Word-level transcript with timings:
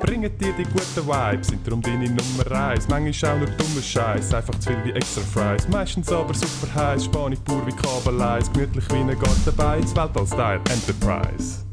bringen 0.00 0.30
dir 0.38 0.52
die 0.58 0.64
guten 0.64 1.06
Vibes, 1.06 1.48
sind 1.48 1.66
darum 1.66 1.82
deine 1.82 2.06
Nummer 2.06 2.50
1. 2.50 2.88
Manchmal 2.88 3.32
auch 3.32 3.38
nur 3.38 3.48
dummer 3.48 3.82
Scheiß, 3.82 4.34
einfach 4.34 4.58
zu 4.58 4.70
viel 4.70 4.84
wie 4.84 4.92
extra 4.92 5.20
Fries. 5.20 5.68
Meistens 5.68 6.10
aber 6.10 6.32
super 6.34 6.74
heiß, 6.74 7.04
Spanisch 7.04 7.38
pur 7.40 7.64
wie 7.66 7.72
Kabeleis, 7.72 8.50
gemütlich 8.52 8.84
wie 8.90 8.96
ein 8.96 9.08
Garten 9.08 9.56
bei, 9.56 9.78
Weltall-Style 9.78 10.60
Enterprise. 10.70 11.64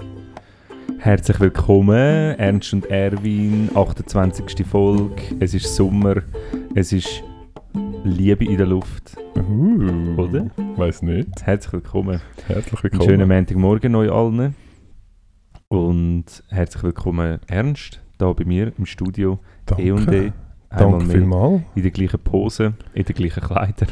Herzlich 0.99 1.39
willkommen, 1.39 2.35
Ernst 2.37 2.73
und 2.73 2.85
Erwin, 2.87 3.69
28. 3.73 4.65
Folge. 4.67 5.15
Es 5.39 5.53
ist 5.53 5.73
Sommer, 5.73 6.17
es 6.75 6.91
ist 6.91 7.23
Liebe 8.03 8.45
in 8.45 8.57
der 8.57 8.67
Luft. 8.67 9.15
Uh, 9.37 10.21
Oder? 10.21 10.47
Weiß 10.75 11.01
nicht. 11.01 11.43
Herzlich 11.43 11.73
willkommen. 11.73 12.21
Herzlich 12.47 12.73
Einen 12.73 12.83
willkommen. 12.83 13.09
schönen 13.09 13.27
Montagmorgen 13.29 13.95
euch 13.95 14.11
allen. 14.11 14.55
Und 15.69 16.43
herzlich 16.49 16.83
willkommen, 16.83 17.39
Ernst, 17.47 18.01
da 18.17 18.31
bei 18.33 18.45
mir 18.45 18.71
im 18.77 18.85
Studio. 18.85 19.39
Danke. 19.65 19.83
E 19.83 19.91
und 19.91 20.11
E. 20.11 20.31
Einmal 20.69 20.99
Danke 20.99 21.05
vielmals. 21.05 21.61
In 21.75 21.83
der 21.83 21.91
gleichen 21.91 22.19
Pose, 22.19 22.73
in 22.93 23.03
den 23.05 23.15
gleichen 23.15 23.41
Kleidern. 23.41 23.89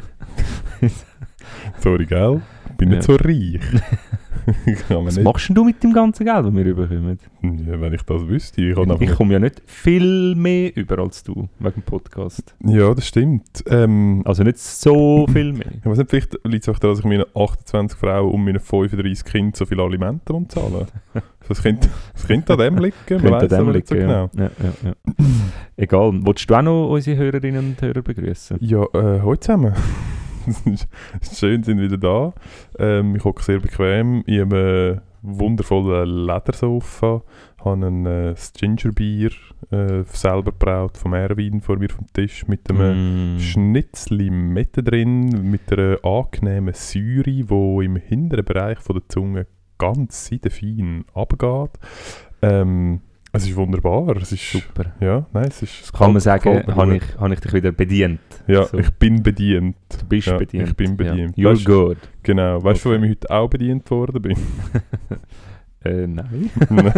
Sorry, 1.79 2.05
gell? 2.05 2.41
Bin 2.77 2.89
nicht 2.89 3.03
so 3.03 3.15
reich. 3.15 3.59
Was 4.89 5.15
nicht. 5.15 5.23
machst 5.23 5.49
denn 5.49 5.55
du 5.55 5.63
mit 5.63 5.83
dem 5.83 5.91
ganzen 5.91 6.23
Geld, 6.25 6.45
das 6.45 6.53
wir 6.53 6.65
überkommen? 6.65 7.17
Ja, 7.67 7.81
wenn 7.81 7.93
ich 7.93 8.03
das 8.03 8.27
wüsste. 8.27 8.61
Ich 8.61 8.77
Ich 8.77 9.15
komme 9.15 9.33
ja 9.33 9.39
nicht 9.39 9.61
viel 9.65 10.35
mehr 10.35 10.75
über 10.77 10.99
als 10.99 11.23
du, 11.23 11.47
wegen 11.57 11.73
dem 11.75 11.83
Podcast. 11.83 12.55
ja, 12.63 12.93
das 12.93 13.07
stimmt. 13.07 13.63
Ähm, 13.67 14.21
Also 14.23 14.43
nicht 14.43 14.59
so 14.59 15.25
viel 15.33 15.51
mehr. 15.53 15.71
ich 15.79 15.85
weiß 15.85 15.97
nicht, 15.97 16.09
vielleicht 16.11 16.37
liegt 16.43 16.67
es 16.67 16.69
auch 16.69 16.77
daran, 16.77 16.95
dass 16.95 16.99
ich 16.99 17.05
meinen 17.05 17.25
28 17.35 17.97
Frauen 17.97 18.31
und 18.31 18.43
meinen 18.45 18.59
35 18.59 19.23
Kindern 19.25 19.53
so 19.55 19.65
viele 19.65 19.81
Alimente 19.81 20.33
zahlen 20.49 20.85
Das 21.47 21.61
könnte, 21.61 21.89
das 22.13 22.27
könnte 22.27 22.53
an 22.53 22.59
dem 22.59 22.77
liegen. 22.77 22.95
Man 23.09 23.47
dem 23.47 23.59
aber 23.59 23.71
nicht 23.73 23.87
so 23.87 23.95
genau. 23.95 24.29
ja. 24.35 24.49
Ja. 24.83 24.93
Egal. 25.77 26.11
Wolltest 26.25 26.49
du 26.49 26.55
auch 26.55 26.61
noch 26.61 26.89
unsere 26.89 27.17
Hörerinnen 27.17 27.69
und 27.69 27.81
Hörer 27.81 28.01
begrüßen? 28.01 28.57
Ja, 28.61 28.81
äh, 28.93 29.19
hallo 29.21 29.35
zusammen. 29.35 29.73
Schön, 31.33 31.63
sind 31.63 31.79
wieder 31.79 31.97
da. 31.97 32.33
Ähm, 32.77 33.15
ich 33.15 33.23
hocke 33.23 33.43
sehr 33.43 33.59
bequem 33.59 34.23
in 34.25 34.53
einem 34.53 35.01
wundervollen 35.21 36.25
Ledersofa. 36.27 37.21
habe 37.63 37.85
ein 37.85 38.05
äh, 38.05 38.35
Gingerbier 38.53 39.31
äh, 39.71 40.03
selber 40.03 40.51
braut 40.51 40.97
vom 40.97 41.13
Erwin 41.13 41.61
vor 41.61 41.77
mir 41.77 41.89
vom 41.89 42.05
Tisch 42.13 42.47
mit 42.47 42.69
einem 42.69 43.35
Mm. 43.35 43.39
Schnitzli 43.39 44.29
Mette 44.29 44.83
drin, 44.83 45.49
mit 45.49 45.71
einer 45.71 45.97
angenehmen 46.03 46.73
Säure, 46.73 47.23
die 47.23 47.85
im 47.85 47.95
hinteren 47.95 48.45
Bereich 48.45 48.79
von 48.79 48.97
der 48.97 49.09
Zunge 49.09 49.47
ganz 49.77 50.27
seidefein 50.27 51.05
runtergeht. 51.15 51.71
Ähm, 52.41 53.01
es 53.35 53.47
ist 53.47 53.55
wunderbar. 53.55 54.15
Es 54.17 54.31
ist, 54.31 54.51
Super. 54.51 54.93
ja, 54.99 55.25
nein, 55.33 55.45
es 55.49 55.61
ist... 55.61 55.81
es 55.83 55.93
Kann 55.93 56.11
man 56.13 56.19
sagen, 56.21 56.63
habe 56.75 56.95
ich, 56.97 57.03
habe 57.19 57.33
ich 57.33 57.39
dich 57.39 57.53
wieder 57.53 57.71
bedient. 57.71 58.19
Ja, 58.47 58.63
so. 58.65 58.77
ich 58.77 58.89
bin 58.91 59.21
bedient. 59.23 59.75
Du 59.99 60.05
bist 60.07 60.27
Ja, 60.27 60.37
bedient. 60.37 60.69
ich 60.69 60.75
bin 60.75 60.95
bedient. 60.97 61.37
Ja. 61.37 61.49
You're 61.49 61.55
Weißt- 61.55 61.65
good. 61.65 61.97
Genau. 62.23 62.63
Weißt 62.63 62.83
du, 62.85 62.89
Okay. 62.89 62.97
wem 62.97 63.03
ich 63.05 63.09
heute 63.11 63.29
auch 63.31 63.49
bedient 63.49 63.89
worden 63.91 64.21
bin? 64.21 64.37
Äh, 65.83 66.07
nein. 66.07 66.49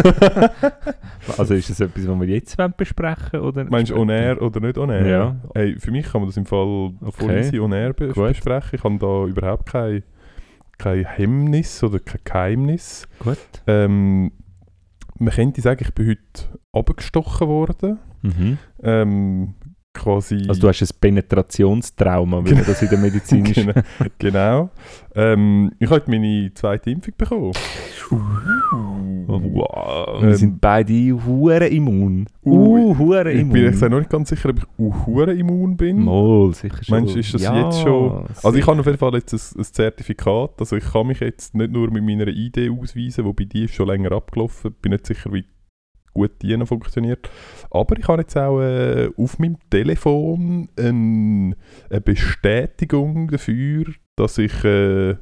Also 1.38 1.56
ist 1.56 1.70
das 1.70 1.82
etwas, 1.82 2.08
was 2.08 2.20
wir 2.22 2.28
jetzt 2.28 2.58
wollen 2.58 2.74
besprechen 2.78 3.42
oder? 3.42 3.66
Meinst 3.66 3.92
du 3.92 3.98
on 3.98 4.08
air 4.10 4.42
oder 4.42 4.62
nicht 4.62 4.78
on 4.78 4.90
air? 4.90 5.06
Ja. 5.06 5.36
Hey, 5.54 5.76
für 5.78 5.92
mich 5.92 6.06
kann 6.10 6.22
man 6.22 6.30
das 6.30 6.38
im 6.38 6.46
Fall 6.46 6.94
voll 7.12 7.30
Okay. 7.30 7.40
easy 7.42 7.60
on 7.60 7.74
air 7.74 7.92
be 7.92 8.08
Gut. 8.08 8.30
besprechen. 8.30 8.70
Ich 8.74 8.84
habe 8.86 8.98
da 8.98 9.26
überhaupt 9.26 9.66
kein, 9.70 10.04
kein 10.78 11.04
Hemmnis 11.04 11.84
oder 11.84 12.00
kein 12.00 12.22
Geheimnis. 12.24 13.08
Gut. 13.20 13.38
Ähm, 13.68 14.32
man 15.20 15.34
könnte 15.34 15.62
sagen, 15.62 15.84
ich 15.84 15.94
bin 15.94 16.08
heute 16.10 16.60
abgestochen 16.72 17.48
worden. 17.48 18.00
Mhm. 18.22 18.58
Ähm, 18.82 19.54
quasi... 19.98 20.46
Also 20.48 20.62
du 20.62 20.68
hast 20.70 20.82
ein 20.82 20.88
Penetrationstrauma, 21.00 22.46
wie 22.46 22.54
man 22.54 22.66
das 22.66 22.82
in 22.82 22.90
der 22.90 22.98
medizinischen... 23.00 23.74
genau. 23.74 23.84
genau. 24.20 24.70
Ähm, 25.16 25.72
ich 25.80 25.90
habe 25.90 26.04
meine 26.08 26.52
zweite 26.54 26.92
Impfung 26.92 27.14
bekommen. 27.18 27.52
Oh, 28.12 29.42
wow. 29.42 30.22
Ähm, 30.22 30.28
wir 30.30 30.38
sind 30.38 30.62
beide 30.62 30.94
hure 31.26 31.68
immun. 31.68 32.28
Uh, 32.46 32.98
hure 32.98 33.32
Ich 33.32 33.42
immun. 33.42 33.54
bin 33.54 33.62
ehrlich 33.64 33.74
gesagt 33.76 33.92
noch 33.92 34.00
nicht 34.00 34.10
ganz 34.10 34.30
sicher, 34.30 34.50
ob 34.50 34.58
ich 34.60 35.06
hure 35.06 35.34
immun 35.34 35.76
bin. 35.76 36.06
Mal, 36.06 36.54
sicher 36.54 36.84
schon. 36.84 36.96
Meinst 37.00 37.16
du, 37.16 37.20
ist 37.20 37.34
das 37.34 37.42
ja, 37.42 37.66
jetzt 37.66 37.82
schon- 37.82 38.26
Also 38.28 38.50
ich 38.50 38.56
sicher. 38.56 38.68
habe 38.68 38.80
auf 38.80 38.86
jeden 38.86 38.98
Fall 38.98 39.14
jetzt 39.16 39.34
ein, 39.34 39.60
ein 39.62 39.64
Zertifikat, 39.66 40.52
also 40.60 40.76
ich 40.76 40.86
kann 40.86 41.08
mich 41.08 41.20
jetzt 41.20 41.56
nicht 41.56 41.72
nur 41.72 41.92
mit 41.92 42.04
meiner 42.04 42.28
ID 42.28 42.70
ausweisen, 42.70 43.26
wobei 43.26 43.46
die 43.46 43.66
ist 43.66 43.74
schon 43.74 43.88
länger 43.88 44.12
abgelaufen, 44.14 44.74
bin 44.82 44.92
nicht 44.92 45.06
sicher, 45.08 45.34
wie 45.34 45.44
gut 46.18 46.42
die 46.42 46.58
noch 46.58 46.68
funktioniert, 46.68 47.30
aber 47.72 47.98
ich 47.98 48.08
habe 48.08 48.22
jetzt 48.22 48.36
auch 48.38 48.60
äh, 48.62 49.10
auf 49.18 49.40
meinem 49.40 49.58
Telefon 49.70 50.68
ein, 50.78 51.56
eine 51.90 52.02
Bestätigung 52.02 53.28
dafür, 53.30 53.86
dass 54.16 54.38
ich 54.38 54.64
äh, 54.64 55.16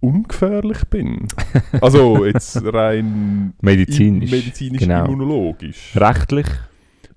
ungefährlich 0.00 0.84
bin. 0.90 1.26
Also 1.80 2.24
jetzt 2.24 2.62
rein 2.72 3.54
Medizinisch. 3.60 4.30
im- 4.32 4.38
medizinisch 4.38 4.80
genau. 4.82 5.04
immunologisch. 5.06 5.92
Rechtlich. 5.96 6.46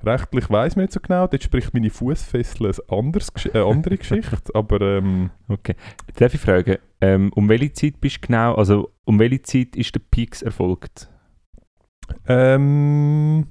Rechtlich 0.03 0.49
weiß 0.49 0.75
man 0.75 0.83
nicht 0.85 0.93
so 0.93 0.99
genau, 0.99 1.25
dort 1.27 1.41
spricht 1.43 1.73
meine 1.73 1.89
Fußfessel 1.89 2.67
eine 2.87 3.11
äh, 3.53 3.59
andere 3.59 3.97
Geschichte, 4.03 4.37
aber 4.53 4.79
ähm, 4.81 5.31
Okay. 5.47 5.75
Jetzt 6.07 6.21
darf 6.21 6.33
ich 6.33 6.39
fragen, 6.39 6.77
ähm, 7.01 7.31
um 7.35 7.49
welche 7.49 7.73
Zeit 7.73 7.99
bist 7.99 8.17
du 8.17 8.27
genau, 8.27 8.53
also 8.55 8.91
um 9.05 9.19
welche 9.19 9.41
Zeit 9.41 9.75
ist 9.75 9.95
der 9.95 10.01
Peaks 10.11 10.41
erfolgt? 10.43 11.09
Ähm, 12.27 13.47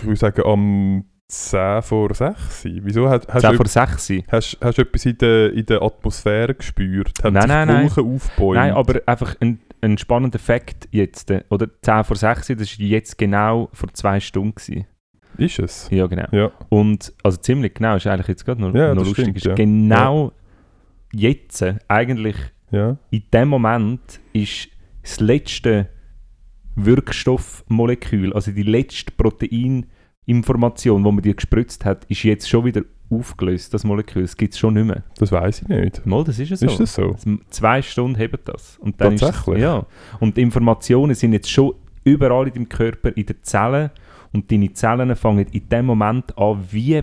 ich 0.00 0.06
würde 0.06 0.16
sagen 0.16 0.42
am 0.44 1.04
10 1.28 1.82
vor 1.82 2.12
6. 2.14 2.64
Wieso? 2.82 3.08
Hast, 3.08 3.26
hast, 3.28 3.40
10 3.42 3.50
du, 3.52 3.56
vor 3.56 3.66
6 3.66 4.10
Uhr? 4.10 4.22
hast, 4.30 4.58
hast 4.60 4.78
du 4.78 4.82
etwas 4.82 5.06
in 5.06 5.18
der, 5.18 5.52
in 5.52 5.64
der 5.66 5.82
Atmosphäre 5.82 6.54
gespürt? 6.54 7.12
Haben 7.22 7.34
Nein, 7.34 7.42
sich 7.42 7.48
nein, 7.48 7.68
nein. 7.68 7.82
Wolken 7.84 8.14
aufgebäumt? 8.14 8.54
Nein, 8.56 8.72
aber 8.72 9.00
einfach 9.06 9.36
ein, 9.40 9.60
ein 9.80 9.96
spannender 9.98 10.38
Fakt 10.38 10.88
jetzt. 10.90 11.30
äh, 11.30 11.42
Oder 11.48 11.68
10 11.80 12.04
vor 12.04 12.16
6 12.16 12.50
Uhr, 12.50 12.56
das 12.56 12.78
war 12.78 12.86
jetzt 12.86 13.16
genau 13.18 13.68
vor 13.72 13.92
zwei 13.94 14.20
Stunden. 14.20 14.54
Gewesen. 14.54 14.86
Ist 15.38 15.58
es? 15.58 15.88
Ja, 15.90 16.06
genau. 16.06 16.26
Ja. 16.32 16.50
Und, 16.68 17.12
also 17.22 17.38
ziemlich 17.38 17.72
genau, 17.74 17.96
ist 17.96 18.06
eigentlich 18.06 18.28
jetzt 18.28 18.44
gerade 18.44 18.60
noch, 18.60 18.74
Ja, 18.74 18.94
noch 18.94 19.04
lustig. 19.04 19.24
stimmt, 19.24 19.36
ist 19.38 19.46
ja. 19.46 19.54
genau 19.54 20.32
jetzt, 21.14 21.62
äh, 21.62 21.76
eigentlich 21.88 22.36
Ja. 22.70 22.98
in 23.10 23.22
dem 23.32 23.48
Moment, 23.48 24.20
ist 24.34 24.68
das 25.02 25.20
letzte 25.20 25.88
Wirkstoffmolekül, 26.76 28.32
also 28.32 28.50
die 28.50 28.62
letzte 28.62 29.12
Proteininformation, 29.12 31.02
die 31.04 31.12
man 31.12 31.22
dir 31.22 31.34
gespritzt 31.34 31.84
hat, 31.84 32.04
ist 32.06 32.22
jetzt 32.22 32.48
schon 32.48 32.64
wieder 32.64 32.82
aufgelöst, 33.10 33.74
das 33.74 33.84
Molekül. 33.84 34.22
Das 34.22 34.36
gibt 34.36 34.54
es 34.54 34.58
schon 34.58 34.74
nicht 34.74 34.86
mehr. 34.86 35.02
Das 35.18 35.30
weiß 35.30 35.62
ich 35.62 35.68
nicht. 35.68 36.06
Mal, 36.06 36.24
das 36.24 36.38
ist 36.38 36.48
ja 36.48 36.56
so. 36.56 36.66
Ist 36.66 36.80
das 36.80 36.94
so? 36.94 37.14
Zwei 37.50 37.82
Stunden 37.82 38.16
hebt 38.16 38.48
das. 38.48 38.78
Und 38.78 39.00
dann 39.00 39.16
Tatsächlich? 39.16 39.58
Ist, 39.58 39.62
ja. 39.62 39.86
Und 40.20 40.36
die 40.36 40.42
Informationen 40.42 41.14
sind 41.14 41.32
jetzt 41.34 41.50
schon 41.50 41.74
überall 42.04 42.48
in 42.48 42.54
deinem 42.54 42.68
Körper, 42.68 43.14
in 43.16 43.26
den 43.26 43.36
Zellen. 43.42 43.90
Und 44.32 44.50
deine 44.50 44.72
Zellen 44.72 45.14
fangen 45.14 45.46
in 45.52 45.68
dem 45.68 45.86
Moment 45.86 46.36
an, 46.38 46.64
wie 46.70 47.02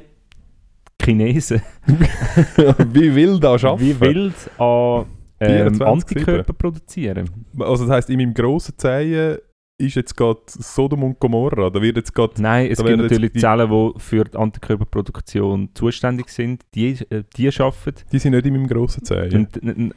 Chinesen, 1.02 1.62
Wie 2.92 3.16
will 3.16 3.40
das 3.40 3.62
schaffen? 3.62 3.86
wie 3.86 4.00
wild 4.02 4.34
an 4.58 5.06
ähm, 5.40 5.74
24/7. 5.74 5.84
Antikörper 5.84 6.54
produzieren. 6.54 7.30
Also 7.58 7.86
das 7.86 7.96
heisst, 7.96 8.10
in 8.10 8.18
meinem 8.18 8.34
grossen 8.34 8.78
Zehen 8.78 9.38
ist 9.80 9.96
jetzt 9.96 10.16
gerade 10.16 10.40
Sodom 10.48 11.04
und 11.04 11.20
Gomorra. 11.20 11.70
Da 11.70 11.82
wird 11.82 11.96
jetzt 11.96 12.14
gerade 12.14 12.42
Nein, 12.42 12.70
es 12.70 12.84
gibt 12.84 12.98
natürlich 12.98 13.34
die- 13.34 13.40
Zellen, 13.40 13.70
die 13.70 14.00
für 14.00 14.26
die 14.26 14.38
Antikörperproduktion 14.38 15.70
zuständig 15.74 16.30
sind. 16.30 16.64
Die, 16.76 16.90
äh, 17.10 17.24
die 17.36 17.48
arbeiten. 17.48 18.04
Die 18.12 18.20
sind 18.20 18.34
nicht 18.34 18.46
in 18.46 18.54
meinem 18.54 18.68
grossen 18.68 19.04
Zeh. 19.06 19.30
Nein. 19.30 19.48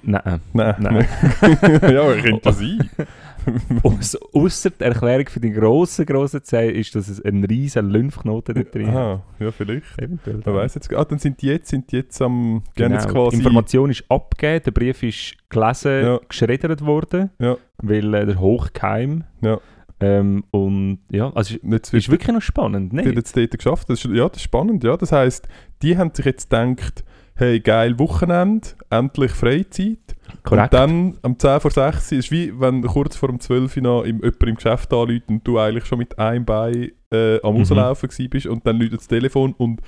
Nein. 0.02 0.40
Nein. 0.52 1.06
ja, 1.82 2.12
könnte 2.14 2.40
ja 2.44 2.52
sein. 2.52 2.90
Aus, 3.82 4.16
ausser 4.32 4.70
die 4.70 4.84
Erklärung 4.84 5.26
für 5.28 5.40
die 5.40 5.50
grossen, 5.52 6.06
grossen 6.06 6.42
Zähne 6.42 6.72
ist, 6.72 6.94
dass 6.94 7.08
es 7.08 7.20
einen 7.24 7.44
riesen 7.44 7.90
Lymphknoten 7.90 8.54
da 8.54 8.62
drin 8.62 8.88
hat. 8.88 8.94
Aha, 8.96 9.22
ja, 9.40 9.50
vielleicht. 9.50 9.98
Eventuell. 9.98 10.40
Wer 10.44 10.54
weiß 10.54 10.74
jetzt. 10.76 10.92
Ah, 10.94 11.04
dann 11.04 11.18
sind 11.18 11.40
die 11.42 11.46
jetzt, 11.46 11.68
sind 11.68 11.90
die 11.92 11.96
jetzt 11.96 12.20
am. 12.22 12.62
Die 12.78 12.84
haben 12.84 12.90
Genau. 12.92 12.94
jetzt 12.94 13.08
Die 13.08 13.12
quasi. 13.12 13.36
Information 13.36 13.90
ist 13.90 14.04
abgegeben, 14.08 14.64
der 14.64 14.70
Brief 14.70 15.02
ist 15.02 15.34
gelesen, 15.48 16.04
Ja. 16.04 16.20
geschreddert 16.28 16.84
worden, 16.84 17.30
Ja. 17.38 17.56
weil 17.78 18.14
äh, 18.14 18.26
der 18.26 18.40
Hochgeheim. 18.40 19.24
Ja. 19.40 19.58
Ähm, 20.00 20.42
und 20.50 20.98
ja, 21.10 21.30
also 21.32 21.54
es 21.54 21.60
Jetzt 21.62 21.94
ist 21.94 22.10
wirklich 22.10 22.34
noch 22.34 22.42
spannend, 22.42 22.92
ne? 22.92 23.08
jetzt 23.12 23.36
dort 23.36 23.52
geschafft. 23.52 23.88
Das 23.88 24.04
ist, 24.04 24.10
ja, 24.12 24.28
das 24.28 24.38
ist 24.38 24.42
spannend. 24.42 24.82
Ja. 24.82 24.96
Das 24.96 25.12
heisst, 25.12 25.46
die 25.82 25.96
haben 25.96 26.10
sich 26.12 26.24
jetzt 26.24 26.50
gedacht, 26.50 27.04
hey, 27.34 27.61
geil 27.61 27.99
Wochenende, 27.99 28.69
endlich 28.90 29.32
Freizeit. 29.32 29.99
Korrekt. 30.44 30.73
Und 30.73 30.81
dann 30.81 31.19
am 31.23 31.38
10 31.38 31.61
vor 31.61 31.70
6 31.70 32.12
ist 32.12 32.31
wie 32.31 32.58
wenn 32.58 32.82
kurz 32.82 33.17
vor 33.17 33.29
dem 33.29 33.40
12 33.40 33.76
Uhr 33.76 33.82
noch 33.82 34.02
im, 34.02 34.17
jemand 34.23 34.43
im 34.43 34.55
Geschäft 34.55 34.93
anruft 34.93 35.29
und 35.29 35.46
du 35.46 35.58
eigentlich 35.58 35.84
schon 35.87 35.99
mit 35.99 36.19
einem 36.19 36.44
Bein 36.44 36.93
äh, 37.12 37.40
am 37.43 37.55
Mhm. 37.55 37.61
Rauslaufen 37.61 38.08
bist 38.31 38.46
und 38.46 38.67
dann 38.67 38.79
läutet 38.79 39.00
das 39.00 39.08
Telefon 39.08 39.52
und 39.58 39.81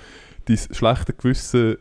dein 0.47 0.59
schlechte 0.59 1.13
Gewissen 1.15 1.77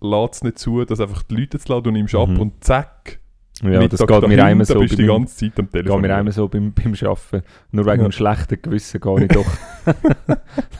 lässt 0.00 0.34
es 0.34 0.42
nicht 0.44 0.58
zu, 0.58 0.84
dass 0.84 1.00
einfach 1.00 1.22
die 1.24 1.36
Leute 1.36 1.58
zu 1.58 1.72
lassen 1.72 1.88
und 1.88 1.92
nimmst 1.94 2.14
ab 2.14 2.28
Mhm. 2.28 2.40
und 2.40 2.64
zack, 2.64 3.20
ja, 3.62 3.86
das 3.88 4.00
mittags 4.00 4.20
geht 4.20 4.28
mir 4.28 4.44
einmal 4.44 4.66
so 4.66 4.78
bist 4.80 4.92
du 4.92 4.96
die 4.98 5.06
ganze 5.06 5.36
Zeit 5.36 5.58
am 5.58 5.64
geht 5.66 5.72
Telefon. 5.72 6.00
mir 6.02 6.14
einmal 6.14 6.32
so 6.32 6.48
beim, 6.48 6.72
beim 6.72 6.94
Arbeiten. 6.94 7.42
Nur 7.72 7.84
wegen 7.86 7.96
Ja. 7.98 8.02
einem 8.04 8.12
schlechten 8.12 8.62
Gewissen 8.62 9.00
gehe 9.00 9.22
ich 9.24 9.28
doch. 9.28 9.46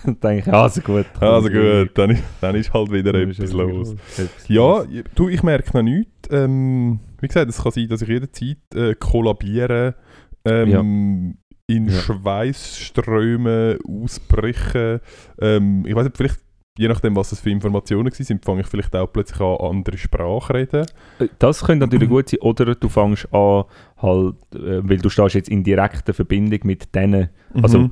dann 0.05 0.21
denke 0.21 0.39
ich, 0.51 0.53
also 0.53 0.81
gut. 0.81 1.07
Also 1.21 1.49
gut, 1.51 1.91
dann, 1.95 2.11
ist- 2.11 2.23
dann 2.41 2.55
ist 2.55 2.73
halt 2.73 2.91
wieder 2.93 3.13
Dann 3.13 3.31
etwas 3.31 3.53
wieder 3.53 3.65
los. 3.65 3.93
Etwas 4.17 4.49
Ja, 4.49 4.79
los. 4.79 4.87
du, 5.15 5.29
ich 5.29 5.43
merke 5.43 5.77
noch 5.77 5.83
nichts. 5.83 6.11
Ähm, 6.31 7.01
wie 7.21 7.27
gesagt, 7.27 7.49
es 7.51 7.63
kann 7.63 7.73
sein, 7.73 7.89
dass 7.89 8.03
ich 8.03 8.09
jederzeit 8.09 8.57
äh, 8.75 8.95
kollabiere, 8.95 9.95
ähm, 10.45 11.37
in 11.67 11.89
Ja. 11.89 11.93
Schweißströme 12.01 13.79
ausbreche. 13.87 15.01
Ähm, 15.41 15.85
ich 15.87 15.95
weiß 15.95 16.05
nicht, 16.05 16.17
vielleicht, 16.17 16.39
je 16.79 16.89
nachdem, 16.89 17.17
was 17.17 17.31
das 17.31 17.41
für 17.41 17.51
Informationen 17.51 18.11
sind, 18.13 18.45
fange 18.45 18.61
ich 18.63 18.67
vielleicht 18.69 18.95
auch 18.97 19.13
plötzlich 19.13 19.41
an, 19.41 19.57
andere 19.61 19.99
Sprache 19.99 20.55
reden. 20.55 20.87
Äh, 21.19 21.29
Das 21.39 21.63
könnte 21.65 21.87
natürlich 21.87 22.09
gut 22.17 22.29
sein. 22.29 22.41
Oder 22.41 22.75
du 22.75 22.89
fängst 22.89 23.33
an, 23.35 23.65
halt, 23.99 24.35
äh, 24.55 24.89
weil 24.89 24.99
du 24.99 25.09
stehst 25.11 25.35
jetzt 25.35 25.49
in 25.49 25.65
direkter 25.65 26.15
Verbindung 26.15 26.61
mit 26.63 26.95
denen, 26.95 27.29
also 27.63 27.79
Mhm. 27.79 27.91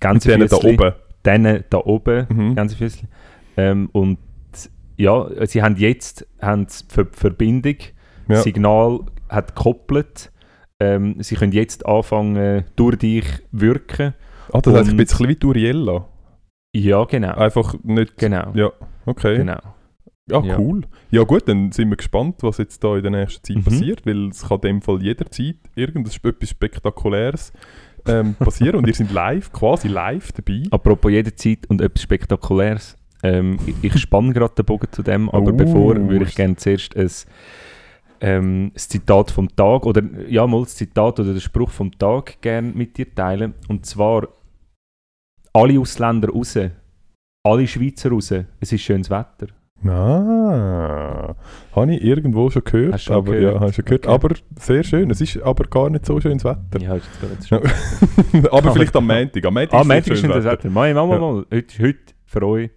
ganz 0.00 0.24
mit 0.26 0.34
denen 0.34 0.48
da 0.48 0.56
oben. 0.56 0.92
denen 1.24 1.64
da 1.70 1.78
oben, 1.78 2.26
Mhm. 2.30 2.54
Gänsefüßchen. 2.54 3.08
Ähm, 3.56 3.88
und 3.92 4.18
ja, 4.96 5.28
sie 5.46 5.62
haben 5.62 5.76
jetzt 5.76 6.26
haben 6.40 6.66
die 6.66 6.92
Ver 6.94 7.06
Verbindung, 7.12 7.76
Ja. 8.28 8.36
Signal 8.42 9.00
hat 9.28 9.54
gekoppelt. 9.54 10.32
Ähm, 10.80 11.16
sie 11.20 11.34
können 11.34 11.52
jetzt 11.52 11.84
anfangen, 11.86 12.64
durch 12.76 12.96
dich 12.96 13.24
wirken. 13.52 14.14
Ah, 14.52 14.60
das 14.60 14.74
heißt, 14.74 14.88
ich 14.88 14.90
bin 14.96 15.00
jetzt 15.00 15.12
ein 15.12 15.18
bisschen 15.18 15.28
wie 15.28 15.36
Duriella. 15.36 16.06
Ja, 16.74 17.04
genau. 17.04 17.32
Einfach 17.34 17.74
nicht... 17.82 18.16
Genau. 18.18 18.52
Ja, 18.54 18.70
okay. 19.06 19.36
genau. 19.38 19.58
Ja, 20.30 20.42
Ja. 20.42 20.58
cool. 20.58 20.82
Ja 21.10 21.22
gut, 21.22 21.48
dann 21.48 21.72
sind 21.72 21.88
wir 21.88 21.96
gespannt, 21.96 22.36
was 22.42 22.58
jetzt 22.58 22.84
da 22.84 22.96
in 22.96 23.02
der 23.02 23.10
nächsten 23.12 23.42
Zeit 23.42 23.56
Mhm. 23.56 23.64
passiert, 23.64 24.06
weil 24.06 24.28
es 24.28 24.46
kann 24.46 24.56
in 24.56 24.62
dem 24.62 24.82
Fall 24.82 25.02
jederzeit 25.02 25.56
irgendetwas 25.74 26.18
etwas 26.22 26.50
Spektakuläres 26.50 27.52
ähm, 28.06 28.34
passieren 28.34 28.76
und 28.76 28.86
ihr 28.86 28.94
seid 28.94 29.10
live, 29.10 29.52
quasi 29.52 29.88
live 29.88 30.32
dabei. 30.32 30.62
Apropos 30.70 31.10
jederzeit 31.10 31.66
und 31.68 31.80
etwas 31.80 32.02
Spektakuläres. 32.02 32.96
Ähm, 33.22 33.58
ich- 33.66 33.74
ich 33.94 33.98
spanne 34.00 34.32
gerade 34.32 34.54
den 34.54 34.64
Bogen 34.66 34.86
zu 34.92 35.02
dem, 35.02 35.28
aber 35.30 35.50
Oh. 35.50 35.56
bevor 35.56 35.96
würde 35.96 36.24
ich 36.26 36.34
gerne 36.34 36.56
zuerst 36.56 36.94
ein, 36.96 37.08
ähm, 38.20 38.70
das 38.74 38.88
Zitat 38.88 39.30
vom 39.30 39.48
Tag 39.54 39.86
oder 39.86 40.02
ja 40.28 40.46
mal 40.46 40.60
das 40.62 40.76
Zitat 40.76 41.18
oder 41.20 41.32
den 41.32 41.40
Spruch 41.40 41.70
vom 41.70 41.90
Tag 41.98 42.40
gerne 42.40 42.72
mit 42.74 42.96
dir 42.98 43.12
teilen. 43.14 43.54
Und 43.68 43.86
zwar 43.86 44.28
alle 45.52 45.78
Ausländer 45.80 46.28
raus, 46.30 46.58
alle 47.44 47.66
Schweizer 47.66 48.10
raus, 48.10 48.32
es 48.60 48.72
ist 48.72 48.80
schönes 48.82 49.10
Wetter. 49.10 49.48
Ah, 49.86 51.34
habe 51.76 51.94
ich 51.94 52.02
irgendwo 52.02 52.50
schon 52.50 52.64
gehört, 52.64 52.94
Hast 52.94 53.04
schon 53.04 53.16
aber 53.16 53.32
gehört? 53.32 53.60
ja, 53.60 53.68
ich 53.68 53.74
schon 53.76 53.84
gehört, 53.84 54.06
Okay. 54.06 54.14
aber 54.14 54.34
sehr 54.58 54.82
schön. 54.82 55.10
Es 55.10 55.20
ist 55.20 55.40
aber 55.42 55.64
gar 55.64 55.88
nicht 55.88 56.04
so 56.04 56.20
schönes 56.20 56.44
Wetter. 56.44 56.80
Ja, 56.80 56.96
ist 56.96 57.06
jetzt 57.30 57.48
schön. 57.48 57.60
aber 58.50 58.72
vielleicht 58.72 58.96
am 58.96 59.06
Montag. 59.06 59.44
Am 59.44 59.54
Montag 59.54 59.74
Ah, 59.74 59.80
ist 59.80 59.82
es 59.82 59.88
Montag 59.88 60.12
ist 60.12 60.20
schönes 60.20 60.34
schönes 60.36 60.44
Wetter. 60.44 60.70
Mal, 60.70 60.94
mal, 60.94 61.06
mal, 61.06 61.20
Ja. 61.50 61.56
Heute, 61.58 61.82
heute 61.82 61.98
für 62.26 62.42
euch 62.46 62.70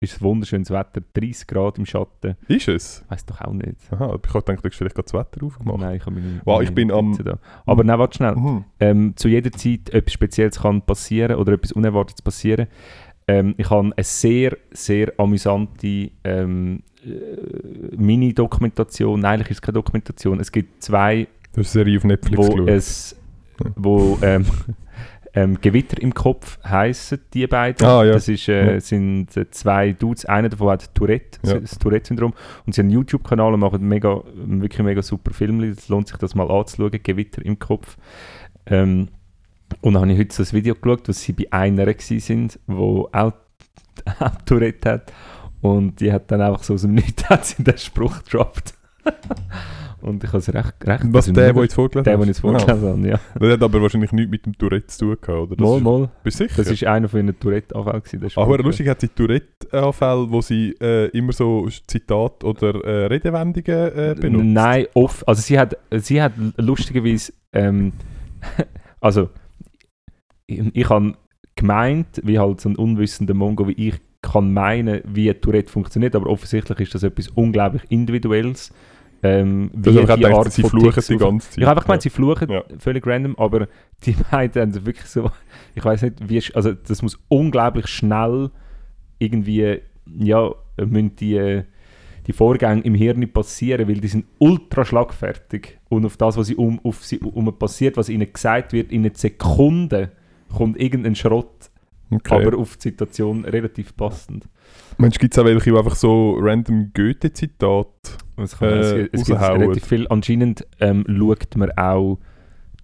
ist 0.00 0.12
es 0.16 0.22
wunderschönes 0.22 0.70
Wetter, 0.70 1.00
30 1.14 1.46
Grad 1.46 1.78
im 1.78 1.86
Schatten. 1.86 2.36
Ist 2.48 2.68
es? 2.68 3.04
Weiß 3.08 3.24
doch 3.24 3.40
auch 3.40 3.52
nicht. 3.52 3.76
Aha, 3.90 4.14
ich 4.22 4.34
habe 4.34 4.42
gedacht, 4.44 4.64
du 4.64 4.68
hast 4.68 4.76
vielleicht 4.76 4.94
gerade 4.94 5.08
das 5.10 5.14
Wetter 5.14 5.46
aufgemacht. 5.46 5.78
Nein, 5.80 5.96
ich 5.96 6.02
habe 6.04 6.20
meine, 6.20 6.40
Wow, 6.44 6.62
ich 6.62 6.70
bin 6.74 6.90
am- 6.90 7.16
Da. 7.24 7.38
Aber 7.64 7.82
nein, 7.82 7.98
warte 7.98 8.16
schnell. 8.16 8.36
Mhm. 8.36 8.64
ähm, 8.78 9.12
zu 9.16 9.28
jeder 9.28 9.50
Zeit 9.52 9.90
etwas 9.90 10.12
Spezielles 10.12 10.60
kann 10.60 10.82
passieren 10.82 11.36
oder 11.36 11.54
etwas 11.54 11.72
Unerwartetes 11.72 12.20
passieren. 12.20 12.66
Ähm, 13.26 13.54
ich 13.56 13.70
habe 13.70 13.90
eine 13.96 14.04
sehr, 14.04 14.56
sehr 14.70 15.12
amüsante 15.18 16.10
ähm, 16.24 16.82
äh, 17.02 17.96
Mini-Dokumentation. 17.96 19.20
Nein, 19.20 19.34
eigentlich 19.40 19.50
ist 19.52 19.56
es 19.58 19.62
keine 19.62 19.74
Dokumentation. 19.74 20.40
Es 20.40 20.52
gibt 20.52 20.82
zwei, 20.82 21.26
Du 21.54 21.60
hast 21.62 21.74
eine 21.74 21.84
Serie 21.84 21.96
auf 21.98 22.04
Netflix 22.04 22.36
wo 22.38 22.50
geschaut. 22.50 22.68
es 22.68 23.16
wo 23.76 24.18
ähm, 24.20 24.44
ähm, 25.36 25.60
Gewitter 25.60 26.00
im 26.00 26.14
Kopf 26.14 26.58
heißen 26.64 27.20
die 27.34 27.46
beiden. 27.46 27.86
Ah, 27.86 28.02
ja. 28.04 28.12
Das 28.14 28.26
ist, 28.26 28.48
äh, 28.48 28.74
Ja. 28.74 28.80
sind 28.80 29.36
äh, 29.36 29.48
zwei 29.50 29.92
Dudes. 29.92 30.24
Einer 30.24 30.48
davon 30.48 30.70
hat 30.70 30.94
Tourette, 30.94 31.38
Ja. 31.44 31.60
das 31.60 31.78
Tourette-Syndrom. 31.78 32.32
Und 32.64 32.74
sie 32.74 32.80
haben 32.80 32.86
einen 32.86 32.94
YouTube-Kanal 32.94 33.52
und 33.52 33.60
machen 33.60 33.86
mega, 33.86 34.22
wirklich 34.34 34.82
mega 34.82 35.02
super 35.02 35.32
Filme. 35.34 35.66
Es 35.66 35.88
lohnt 35.88 36.08
sich, 36.08 36.16
das 36.16 36.34
mal 36.34 36.50
anzuschauen. 36.50 36.98
Gewitter 37.02 37.44
im 37.44 37.58
Kopf. 37.58 37.98
Ähm, 38.64 39.08
und 39.82 39.92
dann 39.94 40.02
habe 40.02 40.12
ich 40.12 40.18
heute 40.18 40.34
so 40.34 40.42
ein 40.42 40.52
Video 40.52 40.74
geschaut, 40.74 41.06
wo 41.08 41.12
sie 41.12 41.32
bei 41.34 41.46
einer 41.52 41.86
sind, 41.98 42.58
wo 42.66 43.08
auch, 43.12 43.32
auch 44.20 44.34
Tourette 44.46 44.90
hat. 44.90 45.12
Und 45.60 46.00
die 46.00 46.12
hat 46.12 46.30
dann 46.30 46.40
einfach 46.40 46.62
so 46.62 46.74
aus 46.74 46.82
dem 46.82 46.94
Nichts 46.94 47.28
den 47.58 47.76
Spruch 47.76 48.24
gedroppt. 48.24 48.74
und 50.06 50.22
ich 50.24 50.28
habe 50.28 50.38
es 50.38 50.48
recht, 50.54 50.74
recht 50.86 51.04
Was, 51.08 51.26
der, 51.32 51.52
der 51.52 51.62
jetzt 51.62 51.74
vorgelesen 51.74 52.04
der, 52.04 52.14
den 52.14 52.20
hast? 52.20 52.24
ich 52.24 52.28
jetzt 52.28 52.40
vorgelesen 52.40 52.88
habe, 52.88 53.08
ja. 53.08 53.20
Der 53.40 53.52
hat 53.52 53.62
aber 53.62 53.82
wahrscheinlich 53.82 54.12
nichts 54.12 54.30
mit 54.30 54.46
dem 54.46 54.56
Tourette 54.56 54.86
zu 54.86 54.98
tun 55.14 55.16
gehabt, 55.20 55.28
oder? 55.52 55.56
Das 55.56 55.66
Mal, 55.68 55.76
ist- 55.76 55.82
mal. 55.82 56.08
Bist 56.22 56.40
du 56.40 56.44
sicher? 56.48 56.62
Das 56.64 56.82
war 56.82 56.92
einer 56.92 57.08
von 57.08 57.20
ihren 57.26 57.38
Tourette-Anfällen. 57.38 58.02
der 58.22 58.30
Ah, 58.36 58.42
aber 58.42 58.58
lustig 58.58 58.88
hat 58.88 59.00
sie 59.00 59.08
Tourette-Anfälle, 59.08 60.30
wo 60.30 60.40
sie 60.40 60.74
äh, 60.80 61.06
immer 61.16 61.32
so 61.32 61.68
Zitat 61.86 62.42
oder 62.44 62.84
äh, 62.84 63.06
Redewendungen 63.06 63.92
äh, 63.96 64.14
benutzt. 64.18 64.44
Nein, 64.46 64.86
oft. 64.94 65.26
Also 65.28 65.42
sie 65.42 65.58
hat, 65.58 65.76
sie 65.96 66.22
hat 66.22 66.32
lustigerweise, 66.56 67.32
ähm, 67.52 67.92
also 69.00 69.28
ich, 70.46 70.60
ich 70.74 70.88
habe 70.88 71.14
gemeint, 71.56 72.20
wie 72.22 72.38
halt 72.38 72.60
so 72.60 72.68
ein 72.68 72.76
unwissender 72.76 73.34
Mongo 73.34 73.66
wie 73.68 73.72
ich 73.88 73.94
kann 74.22 74.52
meinen, 74.52 75.02
wie 75.04 75.30
ein 75.30 75.40
Tourette 75.40 75.70
funktioniert, 75.70 76.16
aber 76.16 76.28
offensichtlich 76.28 76.80
ist 76.80 76.94
das 76.94 77.02
etwas 77.04 77.28
unglaublich 77.28 77.82
Individuelles. 77.90 78.72
Ähm, 79.22 79.70
Du 79.74 79.90
hast 79.90 79.98
einfach 79.98 80.16
gedacht, 80.16 80.52
sie 80.52 80.62
fluchen 80.62 81.02
die 81.08 81.16
ganze 81.16 81.48
Zeit. 81.50 81.58
Ich 81.58 81.64
habe 81.64 81.72
einfach 81.72 81.84
gemeint, 81.84 82.02
sie 82.02 82.10
fluchen 82.10 82.50
Ja. 82.50 82.64
völlig 82.78 83.06
random, 83.06 83.34
aber 83.38 83.68
die 84.04 84.12
beiden 84.30 84.62
haben 84.74 84.86
wirklich 84.86 85.06
so, 85.06 85.30
ich 85.74 85.84
weiß 85.84 86.02
nicht, 86.02 86.28
wie, 86.28 86.42
also 86.54 86.72
das 86.72 87.02
muss 87.02 87.18
unglaublich 87.28 87.86
schnell 87.88 88.50
irgendwie, 89.18 89.80
ja, 90.18 90.50
müssen 90.78 91.16
die, 91.16 91.62
die 92.26 92.32
Vorgänge 92.32 92.82
im 92.82 92.94
Hirn 92.94 93.32
passieren, 93.32 93.88
weil 93.88 94.00
die 94.00 94.08
sind 94.08 94.26
ultra 94.38 94.84
schlagfertig 94.84 95.78
und 95.88 96.04
auf 96.04 96.16
das, 96.16 96.36
was 96.36 96.48
sie 96.48 96.56
um, 96.56 96.78
auf 96.84 97.04
sie 97.04 97.18
um 97.18 97.56
passiert, 97.58 97.96
was 97.96 98.08
ihnen 98.08 98.30
gesagt 98.30 98.72
wird, 98.72 98.92
in 98.92 99.04
einer 99.04 99.14
Sekunde 99.14 100.10
kommt 100.54 100.78
irgendein 100.80 101.14
Schrott, 101.14 101.70
Okay. 102.10 102.34
aber 102.46 102.56
auf 102.58 102.76
die 102.76 102.82
Situation 102.90 103.44
relativ 103.44 103.96
passend. 103.96 104.44
Mensch, 104.98 105.18
gibt 105.18 105.34
es 105.34 105.38
auch 105.38 105.44
welche, 105.44 105.70
die 105.72 105.76
einfach 105.78 105.94
so 105.94 106.36
random 106.40 106.90
Goethe-Zitate 106.94 107.88
kann, 108.36 108.44
Äh, 108.68 109.08
es, 109.12 109.22
es 109.22 109.24
gibt 109.26 109.40
relativ 109.40 109.84
viel. 109.86 110.06
Anscheinend 110.08 110.66
ähm, 110.80 111.04
schaut 111.08 111.56
man 111.56 111.70
auch 111.72 112.18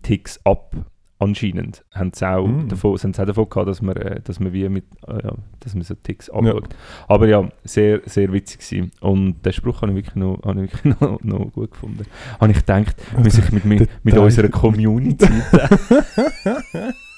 Ticks 0.02 0.40
ab. 0.45 0.75
Anscheinend 1.19 1.85
haben 1.95 2.11
sie 2.12 2.28
auch, 2.28 2.47
Mm. 2.49 2.69
davon, 2.69 2.97
sie 2.97 3.04
haben 3.04 3.11
es 3.12 3.21
auch 3.21 3.26
davon 3.26 3.49
gehabt, 3.49 3.69
dass 3.69 3.81
man, 3.81 3.95
äh, 3.97 4.21
dass 4.23 4.40
man 4.40 4.52
wie 4.52 4.69
mit, 4.69 4.85
äh, 5.07 5.23
ja, 5.23 5.33
dass 5.61 5.75
man 5.75 5.85
so 5.85 5.95
Ticks 5.95 6.28
abschaut. 6.28 6.69
Aber 7.07 7.28
ja, 7.28 7.49
sehr, 7.62 8.00
sehr 8.07 8.33
witzig 8.33 8.59
gewesen. 8.59 8.90
Und 9.00 9.45
den 9.47 9.52
Spruch 9.52 9.83
habe 9.83 9.92
ich 9.92 9.99
wirklich 9.99 10.16
noch, 10.16 10.42
habe 10.45 10.64
ich 10.64 10.73
wirklich 10.73 11.00
noch, 11.00 11.23
noch 11.23 11.52
gut 11.52 11.71
gefunden. 11.71 12.04
Habe 12.40 12.50
ich 12.50 12.59
gedacht, 12.59 12.97
wir 13.16 13.31
sich 13.31 13.52
mit, 13.52 13.64
mit, 13.64 13.88
mit 14.04 14.19
unserer 14.19 14.49
Community 14.49 15.26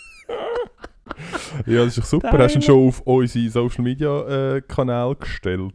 Ja, 1.66 1.78
das 1.84 1.88
ist 1.88 1.98
doch 1.98 2.04
super. 2.04 2.30
Teile. 2.30 2.44
Hast 2.44 2.54
du 2.54 2.58
ihn 2.58 2.62
schon 2.62 2.88
auf 2.88 3.00
unsere 3.02 3.48
Social 3.50 3.84
Media 3.84 4.54
äh, 4.56 4.60
Kanal 4.62 5.14
gestellt? 5.16 5.72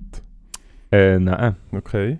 äh, 0.91 1.19
Nein, 1.19 1.55
Okay. 1.71 2.19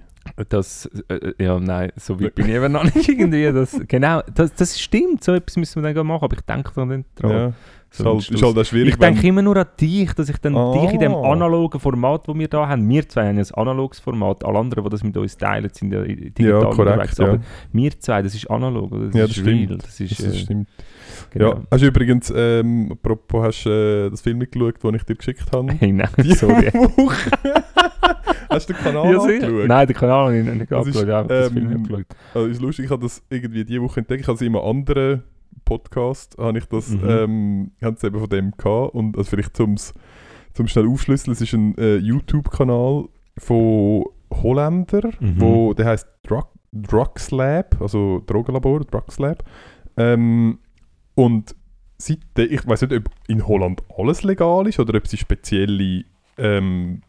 Das, 0.50 0.86
äh, 1.08 1.14
äh, 1.16 1.44
ja, 1.44 1.60
nein, 1.60 1.92
so 1.96 2.22
weit 2.22 2.36
bin 2.36 2.48
ich 2.48 2.54
eben 2.54 2.72
noch 2.72 2.84
nicht 2.84 3.10
irgendwie. 3.10 3.52
Das, 3.52 3.76
genau, 3.88 4.22
das, 4.36 4.54
das 4.54 4.80
stimmt, 4.80 5.24
so 5.24 5.34
etwas 5.34 5.58
müssen 5.58 5.78
wir 5.78 5.84
dann 5.88 5.94
gerne 5.96 6.08
machen, 6.08 6.24
aber 6.26 6.36
ich 6.38 6.42
denke 6.44 6.72
da 6.76 6.86
nicht 6.86 7.06
dran. 7.16 7.32
Ja. 7.32 7.54
So 7.90 8.04
ist, 8.20 8.30
halt, 8.30 8.36
ist 8.36 8.44
halt 8.44 8.58
auch 8.60 8.64
schwierig, 8.66 8.90
ich 8.94 9.00
denke 9.00 9.26
immer 9.28 9.42
nur 9.42 9.58
an 9.58 9.66
dich, 9.82 10.14
dass 10.14 10.30
ich 10.30 10.38
dann 10.38 10.56
Ah. 10.56 10.74
dich 10.74 10.94
in 10.94 11.00
dem 11.00 11.16
analogen 11.16 11.80
Format, 11.80 12.28
das 12.28 12.36
wir 12.36 12.48
da 12.48 12.68
haben, 12.68 12.88
wir 12.88 13.10
zwei 13.10 13.28
haben 13.28 13.38
ja 13.40 13.44
ein 13.44 13.52
analoges 13.56 14.00
Format, 14.00 14.46
alle 14.46 14.60
anderen, 14.60 14.84
die 14.84 14.90
das 14.92 15.04
mit 15.04 15.18
uns 15.18 15.36
teilen, 15.36 15.68
sind 15.74 15.92
ja 15.92 16.04
digital 16.04 16.46
Ja, 16.48 16.60
korrekt, 16.70 16.78
unterwegs, 16.78 17.18
ja. 17.18 17.26
aber 17.26 17.40
wir 17.74 18.00
zwei, 18.00 18.22
das 18.22 18.36
ist 18.36 18.52
analog, 18.52 18.92
oder? 18.92 19.06
das 19.08 19.16
Ja, 19.16 19.24
ist 19.24 19.30
das 19.30 19.38
stimmt. 19.38 19.70
real, 19.72 19.78
das 19.80 20.00
ist, 20.00 20.12
das, 20.20 20.26
das 20.28 20.36
äh, 20.36 20.38
stimmt. 20.38 20.70
Genau. 21.32 21.50
Ja, 21.54 21.62
hast 21.72 21.82
du 21.84 21.88
übrigens, 21.88 22.34
ähm, 22.36 22.90
apropos, 22.92 23.44
hast 23.44 23.64
du 23.66 23.70
äh, 23.70 24.10
das 24.10 24.22
Film 24.22 24.40
mitgeschaut, 24.40 24.76
das 24.82 24.94
ich 24.94 25.04
dir 25.04 25.16
geschickt 25.16 25.52
habe? 25.54 25.72
Hey, 25.74 25.92
nein, 25.92 26.10
Die 26.18 26.34
sorry. 26.34 26.68
Woche. 26.74 27.32
hast 28.50 28.70
du 28.70 28.74
den 28.74 28.82
Kanal 28.84 29.12
Ja, 29.12 29.20
angeschaut? 29.20 29.68
Nein, 29.68 29.88
den 29.88 29.96
Kanal 29.96 30.26
habe 30.26 30.38
ich 30.38 30.46
nicht 30.46 30.72
angeschaut, 30.74 30.88
ich 31.04 31.10
habe 31.10 31.16
einfach 31.18 31.28
das 31.30 31.48
ähm, 31.48 31.54
Film 31.54 31.70
nicht 31.74 31.90
geschaut. 31.90 32.06
Also 32.34 32.48
ist 32.48 32.62
lustig, 32.62 32.86
ich 32.86 32.92
habe 32.92 33.02
das 33.04 33.24
irgendwie 33.30 33.66
diese 33.66 33.82
Woche 33.82 34.00
entdeckt. 34.00 34.22
Ich 34.22 34.28
habe 34.28 34.36
es 34.36 34.42
in 34.42 34.56
einem 34.56 34.64
anderen 34.66 35.24
Podcast, 35.66 36.36
habe 36.38 36.58
ich 36.58 36.66
das, 36.66 36.90
Mhm. 36.90 37.00
ähm, 37.08 37.72
haben 37.84 37.96
sie 37.98 38.08
eben 38.08 38.20
von 38.20 38.30
dem 38.30 38.52
gehabt. 38.58 38.94
Und 38.96 39.18
also 39.18 39.30
vielleicht 39.30 39.56
zum, 39.56 39.76
zum 40.54 40.68
schnell 40.68 40.88
aufschlüsseln, 40.88 41.34
es 41.34 41.42
ist 41.42 41.54
ein 41.54 41.78
äh, 41.78 41.98
YouTube-Kanal 41.98 43.06
von 43.38 44.06
Holländer, 44.34 45.10
Mhm. 45.20 45.36
wo, 45.42 45.74
der 45.74 45.86
heißt 45.88 46.08
Drug, 46.24 46.48
Drugs 46.72 47.32
Lab, 47.32 47.80
also 47.82 48.22
Drogenlabor, 48.26 48.82
Drugs 48.82 49.18
Lab. 49.20 49.44
Ähm, 49.98 50.60
und 51.20 51.54
seitdem, 51.98 52.50
ich 52.50 52.66
weiß 52.66 52.84
nicht, 52.84 52.94
ob 52.94 53.10
in 53.28 53.46
Holland 53.46 53.84
alles 53.98 54.24
legal 54.24 54.68
ist 54.68 54.80
oder 54.80 54.98
ob 54.98 55.06
sie 55.06 55.18
spezielle 55.18 56.06
ähm, 56.38 57.02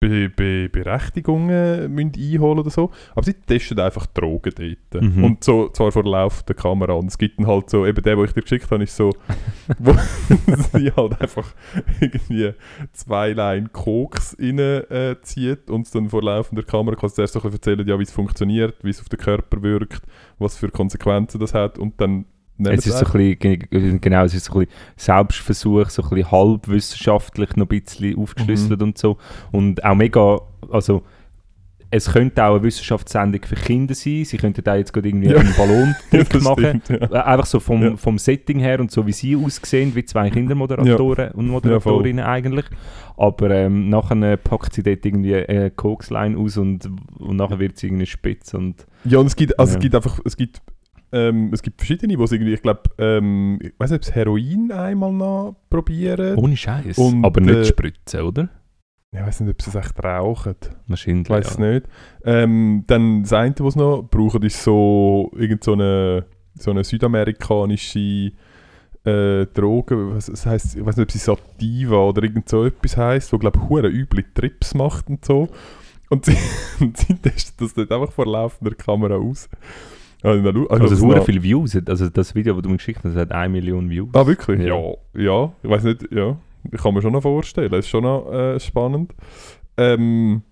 Be 0.00 0.28
Be 0.28 0.68
Berechtigungen 0.68 1.92
müssen 1.94 2.12
einholen 2.16 2.58
oder 2.58 2.70
so. 2.70 2.90
Aber 3.12 3.22
sie 3.22 3.34
testen 3.34 3.78
einfach 3.78 4.06
Drogen 4.06 4.52
dort. 4.52 5.02
Mhm. 5.02 5.22
Und 5.22 5.44
so, 5.44 5.68
zwar 5.68 5.92
vor 5.92 6.02
laufender 6.02 6.54
Kamera. 6.54 6.94
Und 6.94 7.06
es 7.06 7.18
gibt 7.18 7.38
dann 7.38 7.46
halt 7.46 7.70
so, 7.70 7.86
eben 7.86 8.02
der, 8.02 8.16
den 8.16 8.24
ich 8.24 8.32
dir 8.32 8.42
geschickt 8.42 8.68
habe, 8.68 8.82
ist 8.82 8.96
so, 8.96 9.10
wo 9.78 9.92
sie 10.72 10.90
halt 10.90 11.20
einfach 11.20 11.54
irgendwie 12.00 12.54
zwei 12.94 13.30
Line 13.30 13.68
Koks 13.68 14.36
reinzieht 14.40 15.68
äh, 15.68 15.72
und 15.72 15.86
es 15.86 15.92
dann 15.92 16.08
vor 16.08 16.24
laufender 16.24 16.64
Kamera 16.64 16.96
kann 16.96 17.10
sie 17.10 17.22
erst 17.22 17.34
so 17.34 17.38
ein 17.38 17.42
bisschen 17.42 17.58
erzählen, 17.58 17.86
ja, 17.86 17.96
wie 17.96 18.04
es 18.04 18.12
funktioniert, 18.12 18.74
wie 18.82 18.90
es 18.90 19.00
auf 19.00 19.08
den 19.08 19.20
Körper 19.20 19.62
wirkt, 19.62 20.02
was 20.40 20.56
für 20.56 20.68
Konsequenzen 20.68 21.38
das 21.38 21.54
hat 21.54 21.78
und 21.78 22.00
dann 22.00 22.24
Es 22.58 22.84
sie 22.84 22.90
ist 22.90 22.98
so 22.98 23.06
ein 23.06 23.12
bisschen, 23.12 23.38
ge- 23.38 23.98
genau, 24.00 24.24
es 24.24 24.34
ist 24.34 24.46
so 24.46 24.54
ein 24.54 24.66
bisschen 24.66 24.74
Selbstversuch, 24.96 25.90
so 25.90 26.02
ein 26.02 26.08
bisschen 26.10 26.30
halbwissenschaftlich 26.30 27.56
noch 27.56 27.66
ein 27.66 27.80
bisschen 27.80 28.10
Mhm. 28.16 28.18
aufgeschlüsselt 28.22 28.82
und 28.82 28.98
so. 28.98 29.16
Und 29.52 29.84
auch 29.84 29.94
mega, 29.94 30.40
also 30.70 31.02
es 31.90 32.12
könnte 32.12 32.44
auch 32.44 32.56
eine 32.56 32.62
Wissenschaftssendung 32.64 33.40
für 33.46 33.54
Kinder 33.54 33.94
sein. 33.94 34.22
Sie 34.26 34.36
könnten 34.36 34.62
da 34.62 34.76
jetzt 34.76 34.92
gerade 34.92 35.08
irgendwie 35.08 35.30
Ja. 35.30 35.38
einen 35.38 35.54
Ballontrick 35.56 36.28
Das 36.32 36.42
machen. 36.42 36.82
stimmt, 36.84 36.88
ja. 36.90 37.10
Äh, 37.10 37.22
Einfach 37.22 37.46
so 37.46 37.60
vom, 37.60 37.82
Ja. 37.82 37.96
vom 37.96 38.18
Setting 38.18 38.58
her 38.58 38.78
und 38.80 38.90
so 38.90 39.06
wie 39.06 39.12
sie 39.12 39.34
aussehen, 39.36 39.94
wie 39.94 40.04
zwei 40.04 40.28
Kindermoderatoren 40.28 41.30
und 41.30 41.48
Moderatorinnen 41.48 42.24
eigentlich. 42.24 42.66
Aber 43.16 43.50
ähm, 43.50 43.88
nachher 43.88 44.36
packt 44.36 44.74
sie 44.74 44.82
dort 44.82 45.06
irgendwie 45.06 45.34
eine 45.36 45.70
Koksline 45.70 46.36
aus 46.36 46.58
und, 46.58 46.90
und 47.18 47.36
nachher 47.36 47.58
wird 47.58 47.78
sie 47.78 47.86
irgendwie 47.86 48.06
spitz. 48.06 48.52
Und 48.52 48.86
Ja, 49.04 49.18
und 49.18 49.26
es 49.26 49.34
gibt, 49.36 49.58
also 49.58 49.72
Ja. 49.72 49.78
es 49.78 49.82
gibt 49.82 49.94
einfach, 49.94 50.18
es 50.26 50.36
gibt, 50.36 50.60
ähm, 51.12 51.50
es 51.52 51.62
gibt 51.62 51.80
verschiedene, 51.80 52.18
wo 52.18 52.24
es 52.24 52.32
irgendwie, 52.32 52.54
ich 52.54 52.62
glaube, 52.62 52.82
ähm, 52.98 53.58
ich 53.62 53.72
weiß 53.78 53.90
nicht, 53.90 54.00
ob 54.00 54.04
sie 54.04 54.12
Heroin 54.12 54.72
einmal 54.72 55.12
noch 55.12 55.56
probieren. 55.70 56.36
ohne 56.36 56.56
Scheiß. 56.56 56.98
Aber 57.22 57.40
nicht 57.40 57.54
äh, 57.54 57.64
spritzen, 57.64 58.20
oder? 58.22 58.48
Ich 59.10 59.20
weiß 59.20 59.40
nicht, 59.40 59.50
ob 59.50 59.62
sie 59.62 59.70
es 59.70 59.76
echt 59.76 60.04
rauchen. 60.04 60.56
Wahrscheinlich. 60.86 61.24
Ich 61.24 61.30
weiß 61.30 61.50
es 61.52 61.58
ja. 61.58 61.70
nicht. 61.72 61.86
Ähm, 62.24 62.84
dann 62.86 63.22
das 63.22 63.32
eine, 63.32 63.54
was 63.60 63.74
sie 63.74 63.80
noch 63.80 64.02
brauchen, 64.02 64.42
ist 64.42 64.62
so, 64.62 65.30
irgend 65.34 65.64
so 65.64 65.72
eine, 65.72 66.26
so 66.54 66.70
eine 66.70 66.84
südamerikanische 66.84 68.32
äh, 69.04 69.46
Droge, 69.46 70.14
was 70.14 70.28
es 70.28 70.44
heisst, 70.44 70.76
ich 70.76 70.84
weiß 70.84 70.96
nicht, 70.96 71.04
ob 71.04 71.10
sie 71.10 71.18
Sativa 71.18 71.96
oder 71.96 72.22
irgend 72.22 72.48
so 72.48 72.64
etwas 72.64 72.96
heisst, 72.96 73.32
wo 73.32 73.38
glaube 73.38 73.58
ich 73.58 73.68
hure 73.68 73.88
üble 73.88 74.24
Trips 74.34 74.74
macht 74.74 75.08
und 75.08 75.24
so. 75.24 75.48
Und 76.10 76.24
sie, 76.26 76.36
und 76.80 76.96
sie 76.96 77.14
testet 77.14 77.60
das 77.60 77.74
dort 77.74 77.92
einfach 77.92 78.12
vor 78.12 78.26
laufender 78.26 78.74
Kamera 78.74 79.16
aus. 79.16 79.48
Also, 80.22 80.48
Also, 80.48 80.82
das 80.82 80.92
es 80.92 81.02
noch- 81.02 81.24
viele 81.24 81.42
Views. 81.42 81.76
Also 81.86 82.08
das 82.08 82.34
Video, 82.34 82.54
das 82.54 82.62
du 82.62 82.68
mir 82.70 82.76
geschickt 82.76 83.00
hast, 83.04 83.14
hat 83.14 83.30
1 83.32 83.52
Million 83.52 83.88
Views. 83.88 84.08
Ah, 84.14 84.26
wirklich? 84.26 84.60
Ja. 84.60 84.74
Ja. 84.76 84.92
Ja, 85.14 85.52
ich 85.62 85.70
weiß 85.70 85.84
nicht, 85.84 86.10
ja. 86.10 86.36
Ich 86.72 86.82
kann 86.82 86.92
mir 86.94 87.02
schon 87.02 87.12
noch 87.12 87.22
vorstellen. 87.22 87.70
Das 87.70 87.80
ist 87.80 87.88
schon 87.88 88.02
noch 88.02 88.30
äh, 88.32 88.58
spannend. 88.58 89.14
Ähm, 89.76 90.42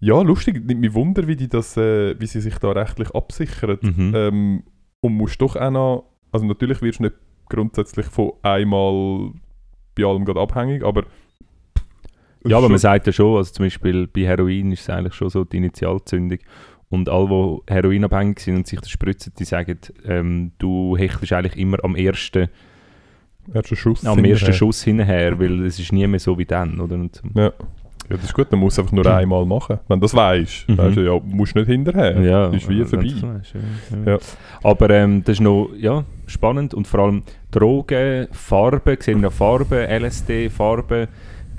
ja, 0.00 0.20
lustig. 0.22 0.64
Nimmt 0.66 0.80
mich 0.80 0.94
Wunder, 0.94 1.26
wie, 1.28 1.36
die 1.36 1.48
das, 1.48 1.76
äh, 1.76 2.18
wie 2.18 2.26
sie 2.26 2.40
sich 2.40 2.56
da 2.58 2.72
rechtlich 2.72 3.10
absichern. 3.14 3.78
Mhm. 3.82 4.12
Ähm, 4.14 4.62
und 5.00 5.14
musst 5.14 5.40
doch 5.42 5.56
auch 5.56 5.70
noch, 5.70 6.04
also 6.32 6.46
natürlich 6.46 6.80
wirst 6.80 7.00
du 7.00 7.04
nicht 7.04 7.14
grundsätzlich 7.48 8.06
von 8.06 8.32
einmal 8.42 9.32
bei 9.94 10.04
allem 10.04 10.24
gerade 10.24 10.40
abhängig, 10.40 10.82
aber 10.84 11.04
ja, 12.44 12.56
aber 12.58 12.68
man 12.68 12.78
sagt 12.78 13.06
ja 13.06 13.12
schon, 13.12 13.36
also 13.36 13.52
zum 13.52 13.66
Beispiel 13.66 14.06
bei 14.08 14.22
Heroin 14.22 14.72
ist 14.72 14.80
es 14.80 14.90
eigentlich 14.90 15.14
schon 15.14 15.28
so 15.28 15.44
die 15.44 15.58
Initialzündung. 15.58 16.38
Und 16.92 17.08
alle, 17.08 17.58
die 17.68 17.72
heroinabhängig 17.72 18.38
sind 18.40 18.56
und 18.56 18.66
sich 18.66 18.78
das 18.78 18.90
spritzen, 18.90 19.32
die 19.38 19.44
sagen, 19.44 19.78
ähm, 20.06 20.52
du 20.58 20.94
hechelst 20.96 21.32
eigentlich 21.32 21.56
immer 21.56 21.82
am 21.82 21.96
ersten, 21.96 22.48
erster 23.54 23.76
Schuss. 23.76 24.04
am 24.04 24.18
ersten 24.18 24.26
hinterher. 24.26 24.52
Schuss 24.52 24.82
hinterher, 24.82 25.40
weil 25.40 25.64
es 25.64 25.78
ist 25.78 25.90
nie 25.92 26.06
mehr 26.06 26.20
so 26.20 26.36
wie 26.38 26.44
dann. 26.44 26.78
Oder? 26.80 26.96
Und, 26.96 27.22
Ja. 27.34 27.44
ja, 27.44 27.50
das 28.10 28.24
ist 28.24 28.34
gut, 28.34 28.48
dann 28.50 28.58
musst 28.60 28.76
du 28.76 28.82
einfach 28.82 28.92
nur 28.92 29.06
einmal 29.06 29.46
machen. 29.46 29.78
Wenn 29.88 30.00
du 30.00 30.04
das 30.04 30.14
weißt, 30.14 30.68
Mhm. 30.68 30.76
weißt 30.78 30.96
du, 30.98 31.00
ja, 31.00 31.18
musst 31.24 31.54
du 31.54 31.60
nicht 31.60 31.68
hinterher. 31.68 32.20
ja, 32.20 32.48
ist 32.48 32.68
wie 32.68 32.84
vorbei. 32.84 33.06
ja, 33.06 33.40
ja. 34.04 34.12
Ja. 34.12 34.18
Aber 34.62 34.90
ähm, 34.90 35.24
das 35.24 35.36
ist 35.36 35.40
noch 35.40 35.70
ja, 35.78 36.04
spannend 36.26 36.74
und 36.74 36.86
vor 36.86 37.00
allem 37.00 37.22
Drogen, 37.50 38.28
Farben, 38.32 38.96
sehen 39.00 39.16
wir 39.22 39.28
noch 39.28 39.32
Farben, 39.32 39.78
LSD, 39.88 40.50
Farben. 40.50 41.08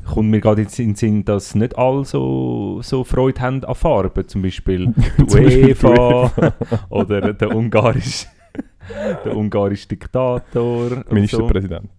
Kommt 0.05 0.29
mir 0.29 0.41
gerade 0.41 0.61
in 0.63 0.67
den 0.67 0.95
Sinn, 0.95 1.25
dass 1.25 1.55
nicht 1.55 1.77
alle 1.77 2.03
so, 2.05 2.79
so 2.81 3.03
Freude 3.03 3.39
haben 3.41 3.63
an 3.63 3.75
Farben. 3.75 4.27
Zum 4.27 4.41
Beispiel 4.41 4.93
die 5.17 5.23
UEFA 5.33 6.31
oder 6.89 7.33
der 7.33 7.55
ungarische, 7.55 8.27
der 9.25 9.35
ungarische 9.35 9.87
Diktator. 9.87 10.85
und 10.91 11.05
so. 11.07 11.13
Ministerpräsident. 11.13 11.89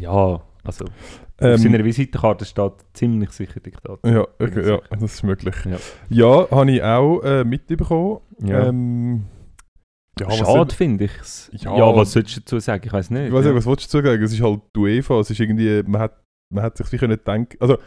Ja, 0.00 0.40
also 0.64 0.84
auf 0.84 0.90
Ähm, 1.40 1.58
seiner 1.58 1.84
Visitenkarte 1.84 2.44
steht 2.44 2.72
ziemlich 2.94 3.30
sicher 3.30 3.60
Diktator. 3.60 3.98
Ja, 4.04 4.22
okay, 4.40 4.68
ja, 4.68 4.78
das 4.90 5.02
ist 5.02 5.22
möglich. 5.22 5.54
Ja. 5.64 5.76
Ja, 6.08 6.50
habe 6.50 6.70
ich 6.72 6.82
auch 6.82 7.20
äh, 7.22 7.44
mitbekommen. 7.44 8.20
Ja. 8.42 8.66
Ähm, 8.68 9.26
ja, 10.18 10.30
Schade 10.30 10.74
finde 10.74 11.04
ich 11.04 11.12
es. 11.20 11.50
Ja. 11.52 11.76
Ja, 11.76 11.94
was 11.94 12.12
sollst 12.12 12.36
du 12.36 12.40
dazu 12.40 12.58
sagen? 12.58 12.82
Ich 12.86 12.92
weiß 12.92 13.10
nicht. 13.10 13.26
Ich 13.28 13.32
weiß 13.32 13.44
nicht, 13.44 13.54
was 13.54 13.66
willst 13.66 13.92
du 13.92 13.98
dazu 13.98 14.08
sagen? 14.08 14.22
Es 14.22 14.32
ist 14.32 14.40
halt 14.42 14.60
die 14.74 14.80
UEFA, 14.80 15.20
es 15.20 15.30
ist 15.30 15.38
irgendwie, 15.40 15.82
man 15.86 16.00
hat, 16.00 16.12
man 16.52 16.64
hat 16.64 16.76
sich 16.76 16.86
sicher 16.86 17.08
nicht 17.08 17.26
denken, 17.26 17.56
also 17.60 17.78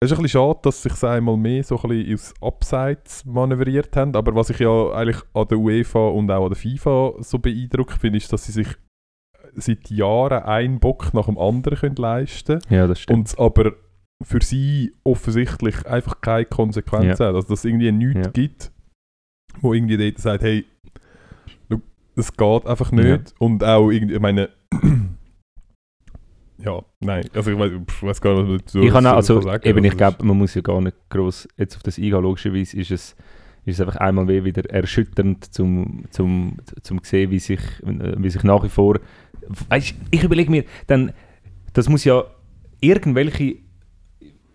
es 0.00 0.10
ist 0.10 0.18
ein 0.18 0.22
bisschen 0.22 0.40
schade, 0.40 0.58
dass 0.64 0.82
sich 0.82 1.02
einmal 1.04 1.36
mehr 1.36 1.62
so 1.62 1.80
ein 1.80 1.88
bisschen 1.88 2.14
aus 2.14 2.34
Abseits 2.42 3.24
manövriert 3.24 3.94
haben, 3.96 4.16
aber 4.16 4.34
was 4.34 4.50
ich 4.50 4.58
ja 4.58 4.90
eigentlich 4.92 5.22
an 5.32 5.46
der 5.48 5.58
UEFA 5.58 6.08
und 6.08 6.30
auch 6.30 6.44
an 6.46 6.52
der 6.52 6.56
FIFA 6.56 7.12
so 7.22 7.38
beeindruckt 7.38 7.92
finde, 7.98 8.18
ist, 8.18 8.32
dass 8.32 8.44
sie 8.44 8.52
sich 8.52 8.68
seit 9.54 9.90
Jahren 9.90 10.42
einen 10.42 10.80
Bock 10.80 11.14
nach 11.14 11.26
dem 11.26 11.38
anderen 11.38 11.78
können 11.78 11.96
leisten 11.96 12.58
Ja, 12.68 12.86
das 12.88 13.00
stimmt. 13.00 13.18
und 13.18 13.26
es 13.28 13.38
aber 13.38 13.74
für 14.24 14.42
sie 14.42 14.92
offensichtlich 15.04 15.86
einfach 15.86 16.20
keine 16.20 16.46
Konsequenzen 16.46 17.26
hat. 17.26 17.34
Also 17.34 17.48
dass 17.48 17.58
es 17.60 17.64
irgendwie 17.64 17.92
nichts 17.92 18.26
Ja. 18.26 18.30
gibt, 18.32 18.72
wo 19.60 19.72
irgendwie 19.74 19.96
dort 19.98 20.18
sagt, 20.18 20.42
hey, 20.42 20.64
das 22.14 22.36
geht 22.36 22.66
einfach 22.66 22.92
nicht. 22.92 23.34
Und 23.38 23.64
auch 23.64 23.90
irgendwie, 23.90 24.14
ich 24.14 24.20
meine, 24.20 24.48
ja, 26.64 26.80
nein, 27.00 27.24
also 27.34 27.50
ich 27.50 27.58
weiß, 27.58 27.72
ich 27.72 28.02
weiß 28.02 28.20
gar 28.20 28.34
nicht, 28.34 28.42
was 28.42 28.48
man 28.48 28.58
dazu 28.58 28.80
ich 28.80 28.92
kann 28.92 29.06
also, 29.06 29.40
sagen 29.40 29.68
eben, 29.68 29.84
ich 29.84 29.96
glaube, 29.96 30.24
man 30.24 30.38
muss 30.38 30.54
ja 30.54 30.60
gar 30.60 30.80
nicht 30.80 30.96
groß 31.10 31.48
jetzt 31.56 31.76
auf 31.76 31.82
das 31.82 31.98
eingehen. 31.98 32.22
Logischerweise 32.22 32.76
ist 32.76 32.90
es, 32.90 33.16
ist 33.64 33.74
es 33.74 33.80
einfach 33.80 33.96
einmal 33.96 34.26
mehr 34.26 34.44
wieder 34.44 34.68
erschütternd, 34.70 35.52
zum, 35.52 36.04
zum, 36.10 36.58
zum 36.82 37.00
sehen, 37.02 37.30
wie 37.30 37.38
sich, 37.38 37.60
wie 37.82 38.30
sich 38.30 38.44
nach 38.44 38.62
wie 38.62 38.68
vor. 38.68 39.00
Weißt, 39.68 39.94
ich 40.10 40.22
überlege 40.22 40.50
mir, 40.50 40.64
dann, 40.86 41.12
das 41.72 41.88
muss 41.88 42.04
ja 42.04 42.24
irgendwelche 42.80 43.56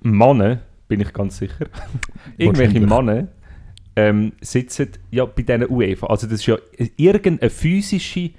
Männer, 0.01 0.61
bin 0.87 1.01
ich 1.01 1.11
ganz 1.11 1.37
sicher, 1.37 1.67
irgendwelche. 2.37 2.79
Männer 2.79 3.27
ähm, 3.97 4.33
sitzen 4.41 4.89
ja 5.09 5.25
bei 5.25 5.41
diesen 5.41 5.69
UEFA. 5.69 6.07
Also 6.07 6.27
das 6.27 6.39
ist 6.39 6.45
ja 6.45 6.57
irgendeine 6.95 7.49
physische 7.49 8.31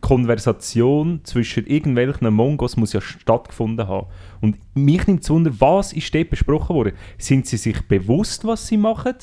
Konversation 0.00 1.20
zwischen 1.24 1.66
irgendwelchen 1.66 2.32
Mongos 2.32 2.76
muss 2.76 2.92
ja 2.92 3.00
stattgefunden 3.00 3.88
haben. 3.88 4.06
Und 4.40 4.56
mich 4.74 5.06
nimmt 5.06 5.22
es 5.22 5.30
Wunder, 5.30 5.52
was 5.58 5.92
ist 5.92 6.14
dort 6.14 6.30
besprochen 6.30 6.76
worden? 6.76 6.92
Sind 7.18 7.46
sie 7.46 7.56
sich 7.56 7.80
bewusst, 7.88 8.44
was 8.44 8.66
sie 8.66 8.76
machen? 8.76 9.14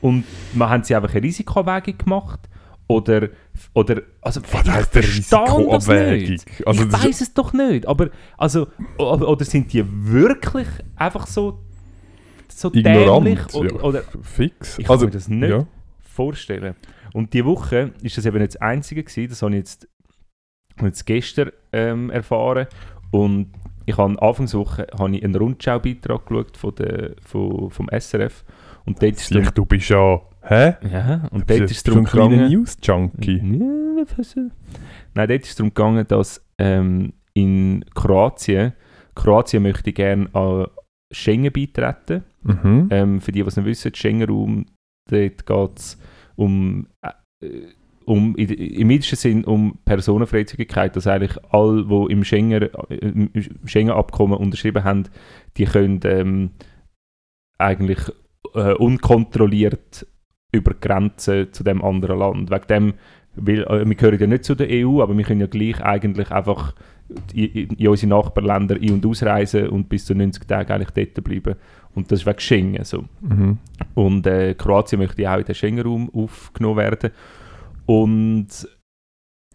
Und 0.00 0.24
man 0.54 0.68
haben 0.70 0.84
sie 0.84 0.94
einfach 0.94 1.12
eine 1.12 1.22
Risikoabwägung 1.22 1.98
gemacht? 1.98 2.40
Oder, 2.88 3.30
oder 3.74 4.02
also 4.20 4.40
Was 4.52 4.64
ich 4.64 4.70
eine 4.72 4.84
verstehe 4.84 5.68
das 5.70 5.88
nicht. 5.88 6.66
Also 6.66 6.84
ich 6.84 6.92
weiß 6.92 7.20
es 7.20 7.34
doch 7.34 7.52
nicht. 7.52 7.86
Aber 7.86 8.10
also, 8.38 8.68
oder, 8.98 9.44
sind 9.44 9.72
die 9.72 9.84
wirklich 9.86 10.68
einfach 10.94 11.26
so 11.26 11.60
so 12.48 12.70
dämlich? 12.70 12.92
Ignorant. 12.96 13.54
Oder, 13.54 13.74
ja. 13.74 13.80
oder 13.82 14.02
Fix. 14.22 14.78
Ich 14.78 14.86
kann 14.86 15.00
mir 15.00 15.10
das 15.10 15.28
nicht 15.28 15.50
Ja. 15.50 15.66
vorstellen. 16.00 16.74
Und 17.12 17.32
die 17.34 17.44
Woche 17.44 17.92
ist 18.02 18.16
das 18.18 18.26
eben 18.26 18.38
nicht 18.38 18.54
das 18.54 18.60
Einzige 18.60 19.02
gewesen, 19.02 19.28
das 19.30 19.42
habe 19.42 19.52
ich 19.52 19.58
jetzt, 19.58 19.88
jetzt 20.82 21.06
gestern 21.06 21.50
ähm, 21.72 22.10
erfahren. 22.10 22.66
Und 23.10 23.52
ich 23.86 23.96
habe 23.96 24.20
Anfangswoche 24.20 24.86
habe 24.98 25.16
ich 25.16 25.24
einen 25.24 25.34
Rundschau-Beitrag 25.36 26.26
geschaut 26.26 26.56
von 26.56 26.74
der, 26.74 27.14
von, 27.22 27.70
vom 27.70 27.88
SRF. 27.96 28.44
Und 28.84 29.02
dort 29.02 29.12
ist 29.16 29.28
Sicher, 29.28 29.50
du 29.52 29.64
bist 29.64 29.88
ja. 29.88 30.20
Hä? 30.42 30.74
ja, 30.92 31.28
und 31.32 31.42
Du 31.42 31.46
dort 31.56 31.60
bist 31.60 31.70
ist 31.72 31.76
es 31.78 31.82
darum 31.82 32.04
gegangen... 32.04 32.48
News-Junkie. 32.50 33.38
Ja, 33.38 34.04
was- 34.16 34.36
Nein, 34.36 35.28
dort 35.28 35.42
ist 35.42 35.48
es 35.50 35.56
darum 35.56 35.70
gegangen, 35.74 36.06
dass 36.06 36.44
ähm, 36.58 37.12
in 37.34 37.84
Kroatien, 37.94 38.72
Kroatien 39.14 39.62
möchte 39.64 39.92
gerne 39.92 40.28
an 40.34 40.66
Schengen 41.12 41.52
beitreten. 41.52 42.24
Mhm. 42.42 42.88
Ähm, 42.90 43.20
für 43.20 43.32
die, 43.32 43.42
die 43.42 43.48
es 43.48 43.56
nicht 43.56 43.66
wissen, 43.66 43.94
Schengen-Raum, 43.94 44.66
dort 45.10 45.46
geht 45.46 45.78
es 45.78 45.98
um, 46.36 46.86
äh, 47.02 47.10
um, 48.06 48.36
im 48.36 48.88
weitesten 48.88 49.16
Sinn 49.16 49.44
um 49.44 49.78
Personenfreizügigkeit, 49.84 50.94
dass 50.94 51.06
eigentlich 51.06 51.36
alle, 51.50 51.84
die 51.84 52.12
im 52.12 52.24
Schengen, 52.24 52.68
Schengen-Abkommen 53.64 54.38
unterschrieben 54.38 54.84
haben, 54.84 55.08
die 55.56 55.64
können 55.64 56.00
ähm, 56.04 56.50
eigentlich 57.58 57.98
äh, 58.54 58.74
unkontrolliert 58.74 60.06
über 60.52 60.72
die 60.72 60.80
Grenzen 60.80 61.52
zu 61.52 61.64
dem 61.64 61.82
anderen 61.82 62.20
Land. 62.20 62.50
Wegen 62.50 62.66
dem, 62.68 62.94
weil, 63.34 63.64
äh, 63.64 63.86
wir 63.86 63.94
gehören 63.96 64.20
ja 64.20 64.26
nicht 64.28 64.44
zu 64.44 64.54
der 64.54 64.68
EU, 64.70 65.02
aber 65.02 65.16
wir 65.16 65.24
können 65.24 65.40
ja 65.40 65.48
gleich 65.48 65.82
eigentlich 65.82 66.30
einfach 66.30 66.74
in, 67.34 67.70
in 67.70 67.88
unsere 67.88 68.10
Nachbarländer 68.10 68.76
ein- 68.76 68.92
und 68.92 69.06
ausreisen 69.06 69.68
und 69.68 69.88
bis 69.88 70.04
zu 70.04 70.14
90 70.14 70.46
Tagen 70.46 70.72
eigentlich 70.72 70.90
dort 70.90 71.24
bleiben. 71.24 71.56
Und 71.94 72.12
das 72.12 72.20
ist 72.20 72.26
wegen 72.26 72.40
Schengen 72.40 72.84
so. 72.84 73.04
Mhm. 73.20 73.58
Und 73.94 74.26
äh, 74.26 74.54
Kroatien 74.54 75.00
möchte 75.00 75.22
ja 75.22 75.34
auch 75.34 75.38
in 75.38 75.44
den 75.44 75.54
Schengen-Raum 75.54 76.10
aufgenommen 76.14 76.76
werden. 76.76 77.10
Und 77.86 78.48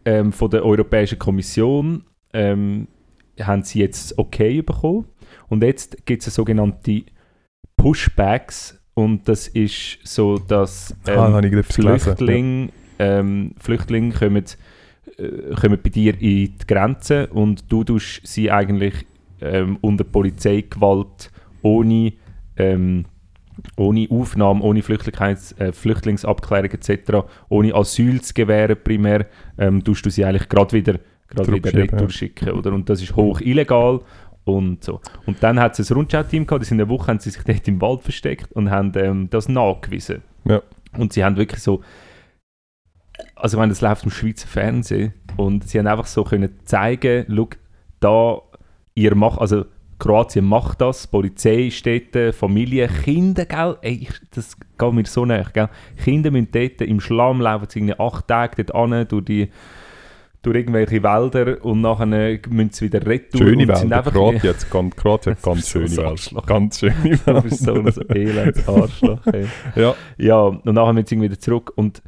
ähm, 0.05 0.31
von 0.31 0.49
der 0.49 0.65
Europäischen 0.65 1.19
Kommission 1.19 2.05
ähm, 2.33 2.87
haben 3.39 3.63
sie 3.63 3.79
jetzt 3.79 4.11
das 4.11 4.17
okay 4.17 4.61
bekommen. 4.61 5.05
Und 5.49 5.63
jetzt 5.63 6.05
gibt 6.05 6.25
es 6.25 6.33
sogenannte 6.33 7.03
Pushbacks. 7.77 8.79
Und 8.93 9.27
das 9.27 9.47
ist 9.47 9.99
so, 10.03 10.37
dass 10.37 10.95
ähm, 11.07 11.19
ah. 11.19 11.41
Flüchtlinge, 11.63 12.69
ähm, 12.99 13.55
Flüchtlinge 13.57 14.13
kommen, 14.13 14.45
äh, 15.17 15.55
kommen 15.55 15.79
bei 15.81 15.89
dir 15.89 16.13
in 16.13 16.19
die 16.19 16.53
Grenze 16.67 17.27
und 17.27 17.71
du 17.71 17.83
tust 17.83 18.21
sie 18.25 18.51
eigentlich 18.51 19.05
ähm, 19.39 19.77
unter 19.81 20.03
Polizeigewalt 20.03 21.31
ohne, 21.61 22.13
ähm, 22.57 23.05
ohne 23.77 24.07
Aufnahme, 24.09 24.61
ohne 24.61 24.79
äh, 24.79 25.71
Flüchtlingsabklärung 25.71 26.71
etc., 26.71 27.25
ohne 27.49 27.75
Asyl 27.75 28.21
zu 28.21 28.33
gewähren 28.33 28.77
primär, 28.83 29.27
ähm, 29.57 29.83
tust 29.83 30.05
du 30.05 30.09
sie 30.09 30.25
eigentlich 30.25 30.49
gerade 30.49 30.73
wieder, 30.73 30.99
grad 31.27 31.51
wieder 31.51 31.71
ja. 31.71 31.81
retour 31.81 32.09
schicken. 32.09 32.51
Oder? 32.51 32.73
Und 32.73 32.89
das 32.89 33.01
ist 33.01 33.15
hoch 33.15 33.41
illegal. 33.41 34.01
Und, 34.43 34.83
so. 34.83 35.01
und 35.25 35.43
dann 35.43 35.59
hat 35.59 35.77
es 35.77 35.89
ein 35.89 35.95
Rundschau-Team 35.95 36.47
gehabt, 36.47 36.63
das 36.63 36.71
in 36.71 36.79
der 36.79 36.89
Woche 36.89 37.07
haben 37.07 37.19
sie 37.19 37.29
sich 37.29 37.43
dort 37.45 37.67
im 37.67 37.81
Wald 37.81 38.01
versteckt 38.01 38.51
und 38.53 38.69
haben 38.71 38.91
ähm, 38.95 39.29
das 39.29 39.47
nachgewiesen. 39.47 40.21
Ja. 40.45 40.61
Und 40.97 41.13
sie 41.13 41.23
haben 41.23 41.37
wirklich 41.37 41.61
so, 41.61 41.81
also 43.35 43.57
ich 43.57 43.59
meine, 43.59 43.71
das 43.71 43.81
läuft 43.81 44.03
im 44.03 44.11
Schweizer 44.11 44.47
Fernsehen 44.47 45.13
und 45.37 45.67
sie 45.67 45.79
haben 45.79 45.87
einfach 45.87 46.07
so 46.07 46.23
können 46.23 46.59
zeigen, 46.65 47.25
schau, 47.29 47.49
da, 47.99 48.41
ihr 48.95 49.15
macht, 49.15 49.39
also 49.39 49.65
Kroatien 50.01 50.45
macht 50.45 50.81
das, 50.81 51.05
Polizei 51.05 51.71
da, 52.11 52.31
Familie, 52.31 52.87
Kinder, 52.87 53.45
gell, 53.45 53.77
ey, 53.81 54.07
das 54.33 54.57
geht 54.57 54.93
mir 54.93 55.05
so 55.05 55.25
nach, 55.25 55.53
gell, 55.53 55.69
Kinder 56.03 56.31
müssen 56.31 56.47
dort 56.51 56.81
im 56.81 56.99
Schlamm 56.99 57.39
laufen, 57.39 57.67
sie 57.69 57.99
acht 57.99 58.27
Tage 58.27 58.63
dort 58.63 58.73
an, 58.93 59.07
durch 59.07 59.25
die 59.25 59.49
durch 60.41 60.57
irgendwelche 60.57 61.03
Wälder 61.03 61.63
und 61.63 61.81
nachher 61.81 62.07
müssen 62.07 62.71
sie 62.71 62.85
wieder 62.85 63.05
retour 63.05 63.41
Schöne 63.41 63.67
und 63.67 63.77
sind 63.77 63.91
Wälder. 63.91 64.11
Kroatien 64.11 64.53
hat 64.55 64.69
ganz, 64.71 64.95
Kroatien 64.95 65.35
ganz 65.39 65.69
So 65.69 65.79
schöne 65.79 65.91
Wälder. 65.91 66.07
Arschloch. 66.09 66.45
Ganz 66.47 66.79
schöne 66.79 67.19
Du 67.25 67.41
bist 67.43 67.59
so 67.63 67.73
ein 67.75 67.85
Wälder. 67.85 68.15
elends 68.15 68.67
Arschloch. 68.67 69.27
Ey. 69.27 69.45
Ja. 69.75 69.93
Ja, 70.17 70.39
und 70.41 70.65
nachher 70.65 70.93
müssen 70.93 71.07
sie 71.07 71.21
wieder 71.21 71.39
zurück 71.39 71.71
und 71.75 72.01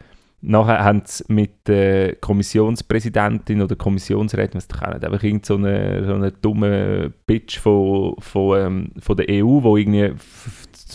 nachher 0.46 0.84
haben 0.84 1.02
sie 1.06 1.24
mit 1.30 1.68
der 1.68 2.16
Kommissionspräsidentin 2.18 3.62
oder 3.62 3.76
Kommissionsrätin, 3.78 4.56
was 4.58 4.68
ich 4.74 4.82
auch 4.82 4.94
nicht, 4.94 5.06
einfach 5.06 5.24
irgend 5.24 5.46
so 5.46 5.56
eine, 5.56 6.06
so 6.06 6.14
eine 6.14 6.32
dumme 6.34 7.14
Bitch 7.26 7.60
von, 7.60 8.16
von, 8.20 8.60
ähm, 8.60 8.92
von 9.00 9.16
der 9.16 9.28
EU, 9.30 9.62
die 9.62 9.82
irgendwie 9.82 10.12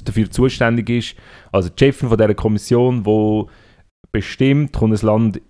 dafür 0.05 0.31
zuständig 0.31 0.91
ist, 0.91 1.15
also 1.51 1.71
die 1.71 1.83
Chefin 1.85 2.09
von 2.11 2.19
dieser 2.19 2.35
Kommission, 2.35 3.07
wo 3.07 3.49
bestimmt, 4.13 4.73
kommt 4.75 5.03
ein 5.03 5.07
Land 5.07 5.41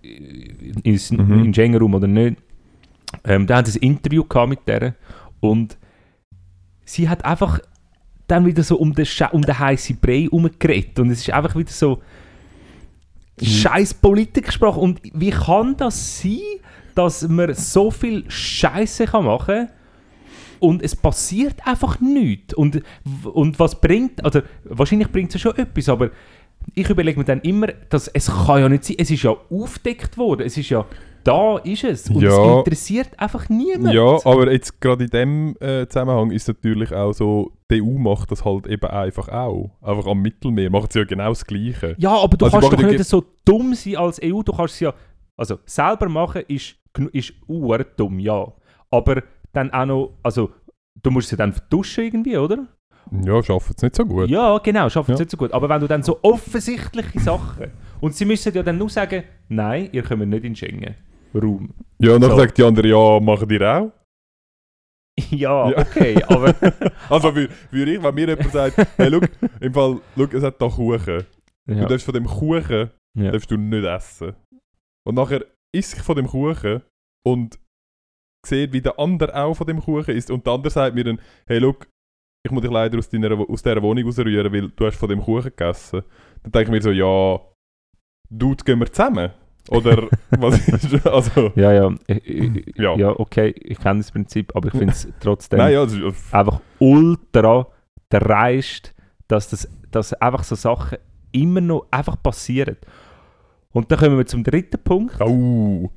ins, 0.83 1.11
Mhm. 1.11 1.43
in 1.45 1.53
Schengen-Raum 1.53 1.93
oder 1.95 2.07
nicht. 2.07 2.37
Ähm, 3.25 3.47
da 3.47 3.57
haben 3.57 3.65
sie 3.65 3.79
ein 3.79 3.83
Interview 3.83 4.23
mit 4.47 4.59
der 4.67 4.95
und 5.41 5.77
sie 6.85 7.09
hat 7.09 7.25
einfach 7.25 7.59
dann 8.27 8.45
wieder 8.45 8.63
so 8.63 8.77
um 8.77 8.93
den, 8.93 9.05
Sche- 9.05 9.31
um 9.31 9.41
den 9.41 9.57
heißen 9.57 9.97
Brei 9.99 10.21
herumgeredet 10.23 10.99
und 10.99 11.09
es 11.09 11.19
ist 11.19 11.33
einfach 11.33 11.55
wieder 11.55 11.71
so 11.71 11.99
scheiß 13.41 13.93
Politikersprache. 13.95 14.79
Und 14.79 15.01
wie 15.13 15.31
kann 15.31 15.77
das 15.77 16.21
sein, 16.21 16.39
dass 16.95 17.27
man 17.27 17.53
so 17.53 17.91
viel 17.91 18.29
Scheiße 18.29 19.05
kann 19.05 19.25
machen 19.25 19.69
und 20.59 20.81
es 20.81 20.95
passiert 20.95 21.65
einfach 21.65 21.99
nichts? 21.99 22.53
Und, 22.53 22.81
und 23.23 23.59
was 23.59 23.79
bringt, 23.79 24.23
also 24.23 24.41
wahrscheinlich 24.63 25.11
bringt 25.11 25.33
es 25.33 25.41
schon 25.41 25.55
etwas, 25.57 25.89
aber 25.89 26.11
ich 26.75 26.89
überlege 26.89 27.19
mir 27.19 27.25
dann 27.25 27.41
immer, 27.41 27.67
dass 27.89 28.07
es 28.09 28.27
kann 28.27 28.61
ja 28.61 28.69
nicht 28.69 28.83
sein, 28.83 28.97
es 28.99 29.09
ist 29.09 29.23
ja 29.23 29.35
aufdeckt 29.49 30.17
worden, 30.17 30.45
es 30.45 30.57
ist 30.57 30.69
ja, 30.69 30.85
da 31.29 31.57
ist 31.59 31.83
es 31.83 32.09
und 32.09 32.21
Ja. 32.21 32.29
es 32.29 32.57
interessiert 32.59 33.09
einfach 33.17 33.47
niemand. 33.49 33.93
Ja, 33.93 34.17
aber 34.25 34.51
jetzt 34.51 34.79
gerade 34.81 35.03
in 35.05 35.09
dem 35.09 35.55
äh, 35.59 35.87
Zusammenhang 35.87 36.31
ist 36.31 36.47
natürlich 36.47 36.93
auch 36.93 37.13
so, 37.13 37.51
die 37.71 37.81
EU 37.81 37.97
macht 37.97 38.31
das 38.31 38.43
halt 38.45 38.67
eben 38.67 38.85
einfach 38.89 39.27
auch. 39.29 39.71
Einfach 39.81 40.07
am 40.07 40.21
Mittelmeer 40.21 40.69
macht 40.69 40.93
sie 40.93 40.99
ja 40.99 41.05
genau 41.05 41.29
das 41.29 41.45
Gleiche. 41.45 41.95
Ja, 41.99 42.11
aber 42.15 42.35
du 42.37 42.45
Also 42.45 42.57
kannst 42.57 42.71
machen 42.71 42.83
doch 42.83 42.91
nicht 42.91 43.03
so 43.05 43.23
dumm 43.45 43.73
sein 43.75 43.95
als 43.97 44.19
EU. 44.23 44.41
Du 44.41 44.51
kannst 44.53 44.73
es 44.75 44.79
ja. 44.79 44.93
Also, 45.37 45.57
selber 45.65 46.09
machen 46.09 46.43
ist, 46.47 46.75
ist 47.13 47.33
dumm, 47.97 48.19
ja. 48.19 48.51
Aber 48.91 49.23
dann 49.53 49.71
auch 49.71 49.85
noch. 49.85 50.13
Also, 50.23 50.49
du 51.01 51.11
musst 51.11 51.29
sie 51.29 51.37
dann 51.37 51.53
vertuschen 51.53 52.03
irgendwie, 52.05 52.37
oder? 52.37 52.67
Ja, 53.25 53.41
schaffen 53.41 53.73
es 53.75 53.81
nicht 53.81 53.95
so 53.95 54.05
gut. 54.05 54.29
Ja, 54.29 54.57
genau, 54.59 54.89
schaffen 54.89 55.13
es 55.13 55.19
Ja. 55.19 55.23
nicht 55.23 55.31
so 55.31 55.37
gut. 55.37 55.51
Aber 55.53 55.69
wenn 55.69 55.81
du 55.81 55.87
dann 55.87 56.03
so 56.03 56.19
offensichtliche 56.21 57.19
Sachen. 57.19 57.71
Und 58.01 58.15
sie 58.15 58.25
müssen 58.25 58.53
ja 58.53 58.63
dann 58.63 58.77
nur 58.77 58.89
sagen: 58.89 59.23
Nein, 59.47 59.89
ihr 59.91 60.03
kommt 60.03 60.27
nicht 60.27 60.43
in 60.43 60.55
Schengen. 60.55 60.95
Raum. 61.33 61.73
Ja, 61.99 62.15
und 62.15 62.21
dann 62.21 62.31
So. 62.31 62.37
sagt 62.37 62.57
die 62.57 62.63
andere, 62.63 62.87
ja, 62.87 63.19
machen 63.19 63.47
die 63.47 63.61
auch? 63.63 63.91
ja, 65.31 65.69
Ja. 65.69 65.77
okay, 65.77 66.23
aber. 66.27 66.55
Also 67.09 67.35
würde 67.35 67.53
würd 67.71 67.89
ich, 67.89 68.01
wenn 68.03 68.15
mir 68.15 68.27
jemand 68.29 68.51
sagt, 68.51 68.77
hey, 68.97 69.09
look, 69.09 69.29
im 69.59 69.73
Fall, 69.73 69.99
look, 70.15 70.33
es 70.33 70.43
hat 70.43 70.61
da 70.61 70.67
Kuchen. 70.69 71.25
Du 71.67 71.85
darfst 71.85 72.05
von 72.05 72.13
dem 72.13 72.25
Kuchen 72.25 72.89
Ja. 73.17 73.31
darfst 73.31 73.51
du 73.51 73.57
nicht 73.57 73.83
essen. 73.85 74.35
Und 75.07 75.15
nachher 75.15 75.45
isst 75.75 75.95
ich 75.95 76.01
von 76.01 76.15
dem 76.15 76.27
Kuchen 76.27 76.81
und 77.27 77.59
sieht, 78.47 78.71
wie 78.73 78.81
der 78.81 78.97
andere 78.97 79.35
auch 79.35 79.53
von 79.55 79.67
dem 79.67 79.79
Kuchen 79.81 80.15
isst. 80.15 80.31
Und 80.31 80.45
der 80.45 80.53
andere 80.53 80.71
sagt 80.71 80.95
mir 80.95 81.03
dann, 81.03 81.19
hey, 81.47 81.59
look, 81.59 81.87
ich 82.45 82.51
muss 82.51 82.61
dich 82.61 82.71
leider 82.71 82.97
aus, 82.97 83.09
deiner, 83.09 83.37
aus 83.37 83.61
dieser 83.61 83.81
Wohnung 83.81 84.05
rausrühren, 84.05 84.51
weil 84.53 84.69
du 84.69 84.85
hast 84.85 84.95
von 84.97 85.09
dem 85.09 85.21
Kuchen 85.21 85.43
gegessen. 85.55 86.03
Dann 86.43 86.51
denke 86.53 86.69
ich 86.69 86.69
mir 86.71 86.81
so, 86.81 86.91
ja, 86.91 87.39
Dude, 88.31 88.63
gehen 88.63 88.79
wir 88.79 88.91
zusammen? 88.91 89.31
Oder 89.69 90.07
was 90.31 90.67
ist 90.67 91.05
also, 91.07 91.51
Ja, 91.55 91.71
ja, 91.73 91.93
ich- 92.07 92.27
ich- 92.27 92.75
Ja. 92.77 92.95
ja, 92.95 93.19
okay, 93.19 93.53
ich 93.57 93.79
kenne 93.79 93.99
das 93.99 94.11
Prinzip, 94.11 94.55
aber 94.55 94.67
ich 94.67 94.73
finde 94.73 94.93
es 94.93 95.07
trotzdem. 95.19 95.59
Nein, 95.59 95.73
ja, 95.73 95.83
das 95.83 95.93
ist, 95.93 96.33
einfach 96.33 96.59
ultra 96.79 97.67
dreist, 98.09 98.93
dass, 99.27 99.49
das, 99.49 99.69
dass 99.91 100.13
einfach 100.13 100.43
so 100.43 100.55
Sachen 100.55 100.97
immer 101.31 101.61
noch 101.61 101.85
einfach 101.91 102.21
passieren. 102.21 102.77
Und 103.71 103.91
dann 103.91 103.99
kommen 103.99 104.17
wir 104.17 104.25
zum 104.25 104.43
dritten 104.43 104.79
Punkt. 104.83 105.21
au. 105.21 105.91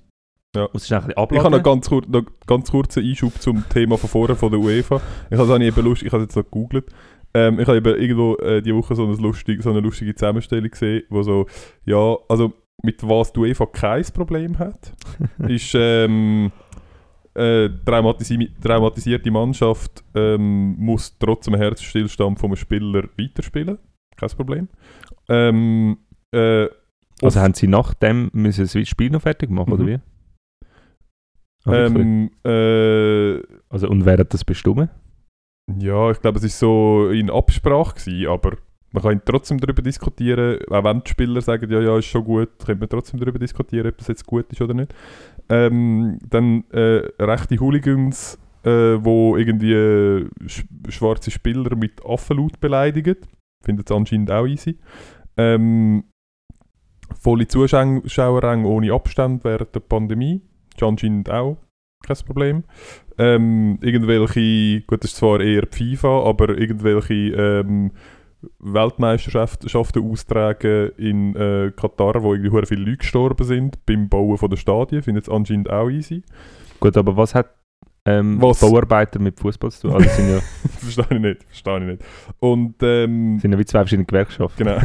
Bisschen 0.75 1.01
Ich 1.09 1.17
habe 1.17 1.51
noch 1.51 1.63
ganz, 1.63 1.89
kur 1.89 2.03
noch 2.07 2.25
ganz 2.47 2.71
kurzen 2.71 3.03
Einschub 3.03 3.33
zum 3.41 3.67
Thema 3.71 3.97
von 3.97 4.11
vorher 4.11 4.37
von 4.37 4.51
der 4.51 4.61
UEFA. 4.61 5.01
Ich 5.31 5.39
habe 5.39 5.45
es 5.49 5.51
auch 5.51 5.57
nicht 5.59 5.75
eben 5.75 5.87
lustig, 5.87 6.09
ich 6.09 6.13
habe 6.13 6.23
es 6.25 6.27
jetzt 6.29 6.37
noch 6.37 6.45
gegoogelt. 6.45 6.85
Ähm, 7.33 7.59
ich 7.59 7.67
habe 7.67 7.79
eben 7.79 7.97
irgendwo 7.99 8.35
äh, 8.37 8.61
die 8.61 8.75
Woche 8.75 8.95
so 8.95 9.05
eine, 9.07 9.15
lustige, 9.17 9.63
so 9.63 9.71
eine 9.71 9.81
lustige 9.81 10.15
Zusammenstellung 10.15 10.69
gesehen, 10.71 11.05
wo 11.09 11.23
so, 11.23 11.47
ja, 11.87 12.15
also 12.29 12.53
mit 12.83 13.03
was 13.09 13.33
die 13.33 13.41
UEFA 13.41 13.67
kein 13.67 14.05
Problem 14.15 14.59
hat, 14.59 14.93
ist 15.49 15.73
ähm, 15.77 16.51
äh, 17.35 17.69
traumatisi 17.85 18.51
traumatisierte 18.61 19.31
Mannschaft 19.31 20.05
ähm, 20.15 20.77
muss 20.79 21.17
trotz 21.19 21.49
einem 21.49 21.61
Herzstillstand 21.61 22.39
vom 22.39 22.55
Spieler 22.57 23.05
weiterspielen. 23.19 23.79
Kein 24.17 24.29
Problem. 24.31 24.69
Ähm, 25.29 25.99
äh, 26.35 26.67
Also 27.23 27.41
haben 27.41 27.55
sie 27.55 27.69
nach 27.69 27.95
dem 27.95 28.31
müssen 28.33 28.69
das 28.71 28.89
Spiel 28.89 29.11
noch 29.11 29.23
fertig 29.23 29.51
machen, 29.51 29.73
oder 29.73 29.83
Mhm. 29.85 29.89
wie? 29.89 29.99
Ah, 31.65 31.71
wirklich? 31.71 32.05
ähm, 32.05 32.31
äh, 32.45 33.43
also, 33.69 33.89
und 33.89 34.05
wer 34.05 34.19
hat 34.19 34.35
das 34.35 34.45
bestimmt? 34.45 34.89
Ja, 35.79 36.11
ich 36.11 36.21
glaube, 36.21 36.39
es 36.39 36.43
war 36.45 36.51
so 36.51 37.09
in 37.11 37.31
Absprache, 37.31 37.95
gewesen, 37.95 38.27
aber 38.29 38.57
man 38.93 39.03
kann 39.03 39.23
trotzdem 39.25 39.59
darüber 39.59 39.83
diskutieren, 39.83 40.59
auch 40.69 40.85
wenn 40.85 41.03
die 41.03 41.11
Spieler 41.11 41.41
sagen, 41.41 41.71
ja, 41.71 41.81
ja, 41.81 41.99
ist 41.99 42.07
schon 42.07 42.25
gut, 42.25 42.51
können 42.65 42.81
wir 42.81 42.89
trotzdem 42.89 43.19
darüber 43.19 43.39
diskutieren, 43.39 43.89
ob 43.89 43.99
das 43.99 44.09
jetzt 44.09 44.27
gut 44.27 44.51
ist 44.53 44.61
oder 44.61 44.75
nicht. 44.75 44.95
Ähm, 45.49 46.19
dann 46.29 46.65
äh, 46.71 47.03
rechte 47.19 47.59
Hooligans, 47.59 48.39
äh, 48.65 48.71
wo 48.71 49.37
irgendwie 49.37 49.73
äh, 49.73 50.29
sch 50.47 50.65
schwarze 50.89 51.31
Spieler 51.31 51.75
mit 51.75 52.05
Affenlaut 52.05 52.61
beleidigen, 52.61 53.17
findet 53.65 53.91
es 53.91 53.97
anscheinend 53.97 54.31
auch 54.31 54.47
easy. 54.47 54.79
Ähm, 55.37 56.05
volle 57.19 57.49
Zuschauerränge 57.49 58.67
ohne 58.67 58.93
Abstand 58.93 59.45
während 59.45 59.75
der 59.75 59.81
Pandemie, 59.81 60.43
ist 60.75 60.83
anscheinend 60.83 61.31
auch 61.31 61.57
kein 62.03 62.17
Problem. 62.27 62.65
Ähm, 63.19 63.79
irgendwelche, 63.81 64.83
gut, 64.87 65.03
das 65.05 65.13
ist 65.13 65.17
zwar 65.19 65.41
eher 65.41 65.67
FIFA, 65.71 66.25
aber 66.25 66.59
irgendwelche 66.59 67.15
ähm, 67.15 67.93
Weltmeisterschaften 68.59 69.69
austragen 70.11 70.91
in 70.97 71.37
äh, 71.37 71.73
Katar, 71.77 72.23
wo 72.23 72.35
irgendwie 72.35 72.67
viele 72.67 72.83
Leute 72.85 72.99
gestorben 72.99 73.45
sind 73.45 73.85
beim 73.87 74.09
Bauen 74.09 74.39
von 74.39 74.51
der 74.51 74.57
Stadien, 74.57 75.03
findet 75.03 75.25
es 75.25 75.31
anscheinend 75.31 75.71
auch 75.71 75.89
easy. 75.89 76.23
Gut, 76.81 76.97
aber 76.97 77.17
was 77.17 77.35
hat 77.35 77.51
ähm, 78.05 78.43
Was? 78.43 78.61
Bauarbeiter 78.61 79.21
mit 79.21 79.39
Fußball 79.39 79.71
zu 79.71 79.83
tun? 79.89 79.95
Also 79.95 80.09
sind 80.11 80.29
ja, 80.31 80.41
verstehe 80.79 81.07
ich 81.11 81.21
nicht, 81.21 81.45
verstehe 81.45 81.79
ich 81.79 81.85
nicht. 81.85 82.05
Und 82.41 82.75
ähm, 82.83 83.39
sind 83.39 83.53
ja 83.53 83.59
wie 83.59 83.65
zwei 83.65 83.79
verschiedene 83.81 84.07
Gewerkschaften. 84.07 84.65
genau. 84.65 84.81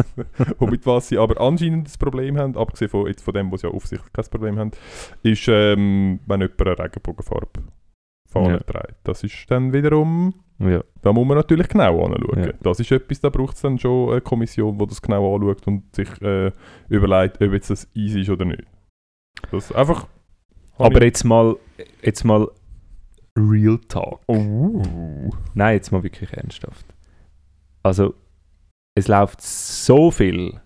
Womit 0.58 0.86
was 0.86 1.08
sie 1.08 1.18
aber 1.18 1.40
anscheinend 1.40 1.88
das 1.88 1.98
Problem 1.98 2.38
haben, 2.38 2.56
abgesehen 2.56 2.88
von, 2.88 3.06
jetzt 3.08 3.22
von 3.22 3.34
dem, 3.34 3.50
was 3.50 3.60
sie 3.62 3.66
ja 3.66 3.72
offensichtlich 3.74 4.12
kein 4.12 4.24
Problem 4.26 4.58
haben, 4.58 4.70
ist, 5.22 5.48
ähm, 5.48 6.20
wenn 6.26 6.40
jemand 6.40 6.60
eine 6.62 6.78
Regenbogenfarbe 6.78 7.62
Fahne 8.30 8.52
Ja. 8.52 8.60
trägt. 8.60 8.96
Das 9.04 9.22
ist 9.24 9.44
dann 9.50 9.72
wiederum, 9.72 10.32
Ja. 10.58 10.82
da 11.02 11.12
muss 11.12 11.26
man 11.26 11.36
natürlich 11.36 11.68
genau 11.68 12.04
anschauen. 12.04 12.44
Ja. 12.44 12.52
Das 12.62 12.78
ist 12.78 12.90
etwas, 12.92 13.20
da 13.20 13.30
braucht 13.30 13.56
es 13.56 13.62
dann 13.62 13.78
schon 13.78 14.10
eine 14.10 14.20
Kommission, 14.20 14.78
die 14.78 14.86
das 14.86 15.02
genau 15.02 15.34
anschaut 15.34 15.66
und 15.66 15.94
sich 15.94 16.08
äh, 16.22 16.52
überlegt, 16.88 17.42
ob 17.42 17.52
jetzt 17.52 17.70
das 17.70 17.88
easy 17.94 18.20
ist 18.20 18.30
oder 18.30 18.44
nicht. 18.44 18.64
Das 19.50 19.72
einfach... 19.72 20.06
Aber 20.78 21.04
jetzt 21.04 21.24
mal, 21.24 21.56
jetzt 22.02 22.24
mal 22.24 22.48
Real 23.36 23.78
Talk. 23.88 24.20
Oh. 24.26 24.82
Nein, 25.54 25.74
jetzt 25.74 25.90
mal 25.90 26.02
wirklich 26.02 26.32
ernsthaft. 26.32 26.86
Also, 27.82 28.14
es 28.94 29.08
läuft 29.08 29.40
so 29.40 30.10
viel, 30.10 30.60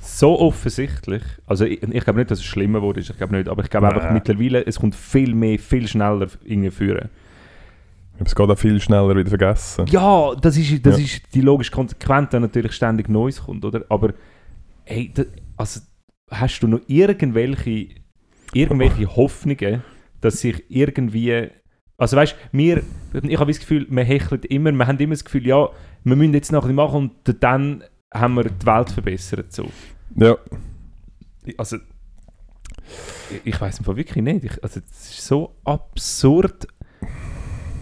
so 0.00 0.38
offensichtlich. 0.38 1.22
Also, 1.46 1.64
ich, 1.64 1.82
ich 1.82 2.04
glaube 2.04 2.20
nicht, 2.20 2.30
dass 2.30 2.38
es 2.38 2.44
schlimmer 2.44 2.82
wurde, 2.82 3.00
ich 3.00 3.16
glaube 3.16 3.36
nicht, 3.36 3.48
aber 3.48 3.62
ich 3.62 3.70
glaube 3.70 3.88
einfach 3.88 4.12
mittlerweile, 4.12 4.64
es 4.66 4.78
kommt 4.78 4.94
viel 4.94 5.34
mehr, 5.34 5.58
viel 5.58 5.88
schneller 5.88 6.28
irgendwie 6.44 6.70
führen. 6.70 7.08
Es 8.24 8.34
geht 8.34 8.48
auch 8.48 8.58
viel 8.58 8.80
schneller 8.80 9.14
wieder 9.16 9.28
vergessen. 9.28 9.86
Ja, 9.88 10.34
das 10.34 10.56
ist, 10.56 10.84
das 10.86 10.98
Ja. 10.98 11.04
ist 11.04 11.22
die 11.34 11.40
logische 11.42 11.70
Konsequenz, 11.70 12.32
wenn 12.32 12.42
natürlich 12.42 12.72
ständig 12.72 13.08
Neues 13.08 13.42
kommt, 13.42 13.64
oder? 13.64 13.84
Aber, 13.88 14.14
hey, 14.84 15.10
da, 15.14 15.24
also, 15.56 15.80
hast 16.30 16.60
du 16.60 16.68
noch 16.68 16.80
irgendwelche, 16.86 17.88
irgendwelche 18.52 19.06
Hoffnungen, 19.16 19.82
dass 20.20 20.40
sich 20.40 20.64
irgendwie. 20.68 21.48
Also 21.98 22.14
weißt 22.18 22.36
wir, 22.52 22.82
ich 23.22 23.38
habe 23.40 23.50
das 23.50 23.58
Gefühl, 23.60 23.86
wir 23.88 24.04
hecheln 24.04 24.42
immer, 24.42 24.70
wir 24.72 24.86
haben 24.86 24.98
immer 24.98 25.14
das 25.14 25.24
Gefühl, 25.24 25.46
ja, 25.46 25.70
wir 26.04 26.14
müssen 26.16 26.34
jetzt 26.34 26.52
noch 26.52 26.58
ein 26.64 26.76
bisschen 26.76 26.76
machen 26.76 27.10
und 27.26 27.42
dann 27.42 27.84
haben 28.12 28.34
wir 28.34 28.44
die 28.44 28.66
Welt 28.66 28.90
verbessert. 28.90 29.50
So. 29.52 29.70
Ja. 30.14 30.36
Also, 31.56 31.78
ich, 33.30 33.54
ich 33.54 33.60
weiß 33.60 33.78
einfach 33.78 33.96
wirklich 33.96 34.22
nicht. 34.22 34.44
Ich, 34.44 34.62
also, 34.62 34.80
es 34.80 35.10
ist 35.10 35.26
so 35.26 35.56
absurd 35.64 36.66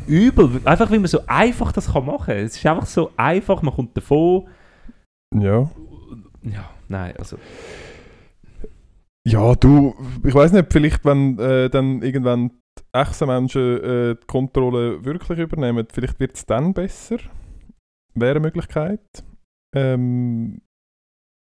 übel. 0.06 0.60
Einfach, 0.64 0.90
wie 0.90 0.98
man 0.98 1.06
so 1.06 1.20
einfach 1.26 1.72
das 1.72 1.92
kann 1.92 2.06
machen 2.06 2.26
kann. 2.26 2.36
Es 2.36 2.56
ist 2.56 2.66
einfach 2.66 2.86
so 2.86 3.10
einfach, 3.16 3.62
man 3.62 3.74
kommt 3.74 3.96
davon. 3.96 4.48
Ja. 5.34 5.70
Ja, 6.42 6.70
nein, 6.88 7.14
also. 7.16 7.38
Ja, 9.26 9.54
du, 9.54 9.94
ich 10.22 10.34
weiß 10.34 10.52
nicht, 10.52 10.72
vielleicht 10.72 11.04
wenn 11.04 11.38
äh, 11.38 11.70
dann 11.70 12.02
irgendwann 12.02 12.50
die 12.78 12.82
echten 12.92 13.26
Menschen 13.26 13.82
äh, 13.82 14.14
die 14.16 14.26
Kontrolle 14.26 15.04
wirklich 15.04 15.38
übernehmen, 15.38 15.86
vielleicht 15.90 16.20
wird 16.20 16.36
es 16.36 16.44
dann 16.44 16.74
besser. 16.74 17.16
Wäre 18.14 18.32
eine 18.32 18.40
Möglichkeit. 18.40 19.24
Ähm, 19.74 20.60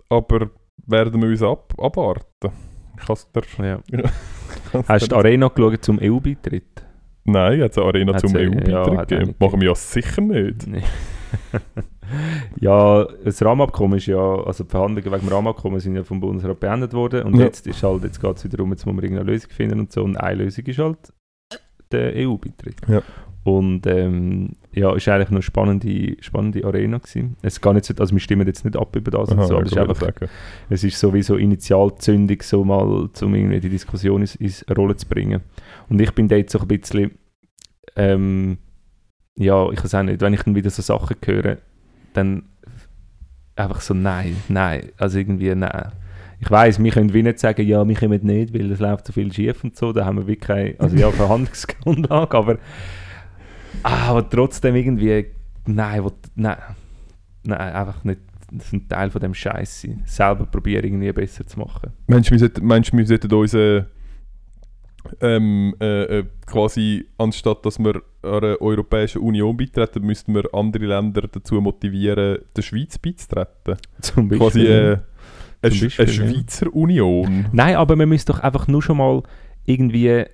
aber 0.09 0.51
werden 0.85 1.21
wir 1.21 1.29
uns 1.29 1.41
ab 1.41 1.73
abwarten. 1.77 2.51
Ich 2.97 3.05
kann's 3.05 3.27
dir, 3.31 3.81
Ja. 3.87 4.03
Hast 4.87 5.03
du 5.03 5.09
die 5.09 5.15
Arena 5.15 5.47
geschaut 5.47 5.83
zum 5.83 5.99
EU-Beitritt? 5.99 6.85
Nein, 7.23 7.61
hat 7.61 7.71
es 7.71 7.77
eine 7.77 7.87
Arena 7.87 8.13
Hat's 8.13 8.21
zum 8.21 8.35
EU-Beitritt 8.35 8.67
ja, 8.67 9.03
gegeben? 9.03 9.35
Machen 9.39 9.61
wir 9.61 9.69
ja 9.69 9.75
sicher 9.75 10.21
nicht. 10.21 10.67
Nee. 10.67 10.81
ja, 12.59 13.05
das 13.23 13.43
Rahmenabkommen 13.43 13.97
ist 13.97 14.07
ja, 14.07 14.17
also 14.17 14.63
die 14.63 14.69
Verhandlungen 14.69 15.11
wegen 15.11 15.27
dem 15.27 15.29
Rahmenabkommen 15.29 15.79
sind 15.79 15.95
ja 15.95 16.03
vom 16.03 16.19
Bundesrat 16.19 16.59
beendet 16.59 16.93
worden 16.93 17.23
und 17.23 17.35
Ja. 17.35 17.45
jetzt 17.45 17.67
ist 17.67 17.83
halt, 17.83 18.03
jetzt 18.03 18.19
geht 18.21 18.37
es 18.37 18.43
wieder 18.43 18.57
darum, 18.57 18.71
jetzt 18.71 18.85
muss 18.85 18.95
man 18.95 19.03
irgendeine 19.03 19.31
Lösung 19.31 19.51
finden 19.51 19.79
und 19.79 19.91
so 19.91 20.03
und 20.03 20.17
eine 20.17 20.43
Lösung 20.43 20.65
ist 20.65 20.79
halt 20.79 21.13
der 21.91 22.13
EU-Beitritt. 22.15 22.75
Ja. 22.87 23.01
Und 23.43 23.85
ähm, 23.87 24.53
ja, 24.73 24.95
ist 24.95 25.07
eigentlich 25.07 25.29
noch 25.29 25.37
eine 25.37 25.41
spannende, 25.41 26.15
spannende 26.21 26.63
Arena 26.63 26.97
gewesen. 26.97 27.35
Es 27.41 27.61
nicht 27.61 27.85
so, 27.85 27.93
also 27.97 28.13
wir 28.13 28.19
stimmen 28.19 28.47
jetzt 28.47 28.63
nicht 28.63 28.77
ab 28.77 28.95
über 28.95 29.11
das 29.11 29.29
und 29.29 29.39
Aha, 29.39 29.47
so, 29.47 29.55
aber 29.55 29.65
es 29.65 29.71
ist 29.71 29.77
einfach, 29.77 29.99
sagen. 29.99 30.29
es 30.69 30.83
ist 30.83 30.99
sowieso 30.99 31.35
Initialzündung, 31.35 32.41
so 32.41 32.63
mal, 32.63 33.09
um 33.21 33.35
irgendwie 33.35 33.59
die 33.59 33.69
Diskussion 33.69 34.21
ins, 34.21 34.35
ins 34.35 34.65
Rollen 34.75 34.97
zu 34.97 35.07
bringen. 35.07 35.41
Und 35.89 35.99
ich 35.99 36.11
bin 36.13 36.29
da 36.29 36.37
jetzt 36.37 36.53
so 36.53 36.59
ein 36.59 36.67
bisschen, 36.67 37.11
ähm, 37.97 38.57
ja, 39.35 39.69
ich 39.71 39.83
weiß 39.83 39.95
auch 39.95 40.03
nicht, 40.03 40.21
wenn 40.21 40.33
ich 40.33 40.43
dann 40.43 40.55
wieder 40.55 40.69
so 40.69 40.81
Sachen 40.81 41.17
höre, 41.25 41.57
dann 42.13 42.43
einfach 43.55 43.81
so, 43.81 43.93
nein, 43.93 44.37
nein, 44.47 44.89
also 44.97 45.19
irgendwie, 45.19 45.53
nein. 45.53 45.91
Ich 46.39 46.49
weiß, 46.49 46.81
wir 46.81 46.91
können 46.91 47.13
wie 47.13 47.21
nicht 47.21 47.39
sagen, 47.39 47.67
ja, 47.67 47.87
wir 47.87 47.95
kommen 47.95 48.25
nicht, 48.25 48.53
weil 48.53 48.71
es 48.71 48.79
läuft 48.79 49.05
so 49.05 49.13
viel 49.13 49.31
schief 49.31 49.63
und 49.63 49.75
so, 49.75 49.93
da 49.93 50.05
haben 50.05 50.17
wir 50.17 50.27
wirklich 50.27 50.47
keine, 50.47 50.75
also 50.79 50.95
ja, 50.95 51.11
Verhandlungsgrundlage, 51.11 52.37
aber, 52.37 52.57
aber 53.83 54.29
trotzdem 54.29 54.75
irgendwie, 54.75 55.27
nein, 55.65 56.03
will, 56.03 56.11
nein, 56.35 56.57
nein, 57.43 57.59
einfach 57.59 58.03
nicht, 58.03 58.19
das 58.51 58.65
ist 58.67 58.73
ein 58.73 58.87
Teil 58.87 59.09
von 59.09 59.21
dem 59.21 59.33
Scheiß 59.33 59.81
sein. 59.81 60.03
Selber 60.05 60.45
probieren, 60.45 60.83
irgendwie 60.83 61.11
besser 61.13 61.45
zu 61.47 61.59
machen. 61.59 61.91
Meinst 62.07 62.29
du, 62.29 62.31
wir 62.33 62.39
sollten, 62.39 62.65
meinst 62.65 62.91
du, 62.93 62.97
wir 62.97 63.05
sollten 63.05 63.33
uns 63.33 63.53
äh, 63.53 63.83
ähm, 65.19 65.75
äh, 65.81 66.19
äh, 66.19 66.23
quasi, 66.45 67.07
anstatt 67.17 67.65
dass 67.65 67.79
wir 67.79 68.01
einer 68.23 68.61
Europäischen 68.61 69.21
Union 69.21 69.57
beitreten, 69.57 70.03
müssten 70.05 70.33
wir 70.35 70.43
andere 70.53 70.85
Länder 70.85 71.23
dazu 71.31 71.59
motivieren, 71.59 72.39
der 72.55 72.61
Schweiz 72.61 72.97
beizutreten? 72.97 73.77
Zum 74.01 74.29
Quasi 74.29 74.61
äh, 74.65 74.97
eine, 75.63 75.73
Sch- 75.73 75.97
eine 75.99 76.07
Beispiel, 76.07 76.07
ja. 76.07 76.07
Schweizer 76.33 76.73
Union. 76.75 77.45
Nein, 77.51 77.75
aber 77.75 77.95
man 77.95 78.09
müsste 78.09 78.33
doch 78.33 78.39
einfach 78.41 78.67
nur 78.67 78.81
schon 78.81 78.97
mal 78.97 79.23
irgendwie. 79.65 80.25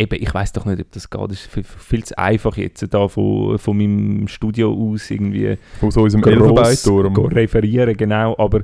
Eben, 0.00 0.22
ich 0.22 0.32
weiß 0.32 0.52
doch 0.52 0.64
nicht, 0.64 0.80
ob 0.80 0.92
das 0.92 1.10
geht. 1.10 1.20
Das 1.30 1.32
ist 1.40 1.50
viel, 1.52 1.64
viel 1.64 2.04
zu 2.04 2.16
einfach 2.16 2.56
jetzt 2.56 2.86
da 2.94 3.08
von, 3.08 3.58
von 3.58 3.76
meinem 3.76 4.28
Studio 4.28 4.72
aus 4.72 5.10
irgendwie 5.10 5.58
Von 5.80 5.90
so 5.90 6.02
unserem 6.02 6.22
Elfenbeinturm. 6.24 7.14
referieren, 7.26 7.96
genau. 7.96 8.36
Aber 8.38 8.62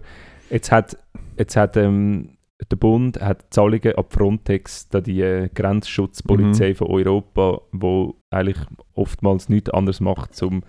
jetzt 0.49 0.71
hat, 0.71 0.97
jetzt 1.37 1.57
hat 1.57 1.77
ähm, 1.77 2.31
der 2.71 2.77
Bund 2.77 3.21
hat 3.21 3.47
Zahlungen 3.51 3.97
ab 3.97 4.13
Frontex, 4.13 4.89
da 4.89 5.01
die 5.01 5.23
äh, 5.23 5.49
Grenzschutzpolizei 5.53 6.71
Mhm. 6.71 6.75
von 6.77 6.87
Europa, 6.87 7.61
wo 7.73 8.15
eigentlich 8.31 8.59
oftmals 8.95 9.49
nichts 9.49 9.71
anderes 9.71 9.99
macht, 10.01 10.41
um 10.41 10.63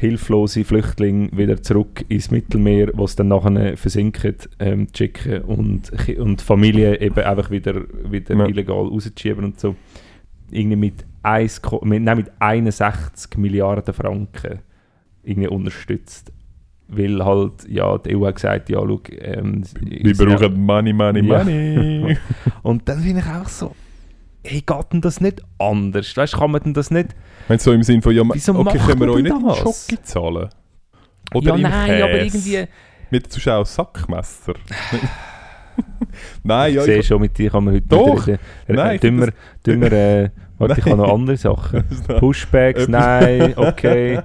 hilflose 0.00 0.64
Flüchtlinge 0.64 1.28
wieder 1.32 1.60
zurück 1.60 2.04
ins 2.08 2.30
Mittelmeer, 2.30 2.90
wo 2.94 3.04
es 3.04 3.16
dann 3.16 3.28
nachher 3.28 3.76
versinken, 3.76 4.36
ähm, 4.60 4.86
schicken 4.96 5.42
und, 5.42 5.90
und 6.18 6.40
Familien 6.40 6.94
eben 7.00 7.18
einfach 7.18 7.50
wieder, 7.50 7.82
wieder 8.10 8.34
Ja. 8.36 8.46
illegal 8.46 8.76
rausschieben 8.76 9.44
und 9.44 9.58
so. 9.60 9.74
Irgendwie 10.52 10.76
mit, 10.76 11.04
1, 11.24 11.60
Ko- 11.62 11.84
mit, 11.84 12.02
nein, 12.02 12.16
mit 12.18 12.30
61 12.38 13.36
Milliarden 13.38 13.92
Franken 13.92 14.60
irgendwie 15.24 15.48
unterstützt. 15.48 16.32
Weil 16.86 17.22
halt, 17.22 17.68
ja, 17.68 17.98
die 17.98 18.16
EU 18.16 18.24
hat 18.24 18.36
gesagt, 18.36 18.70
ja, 18.70 18.78
schau, 18.78 19.00
ähm, 19.20 19.62
Wir 19.80 20.14
brauchen 20.16 20.64
Money, 20.64 20.92
Money, 20.92 21.26
Ja. 21.28 21.38
Money. 21.44 22.16
Und 22.62 22.88
dann 22.88 23.02
bin 23.02 23.18
ich 23.18 23.26
auch 23.26 23.48
so, 23.48 23.74
hey, 24.48 24.62
geht 24.62 24.92
denn 24.92 25.00
das 25.00 25.20
nicht 25.20 25.42
anders? 25.58 26.16
Weißt 26.16 26.34
du, 26.34 26.38
kann 26.38 26.50
man 26.50 26.62
denn 26.62 26.74
das 26.74 26.90
nicht 26.90 27.14
du 27.56 27.58
so 27.58 27.72
im 27.72 27.82
Sinne 27.82 28.02
von, 28.02 28.14
ja, 28.14 28.22
Wieso 28.32 28.54
okay, 28.54 28.78
können 28.78 29.00
wir 29.00 29.12
euch 29.12 29.22
nicht 29.22 29.34
das? 29.34 29.58
Schocke 29.58 30.02
zahlen? 30.02 30.48
Oder 31.34 31.48
ja, 31.48 31.54
im 31.54 31.62
nein, 31.62 32.02
aber 32.02 32.12
Käse? 32.12 32.38
irgendwie. 32.38 32.72
Mit 33.10 33.32
Zuschauer 33.32 33.64
Sackmesser. 33.64 34.54
nein, 36.42 36.74
ja, 36.74 36.80
ich 36.80 36.86
sehe 36.86 37.02
schon, 37.02 37.20
mit 37.20 37.36
dir 37.38 37.50
kann 37.50 37.64
man 37.64 37.74
heute 37.74 37.86
Doch. 37.86 38.26
nicht. 38.26 38.40
Nein, 38.66 39.00
tun 39.00 39.32
wir, 39.80 39.92
äh, 39.92 40.30
warte, 40.58 40.80
ich 40.80 40.86
habe 40.86 40.96
noch 40.96 41.12
andere 41.12 41.36
Sachen. 41.36 41.84
Pushbacks, 42.18 42.88
nein, 42.88 43.54
okay. 43.56 44.20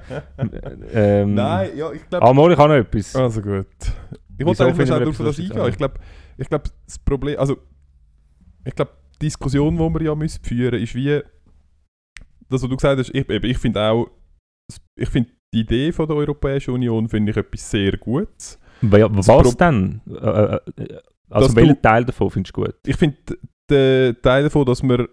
Ähm, 0.93 1.35
Nein, 1.35 1.69
ja, 1.75 1.91
ich 1.91 2.09
glaube... 2.09 2.33
Mal, 2.33 2.51
ich 2.51 2.57
habe 2.57 2.69
noch 2.69 2.79
etwas. 2.79 3.15
Also 3.15 3.41
gut. 3.41 3.67
Ich 4.37 4.45
wollte 4.45 4.65
eigentlich 4.65 4.73
noch 4.73 4.79
wir 4.79 4.85
schnell 4.85 5.01
etwas 5.01 5.09
auf 5.09 5.17
das 5.17 5.25
lustig 5.25 5.51
eingehen. 5.51 5.69
Ich 5.69 5.77
glaube, 5.77 5.93
ich 6.37 6.49
glaub, 6.49 6.63
das 6.85 6.99
Problem... 6.99 7.39
Also, 7.39 7.57
ich 8.65 8.75
glaube, 8.75 8.91
Diskussion, 9.21 9.75
die 9.77 9.79
wir 9.99 10.01
ja 10.03 10.15
müssen 10.15 10.43
führen 10.43 10.81
ist 10.81 10.95
wie... 10.95 11.21
das, 12.49 12.61
was 12.61 12.69
du 12.69 12.75
gesagt 12.75 12.99
hast, 12.99 13.09
ich, 13.13 13.27
ich 13.29 13.57
finde 13.57 13.81
auch, 13.81 14.07
ich 14.99 15.09
finde 15.09 15.29
die 15.53 15.61
Idee 15.61 15.91
von 15.91 16.07
der 16.07 16.15
Europäischen 16.17 16.71
Union 16.73 17.07
finde 17.09 17.31
ich 17.31 17.37
etwas 17.37 17.69
sehr 17.69 17.97
Gutes. 17.97 18.59
Wa- 18.81 19.07
Was 19.11 19.27
Pro- 19.27 19.51
denn? 19.51 20.01
Äh, 20.09 20.15
äh, 20.15 20.59
äh, 20.77 20.99
also 21.29 21.55
welchen 21.55 21.75
du- 21.75 21.81
Teil 21.81 22.05
davon 22.05 22.29
findest 22.31 22.55
du 22.57 22.61
gut? 22.63 22.75
Ich 22.85 22.95
finde 22.97 23.17
den 23.69 24.21
Teil 24.21 24.43
davon, 24.43 24.65
dass 24.65 24.81
wir, 24.83 25.07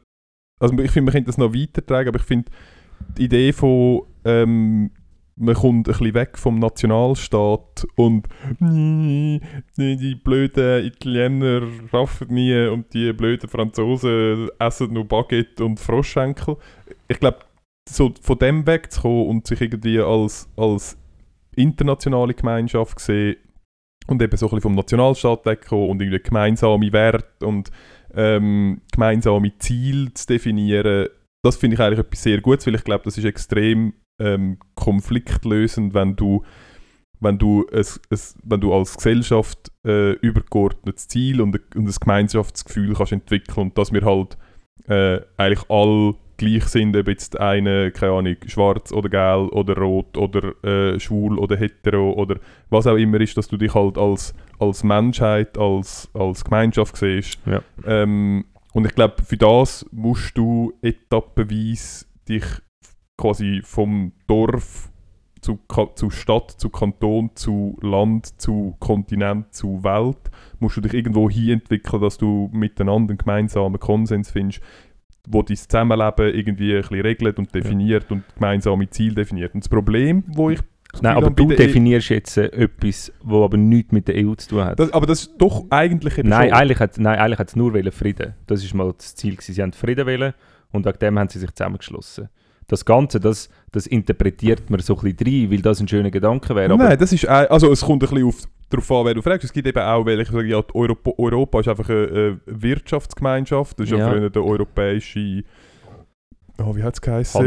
also 0.61 0.75
ich 0.79 0.91
finde, 0.91 1.07
man 1.07 1.13
könnte 1.13 1.27
das 1.29 1.39
noch 1.39 1.55
weitertragen, 1.55 2.09
aber 2.09 2.19
ich 2.19 2.27
finde 2.27 2.51
die 3.17 3.25
Idee 3.25 3.53
von, 3.53 4.03
ähm, 4.25 4.91
man 5.41 5.55
kommt 5.55 5.89
ein 5.89 5.93
bisschen 5.93 6.15
weg 6.15 6.39
vom 6.39 6.59
Nationalstaat 6.59 7.87
und 7.97 8.29
die, 8.61 10.15
blöden 10.23 10.85
Italiener 10.85 11.63
raffen 11.93 12.29
nie 12.29 12.67
und 12.69 12.93
die 12.93 13.13
blöden 13.13 13.49
Franzosen 13.49 14.51
essen 14.59 14.93
nur 14.93 15.07
Baguette 15.07 15.65
und 15.65 15.81
Froschschenkel. 15.81 16.57
Ich 17.09 17.19
glaube, 17.19 17.39
so 17.89 18.13
von 18.21 18.39
dem 18.39 18.67
wegzukommen 18.67 19.29
und 19.29 19.47
sich 19.47 19.61
irgendwie 19.63 19.99
als, 19.99 20.49
als 20.57 20.99
internationale 21.57 22.35
Gemeinschaft 22.35 23.01
sehen 23.01 23.37
und 24.09 24.21
eben 24.21 24.37
so 24.37 24.47
ein 24.47 24.51
bisschen 24.51 24.61
vom 24.61 24.75
Nationalstaat 24.75 25.47
wegkommen 25.47 25.89
und 25.89 26.03
irgendwie 26.03 26.23
gemeinsame 26.23 26.93
Werte 26.93 27.47
und 27.47 27.71
ähm, 28.15 28.83
gemeinsame 28.93 29.57
Ziele 29.59 30.13
zu 30.13 30.27
definieren, 30.27 31.09
das 31.43 31.57
finde 31.57 31.75
ich 31.75 31.81
eigentlich 31.81 32.01
etwas 32.01 32.23
sehr 32.23 32.41
Gutes, 32.43 32.67
weil 32.67 32.75
ich 32.75 32.85
glaube, 32.85 33.05
das 33.05 33.17
ist 33.17 33.25
extrem 33.25 33.95
ähm, 34.21 34.59
konfliktlösend, 34.75 35.95
wenn 35.95 36.15
du, 36.15 36.45
wenn 37.19 37.39
du, 37.39 37.67
es, 37.73 38.01
es, 38.11 38.37
wenn 38.45 38.61
du 38.61 38.73
als 38.73 38.97
Gesellschaft 38.97 39.73
äh, 39.85 40.13
übergeordnetes 40.13 41.09
Ziel 41.09 41.41
und, 41.41 41.59
und 41.75 41.89
ein 41.89 41.95
Gemeinschaftsgefühl 42.01 42.95
kannst 42.95 43.13
entwickeln 43.13 43.69
und 43.69 43.79
dass 43.79 43.93
wir 43.93 44.05
halt 44.05 44.37
äh, 44.87 45.21
eigentlich 45.37 45.69
alle 45.69 46.15
gleich 46.37 46.65
sind, 46.65 46.97
ob 46.97 47.07
jetzt 47.09 47.39
eine, 47.39 47.91
keine 47.91 48.13
Ahnung, 48.13 48.37
schwarz 48.47 48.93
oder 48.93 49.11
gelb 49.11 49.53
oder 49.53 49.77
rot 49.77 50.17
oder 50.17 50.65
äh, 50.65 50.99
schwul 50.99 51.39
oder 51.39 51.57
hetero 51.57 52.13
oder 52.13 52.37
was 52.71 52.87
auch 52.87 52.97
immer 52.97 53.21
ist, 53.21 53.37
dass 53.37 53.49
du 53.49 53.59
dich 53.59 53.75
halt 53.75 53.99
als, 53.99 54.35
als 54.59 54.83
Menschheit, 54.83 55.59
als, 55.59 56.09
als 56.15 56.43
Gemeinschaft 56.43 56.97
siehst. 56.97 57.39
Ja. 57.45 57.61
Ähm, 57.85 58.47
und 58.73 58.87
ich 58.87 58.95
glaube, 58.95 59.23
für 59.23 59.37
das 59.37 59.85
musst 59.93 60.39
du 60.39 60.73
etappenweise 60.81 62.07
dich 62.27 62.45
quasi 63.21 63.61
vom 63.63 64.13
Dorf 64.27 64.91
zu, 65.41 65.59
zu 65.95 66.11
Stadt, 66.11 66.51
zu 66.51 66.69
Kanton, 66.69 67.31
zu 67.35 67.77
Land, 67.81 68.41
zu 68.41 68.77
Kontinent, 68.79 69.55
zu 69.55 69.83
Welt, 69.85 70.19
musst 70.59 70.77
du 70.77 70.81
dich 70.83 70.93
irgendwo 70.95 71.31
hin 71.31 71.51
entwickeln, 71.51 72.03
dass 72.03 72.19
du 72.19 72.51
miteinander 72.53 73.11
einen 73.13 73.19
gemeinsamen 73.19 73.79
Konsens 73.81 74.31
findest, 74.31 74.61
wo 75.29 75.43
dein 75.43 75.57
Zusammenleben 75.57 76.35
irgendwie 76.35 76.75
ein 76.75 76.81
bisschen 76.83 77.01
regelt 77.01 77.39
und 77.39 77.55
definiert 77.55 78.11
und 78.11 78.23
gemeinsame 78.35 78.89
Ziele 78.91 79.15
definiert. 79.15 79.55
Und 79.55 79.65
das 79.65 79.69
Problem, 79.69 80.25
wo 80.29 80.51
ich 80.51 80.61
Nein, 81.03 81.17
aber 81.17 81.31
du 81.31 81.49
E- 81.53 81.55
definierst 81.57 82.09
jetzt 82.11 82.37
äh, 82.37 82.47
etwas, 82.47 83.13
wo 83.23 83.45
aber 83.45 83.57
nichts 83.57 83.93
mit 83.93 84.09
der 84.09 84.17
EU 84.27 84.35
zu 84.35 84.49
tun 84.49 84.65
hat. 84.65 84.81
das, 84.81 84.93
aber 84.93 85.07
das 85.07 85.21
ist 85.23 85.35
doch 85.39 85.65
eigentlich 85.71 86.17
nein, 86.19 86.49
schon- 86.49 86.53
eigentlich 86.59 86.81
hat, 86.81 86.99
nein, 86.99 87.17
eigentlich 87.19 87.39
hat 87.39 87.49
es 87.49 87.55
nur 87.57 87.73
Frieden. 87.93 88.35
Das 88.49 88.65
ist 88.65 88.75
mal 88.75 88.93
das 88.97 89.15
Ziel. 89.15 89.37
Gewesen. 89.37 89.55
Sie 89.55 89.63
haben 89.63 89.73
Frieden 89.73 90.05
wollen 90.07 90.35
und 90.73 90.85
wegen 90.87 90.99
dem 90.99 91.19
haben 91.19 91.29
sie 91.29 91.39
sich 91.39 91.53
zusammengeschlossen. 91.55 92.29
Das 92.71 92.85
Ganze, 92.85 93.19
das, 93.19 93.49
das 93.73 93.89
interpretiert 93.89 94.71
man 94.71 94.79
so 94.79 94.97
ein 94.97 95.13
bisschen 95.17 95.27
rein, 95.43 95.51
weil 95.51 95.61
das 95.61 95.81
ein 95.81 95.89
schöner 95.89 96.11
Gedanke 96.13 96.55
wäre. 96.55 96.77
Nein, 96.77 96.97
das 96.99 97.13
ist 97.13 97.27
ein- 97.27 97.49
also 97.49 97.73
es 97.73 97.81
kommt 97.81 98.05
ein 98.05 98.09
bisschen 98.11 98.25
auf, 98.29 98.37
darauf 98.69 98.91
an, 98.93 99.07
wer 99.07 99.15
du 99.15 99.23
fragst. 99.23 99.45
Es 99.45 99.53
gibt 99.53 99.67
eben 99.67 99.79
auch 99.81 100.07
welche, 100.07 100.25
die 100.31 100.37
sagen, 100.37 100.49
ja, 100.49 100.63
Europa, 100.73 101.11
Europa 101.19 101.59
ist 101.61 101.69
einfach 101.69 101.89
eine, 101.89 102.41
Wirtschaftsgemeinschaft. 102.47 103.81
Das 103.81 103.87
ist 103.91 103.99
ja, 103.99 104.09
früher 104.09 104.31
der 104.31 104.45
europäische, 104.45 105.43
oh, 106.63 106.77
wie 106.77 106.83
hat 106.85 106.95
es 106.95 107.01
geheißen? 107.01 107.41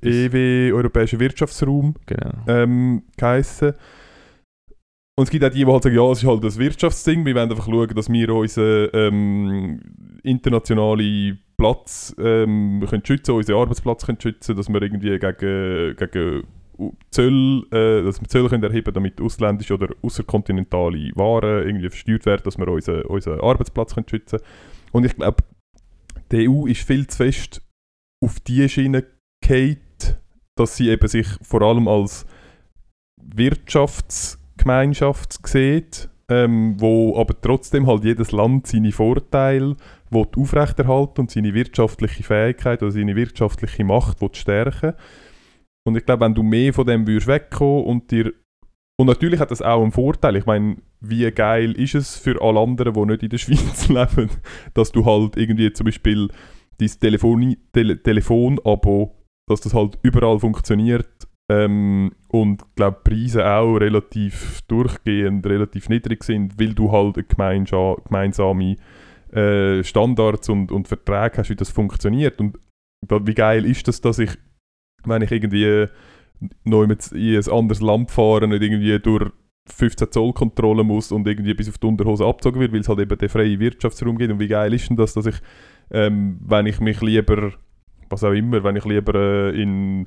EW, 0.00 0.72
Europäischer 0.72 1.20
Wirtschaftsraum 1.20 1.94
Genau. 2.06 2.30
ähm, 2.46 3.02
geheißen. 3.18 3.74
Und 5.16 5.24
es 5.24 5.30
gibt 5.30 5.44
auch 5.44 5.50
die, 5.50 5.58
die 5.64 5.66
halt 5.70 5.82
sagen, 5.82 5.94
ja, 5.94 6.10
es 6.10 6.22
ist 6.22 6.26
halt 6.28 6.42
das 6.42 6.58
Wirtschaftsding. 6.58 7.26
Wir 7.26 7.34
wollen 7.34 7.50
einfach 7.50 7.66
schauen, 7.66 7.94
dass 7.94 8.08
wir 8.10 8.28
unseren 8.30 8.88
ähm, 8.94 9.80
internationalen 10.22 11.38
Platz 11.56 12.14
ähm, 12.18 12.84
können 12.88 13.04
schützen, 13.04 13.32
unseren 13.32 13.56
Arbeitsplatz 13.56 14.06
können 14.06 14.20
schützen, 14.20 14.56
dass 14.56 14.68
wir 14.68 14.80
irgendwie 14.82 15.18
gegen, 15.18 15.96
gegen 15.96 16.42
U- 16.76 16.92
Zöll, 17.10 17.62
äh, 17.70 18.02
dass 18.02 18.20
wir 18.20 18.26
Zölle 18.28 18.48
können 18.48 18.64
erheben 18.64 18.92
damit 18.92 19.20
ausländische 19.20 19.74
oder 19.74 19.94
außerkontinentale 20.02 21.12
Waren 21.14 21.64
irgendwie 21.66 21.88
versteuert 21.88 22.26
werden, 22.26 22.42
dass 22.44 22.58
wir 22.58 22.66
unseren, 22.66 23.02
unseren 23.02 23.40
Arbeitsplatz 23.40 23.94
können 23.94 24.08
schützen 24.08 24.40
Und 24.90 25.06
ich 25.06 25.14
glaube, 25.14 25.44
die 26.32 26.48
EU 26.48 26.66
ist 26.66 26.82
viel 26.82 27.06
zu 27.06 27.18
fest 27.18 27.62
auf 28.24 28.40
die 28.40 28.68
Schiene 28.68 29.04
gefallen, 29.40 29.78
dass 30.56 30.76
sie 30.76 30.88
eben 30.88 31.06
sich 31.06 31.28
vor 31.42 31.62
allem 31.62 31.86
als 31.86 32.26
Wirtschaftsgemeinschaft 33.22 35.46
sieht, 35.46 36.08
ähm, 36.28 36.74
wo 36.80 37.16
aber 37.18 37.40
trotzdem 37.40 37.86
halt 37.86 38.04
jedes 38.04 38.32
Land 38.32 38.66
seine 38.66 38.92
Vorteile 38.92 39.76
will 40.14 40.28
aufrechterhalten 40.36 41.22
und 41.22 41.30
seine 41.30 41.54
wirtschaftliche 41.54 42.22
Fähigkeit 42.22 42.82
oder 42.82 42.92
seine 42.92 43.16
wirtschaftliche 43.16 43.84
Macht 43.84 44.20
will 44.20 44.34
stärken. 44.34 44.94
Und 45.86 45.96
ich 45.96 46.06
glaube, 46.06 46.24
wenn 46.24 46.34
du 46.34 46.42
mehr 46.42 46.72
von 46.72 46.86
dem 46.86 47.06
würdest 47.06 47.26
wegkommen 47.26 47.84
und 47.84 48.10
dir 48.10 48.32
und 48.96 49.08
natürlich 49.08 49.40
hat 49.40 49.50
das 49.50 49.60
auch 49.60 49.82
einen 49.82 49.92
Vorteil. 49.92 50.36
Ich 50.36 50.46
meine, 50.46 50.76
wie 51.00 51.28
geil 51.32 51.72
ist 51.72 51.96
es 51.96 52.16
für 52.16 52.40
alle 52.40 52.60
anderen, 52.60 52.94
die 52.94 53.06
nicht 53.06 53.22
in 53.24 53.28
der 53.28 53.38
Schweiz 53.38 53.88
leben, 53.88 54.30
dass 54.72 54.92
du 54.92 55.04
halt 55.04 55.36
irgendwie 55.36 55.72
zum 55.72 55.86
Beispiel 55.86 56.28
dein 56.78 56.88
Telefoni 57.00 57.58
Tele 57.72 58.00
Telefonabo, 58.00 59.16
dass 59.48 59.60
das 59.60 59.74
halt 59.74 59.98
überall 60.02 60.38
funktioniert 60.38 61.28
ähm, 61.50 62.12
und 62.28 62.62
glaube 62.76 63.00
Preise 63.02 63.46
auch 63.46 63.76
relativ 63.76 64.62
durchgehend 64.68 65.44
relativ 65.46 65.88
niedrig 65.88 66.22
sind, 66.24 66.58
weil 66.58 66.74
du 66.74 66.92
halt 66.92 67.16
eine 67.16 67.58
gemeinsame 68.04 68.76
äh, 69.34 69.82
Standards 69.82 70.48
und, 70.48 70.70
und 70.70 70.88
Verträge 70.88 71.38
hast, 71.38 71.50
wie 71.50 71.56
das 71.56 71.70
funktioniert. 71.70 72.40
Und 72.40 72.58
wie 73.08 73.34
geil 73.34 73.64
ist 73.64 73.88
das, 73.88 74.00
dass 74.00 74.18
ich, 74.18 74.30
wenn 75.04 75.22
ich 75.22 75.32
irgendwie 75.32 75.88
neu 76.64 76.86
mit 76.86 77.10
in 77.12 77.36
ein 77.36 77.48
anderes 77.50 77.80
Land 77.80 78.10
fahre, 78.10 78.48
nicht 78.48 78.62
irgendwie 78.62 78.98
durch 78.98 79.30
15 79.66 80.12
Zoll 80.12 80.32
Kontrolle 80.32 80.84
muss 80.84 81.10
und 81.10 81.26
irgendwie 81.26 81.54
bis 81.54 81.68
auf 81.68 81.78
die 81.78 81.86
Unterhose 81.86 82.24
abgezogen 82.24 82.60
wird, 82.60 82.72
weil 82.72 82.80
es 82.80 82.88
halt 82.88 83.00
eben 83.00 83.16
den 83.16 83.28
freien 83.28 83.60
Wirtschaftsraum 83.60 84.18
gibt. 84.18 84.32
Und 84.32 84.40
wie 84.40 84.48
geil 84.48 84.74
ist 84.74 84.88
denn 84.88 84.96
das, 84.96 85.14
dass 85.14 85.26
ich, 85.26 85.36
ähm, 85.90 86.38
wenn 86.46 86.66
ich 86.66 86.80
mich 86.80 87.00
lieber, 87.00 87.52
was 88.10 88.24
auch 88.24 88.32
immer, 88.32 88.62
wenn 88.62 88.76
ich 88.76 88.84
lieber 88.84 89.14
äh, 89.14 89.62
in 89.62 90.06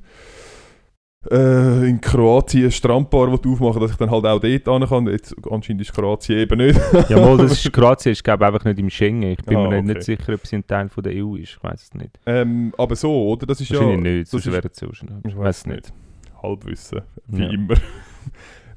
äh, 1.31 1.89
in 1.89 1.99
Kroatien 2.01 2.65
ein 2.65 2.71
Strandbar 2.71 3.27
aufmachen 3.29 3.81
dass 3.81 3.91
ich 3.91 3.97
dann 3.97 4.09
halt 4.11 4.25
auch 4.25 4.39
dort 4.39 4.43
hin 4.43 4.61
kann. 4.89 5.07
Jetzt, 5.07 5.35
anscheinend 5.49 5.81
ist 5.81 5.93
Kroatien 5.93 6.39
eben 6.39 6.57
nicht. 6.57 6.79
Ja, 7.09 7.19
mal, 7.19 7.37
das 7.37 7.51
ist, 7.65 7.73
Kroatien 7.73 8.11
ist 8.13 8.23
glaube 8.23 8.43
ich 8.45 8.47
einfach 8.53 8.65
nicht 8.65 8.79
im 8.79 8.89
Schengen. 8.89 9.31
Ich 9.31 9.43
bin 9.45 9.57
Ah, 9.57 9.67
mir 9.69 9.81
nicht, 9.81 9.89
okay. 9.89 9.93
nicht 9.93 10.03
sicher, 10.03 10.33
ob 10.33 10.45
sie 10.47 10.55
ein 10.57 10.67
Teil 10.67 10.89
von 10.89 11.03
der 11.03 11.13
EU 11.15 11.35
ist. 11.35 11.57
Ich 11.57 11.63
weiß 11.63 11.83
es 11.83 11.93
nicht. 11.93 12.19
ähm, 12.25 12.73
aber 12.77 12.95
so, 12.95 13.11
oder? 13.31 13.45
Das 13.45 13.59
ist 13.61 13.69
ja 13.69 13.79
Wahrscheinlich 13.79 14.01
nicht, 14.01 14.21
das 14.33 14.43
sonst 14.43 14.51
wäre 14.51 14.67
es 14.71 14.77
so 14.77 14.93
schnell. 14.93 15.19
Ich 15.27 15.37
weiß 15.37 15.57
es 15.59 15.65
nicht. 15.65 15.93
Halbwissen, 16.41 17.01
wie 17.27 17.43
Ja. 17.43 17.49
immer. 17.49 17.75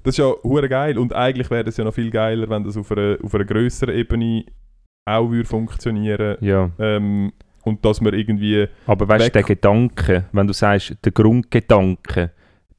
Das 0.03 0.15
ist 0.15 0.19
ja 0.19 0.33
hure 0.43 0.67
geil 0.71 0.97
und 0.97 1.13
eigentlich 1.13 1.51
wäre 1.51 1.69
es 1.69 1.77
ja 1.77 1.85
noch 1.85 1.93
viel 1.93 2.11
geiler, 2.11 2.49
wenn 2.49 2.65
das 2.65 2.75
auf 2.79 2.91
einer, 2.91 3.19
auf 3.23 3.35
einer 3.35 3.45
grösseren 3.45 3.95
Ebene 3.95 4.45
auch 5.05 5.31
würde 5.31 5.47
funktionieren 5.47 6.39
Ja, 6.41 6.71
ähm, 6.79 7.33
und 7.65 7.85
dass 7.85 8.01
man 8.01 8.15
irgendwie 8.15 8.67
aber 8.87 9.07
weißt 9.07 9.27
du, 9.27 9.31
der 9.33 9.43
Gedanke, 9.43 10.25
wenn 10.33 10.47
du 10.47 10.55
sagst, 10.55 10.97
der 11.05 11.13
Grundgedanke, 11.13 12.31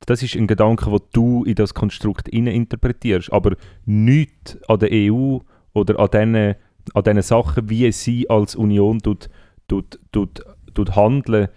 das 0.05 0.23
ist 0.23 0.35
ein 0.35 0.47
Gedanke, 0.47 0.89
den 0.89 0.99
du 1.13 1.43
in 1.43 1.55
das 1.55 1.73
Konstrukt 1.73 2.27
interpretierst, 2.27 3.31
aber 3.31 3.55
nichts 3.85 4.57
an 4.67 4.79
der 4.79 4.89
EU 4.91 5.39
oder 5.73 5.99
an 5.99 6.09
diesen, 6.11 6.55
an 6.93 7.03
diesen 7.03 7.21
Sachen, 7.21 7.69
wie 7.69 7.91
sie 7.91 8.29
als 8.29 8.55
Union 8.55 8.99
tut, 8.99 9.29
tut, 9.67 9.99
tut, 10.11 10.43
tut 10.73 10.95
handeln, 10.95 11.47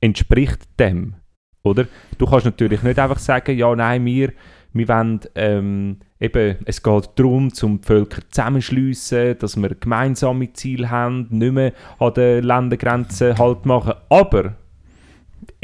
entspricht 0.00 0.68
dem. 0.78 1.14
Oder? 1.62 1.86
Du 2.18 2.26
kannst 2.26 2.44
natürlich 2.44 2.82
nicht 2.82 2.98
einfach 2.98 3.18
sagen, 3.18 3.56
ja, 3.56 3.74
nein, 3.76 4.04
wir, 4.04 4.32
wir 4.72 4.88
wollen, 4.88 5.20
ähm, 5.36 5.98
eben, 6.18 6.56
es 6.64 6.82
geht 6.82 7.10
darum, 7.14 7.52
zum 7.52 7.82
Völker 7.82 8.22
zusammenschliessen, 8.30 9.38
dass 9.38 9.56
wir 9.56 9.74
gemeinsame 9.76 10.52
Ziele 10.52 10.90
haben, 10.90 11.28
nicht 11.30 11.52
mehr 11.52 11.72
an 11.98 12.14
den 12.14 12.42
Ländergrenzen 12.42 13.38
halt 13.38 13.64
machen. 13.64 13.94
Aber 14.08 14.56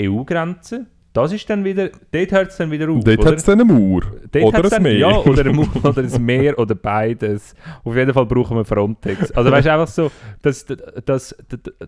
EU-Grenzen, 0.01 0.87
das 1.12 1.33
ist 1.33 1.49
dann 1.49 1.64
wieder, 1.64 1.90
dort 2.12 2.33
hört 2.33 2.51
es 2.51 2.57
dann 2.57 2.71
wieder 2.71 2.88
auf. 2.90 3.03
dort 3.03 3.25
hat 3.25 3.35
es 3.35 3.44
dann 3.44 3.61
eine 3.61 3.73
Mauer 3.73 4.03
Dort 4.31 4.44
oder 4.44 4.64
ein 4.64 4.71
dann, 4.71 4.83
Meer. 4.83 4.99
Ja, 4.99 5.16
oder 5.16 5.47
ein, 5.47 5.57
Mauer 5.57 5.85
oder 5.85 6.03
ein 6.03 6.25
Meer 6.25 6.59
oder 6.59 6.75
beides. 6.75 7.55
Auf 7.83 7.97
jeden 7.97 8.12
Fall 8.12 8.27
brauchen 8.27 8.57
wir 8.57 8.64
Frontex. 8.64 9.33
Also 9.33 9.51
weißt 9.51 9.66
du, 9.66 9.73
einfach 9.73 9.88
so, 9.88 10.11
das, 10.42 10.66
das, 10.66 10.85
das, 11.05 11.35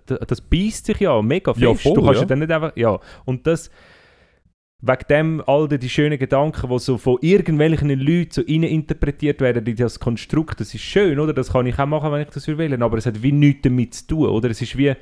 das, 0.07 0.41
beißt 0.41 0.87
sich 0.87 1.01
ja 1.01 1.21
mega 1.21 1.53
fest. 1.53 1.63
Ja, 1.63 1.75
voll, 1.75 1.95
du 1.95 2.03
kannst 2.03 2.15
ja. 2.17 2.21
ja. 2.23 2.27
dann 2.27 2.39
nicht 2.39 2.51
einfach, 2.51 2.73
ja. 2.77 2.99
Und 3.27 3.47
das, 3.47 3.71
wegen 4.81 5.05
dem 5.11 5.43
all 5.47 5.69
die, 5.69 5.89
schönen 5.89 6.19
Gedanken, 6.19 6.71
die 6.71 6.79
so 6.79 6.97
von 6.97 7.19
irgendwelchen 7.21 7.91
Leuten 7.91 8.31
so 8.33 8.43
interpretiert 8.43 9.41
werden 9.43 9.67
in 9.67 9.77
das 9.77 10.01
Konstrukt, 10.01 10.61
das 10.61 10.75
ist 10.75 10.81
schön, 10.81 11.19
oder? 11.19 11.35
Das 11.35 11.53
kann 11.53 11.67
ich 11.67 11.79
auch 11.79 11.87
machen, 11.87 12.11
wenn 12.11 12.23
ich 12.23 12.31
das 12.31 12.49
will, 12.49 12.83
aber 12.83 12.97
es 12.97 13.07
hat 13.07 13.23
wie 13.23 13.33
nichts 13.33 13.63
damit 13.63 13.95
zu 13.95 14.07
tun, 14.07 14.29
oder? 14.29 14.49
Es 14.51 14.63
ist 14.63 14.79
wie, 14.79 14.95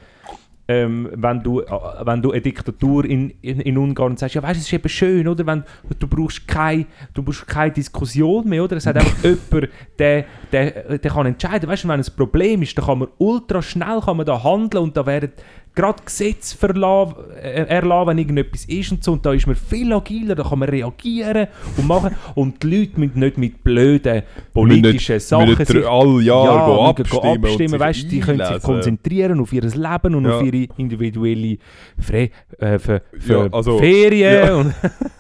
ähm, 0.71 1.09
wenn, 1.15 1.43
du, 1.43 1.63
äh, 1.63 1.67
wenn 2.03 2.21
du 2.21 2.31
eine 2.31 2.43
Diktatur 2.43 3.07
in, 3.07 3.31
in, 3.41 3.61
in 3.61 3.79
Ungarn 3.79 4.19
sagst, 4.19 4.35
ja 4.35 4.43
weißt 4.43 4.57
du, 4.57 4.61
es 4.61 4.67
ist 4.67 4.73
eben 4.75 4.89
schön, 4.89 5.27
oder? 5.27 5.47
Wenn, 5.47 5.65
du, 5.99 6.07
brauchst 6.07 6.47
keine, 6.47 6.85
du 7.15 7.23
brauchst 7.23 7.47
keine 7.47 7.73
Diskussion 7.73 8.47
mehr, 8.47 8.63
oder? 8.63 8.77
Es 8.77 8.87
hat 8.87 8.97
einfach 8.97 9.17
jemand, 9.25 9.73
der, 9.99 10.25
der, 10.53 10.99
der 10.99 11.11
kann 11.11 11.27
entscheiden, 11.27 11.69
weißt 11.69 11.85
du, 11.85 11.89
wenn 11.89 12.01
ein 12.01 12.07
Problem 12.17 12.61
ist, 12.61 12.77
dann 12.77 12.85
kann 12.85 12.99
man 12.99 13.09
ultra 13.17 13.63
schnell 13.63 14.01
kann 14.05 14.19
man 14.19 14.27
da 14.27 14.45
handeln 14.45 14.85
und 14.85 14.97
da 14.97 15.07
werden 15.07 15.33
gerade 15.75 16.03
Gesetze 16.05 16.57
äh, 16.61 17.65
erlassen, 17.69 18.09
wenn 18.09 18.19
irgendetwas 18.19 18.65
ist 18.65 18.93
und 18.93 19.05
so. 19.05 19.13
Und 19.13 19.25
da 19.25 19.33
ist 19.33 19.47
man 19.47 19.57
viel 19.57 19.93
agiler, 19.93 20.35
da 20.35 20.43
kann 20.43 20.59
man 20.59 20.69
reagieren 20.69 21.49
und 21.77 21.87
machen. 21.87 22.15
Und 22.35 22.63
die 22.63 22.79
Leute 22.79 23.01
müssen 23.01 23.19
nicht 23.21 23.39
mit 23.39 23.63
blöden 23.63 24.23
politischen 24.53 25.15
nicht, 25.15 25.27
Sachen 25.27 25.65
sich... 25.65 25.87
alle 25.87 26.23
Jahre 26.23 26.77
ja, 26.77 26.89
abstimmen, 26.89 27.45
abstimmen 27.45 27.81
weißt, 27.81 28.11
Die 28.11 28.21
können 28.21 28.45
sich 28.45 28.63
konzentrieren 28.63 29.41
auf 29.41 29.53
ihr 29.53 29.63
Leben 29.63 30.15
und 30.15 30.25
ja. 30.25 30.37
auf 30.39 30.43
ihre 30.45 30.69
individuelle 30.77 31.59
Fre 31.99 32.31
äh, 32.59 32.79
für, 32.79 33.03
für 33.19 33.45
ja, 33.45 33.49
also, 33.53 33.79
Ferien. 33.79 34.35
Ja. 34.35 34.55
Und 34.57 34.75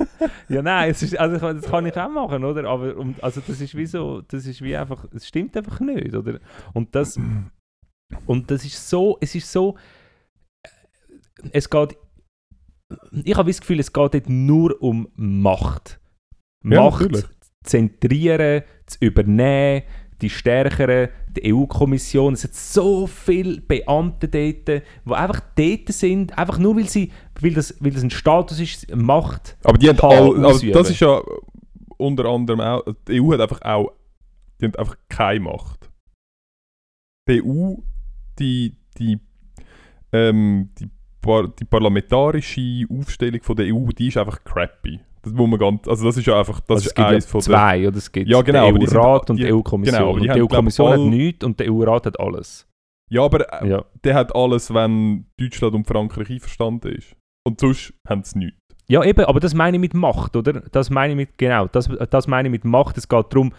ja, 0.49 0.63
nein, 0.63 0.91
es 0.91 1.03
ist, 1.03 1.19
also 1.19 1.39
das 1.39 1.71
kann 1.71 1.87
ich 1.87 1.97
auch 1.97 2.11
machen, 2.11 2.45
oder? 2.45 2.69
Aber 2.69 2.95
also 3.21 3.41
das 3.47 3.61
ist 3.61 3.77
wie 3.77 3.87
so, 3.87 4.23
das 4.29 4.47
ist 4.47 4.63
wie 4.63 4.77
einfach, 4.77 5.05
es 5.15 5.27
stimmt 5.27 5.57
einfach 5.57 5.81
nicht, 5.81 6.15
oder? 6.15 6.39
Und 6.73 6.95
das... 6.95 7.19
Und 8.25 8.51
das 8.51 8.65
ist 8.65 8.89
so, 8.89 9.19
es 9.21 9.35
ist 9.35 9.53
so, 9.53 9.77
es 11.53 11.69
geht. 11.69 11.97
Ich 13.25 13.37
habe 13.37 13.51
das 13.51 13.61
Gefühl, 13.61 13.81
es 13.81 13.93
geht 13.93 14.15
dort 14.15 14.29
nur 14.29 14.81
um 14.83 15.09
Macht. 15.17 16.01
Ja, 16.65 16.83
Macht 16.83 17.03
natürlich. 17.03 17.27
zu 17.27 17.51
zentrieren, 17.65 18.63
zu 18.87 18.99
übernehmen, 19.01 19.83
die 20.21 20.31
Stärkeren, 20.31 21.09
die 21.29 21.53
EU-Kommission. 21.53 22.35
Es 22.35 22.43
sind 22.43 22.55
so 22.55 23.07
viele 23.07 23.61
Beamte 23.61 24.29
dort, 24.29 24.69
die 24.69 25.13
einfach 25.13 25.41
dort 25.55 25.89
sind, 25.91 26.37
einfach 26.37 26.59
nur 26.59 26.77
weil, 26.77 26.89
sie, 26.89 27.13
weil, 27.41 27.55
das, 27.55 27.77
weil 27.81 27.93
das 27.93 28.03
ein 28.03 28.11
Status 28.11 28.59
ist, 28.59 28.95
Macht. 28.95 29.57
Aber 29.65 29.79
die 29.79 29.89
haben 29.89 30.01
all, 30.01 30.45
also 30.45 30.71
das 30.71 30.91
ist 30.91 31.01
ja 31.01 31.23
unter 31.97 32.27
anderem 32.27 32.61
auch, 32.61 32.83
die 33.07 33.21
EU 33.21 33.33
hat 33.33 33.41
einfach 33.41 33.63
auch, 33.63 33.93
die 34.61 34.67
haben 34.67 34.75
einfach 34.77 34.97
keine 35.09 35.41
Macht. 35.41 35.91
Die 37.29 37.43
EU, 37.43 37.75
die, 38.39 38.77
die, 38.99 39.21
ähm, 40.13 40.71
die 40.79 40.91
par 41.21 41.49
die 41.49 41.65
parlamentarische 41.65 42.85
Aufstellung 42.91 43.43
von 43.43 43.57
der 43.57 43.75
EU, 43.75 43.89
die 43.97 44.09
ist 44.09 44.17
einfach 44.17 44.43
crappy. 44.45 45.01
Das 45.23 45.33
muss 45.33 45.49
man 45.49 45.59
ganz, 45.59 45.89
also 45.89 46.07
das 46.07 46.17
ist 46.17 46.27
ja 46.27 46.39
einfach, 46.39 46.61
das 46.61 46.77
also 46.77 46.87
ist 46.87 46.99
eins 46.99 47.25
ja 47.25 47.31
von 47.31 47.41
zwei, 47.41 47.89
oder 47.89 47.97
es 47.97 48.11
gibt 48.11 48.29
ja, 48.29 48.41
genau, 48.41 48.71
den 48.71 48.89
EU-Rat 48.89 49.31
und 49.31 49.37
die 49.37 49.53
EU-Kommission. 49.53 49.99
Genau, 49.99 50.19
die, 50.19 50.29
die 50.29 50.43
EU-Kommission 50.43 50.93
hat 50.93 51.01
nichts 51.01 51.45
und 51.45 51.59
der 51.59 51.73
EU-Rat 51.73 52.07
hat 52.07 52.21
alles. 52.21 52.67
Ja, 53.11 53.23
aber 53.23 53.63
äh, 53.63 53.69
ja. 53.69 53.85
der 54.05 54.15
hat 54.15 54.35
alles, 54.35 54.73
wenn 54.73 55.27
Deutschland 55.39 55.75
und 55.75 55.87
Frankreich 55.87 56.31
einverstanden 56.31 56.93
ist. 56.93 57.17
Und 57.45 57.61
sonst 57.61 57.95
haben 58.09 58.23
sie 58.23 58.39
nichts. 58.39 58.59
Ja, 58.89 59.05
eben, 59.05 59.25
aber 59.25 59.41
das 59.41 59.55
meine 59.55 59.77
ich 59.77 59.81
mit 59.81 59.95
Macht, 59.95 60.37
oder? 60.37 60.53
Das 60.73 60.89
meine 60.89 61.13
ich 61.13 61.17
mit, 61.17 61.39
genau, 61.39 61.67
das, 61.67 61.91
das 62.11 62.27
meine 62.27 62.49
ich 62.49 62.53
mit 62.53 62.65
Macht. 62.65 62.97
Es 62.97 63.09
geht 63.09 63.27
darum, 63.31 63.53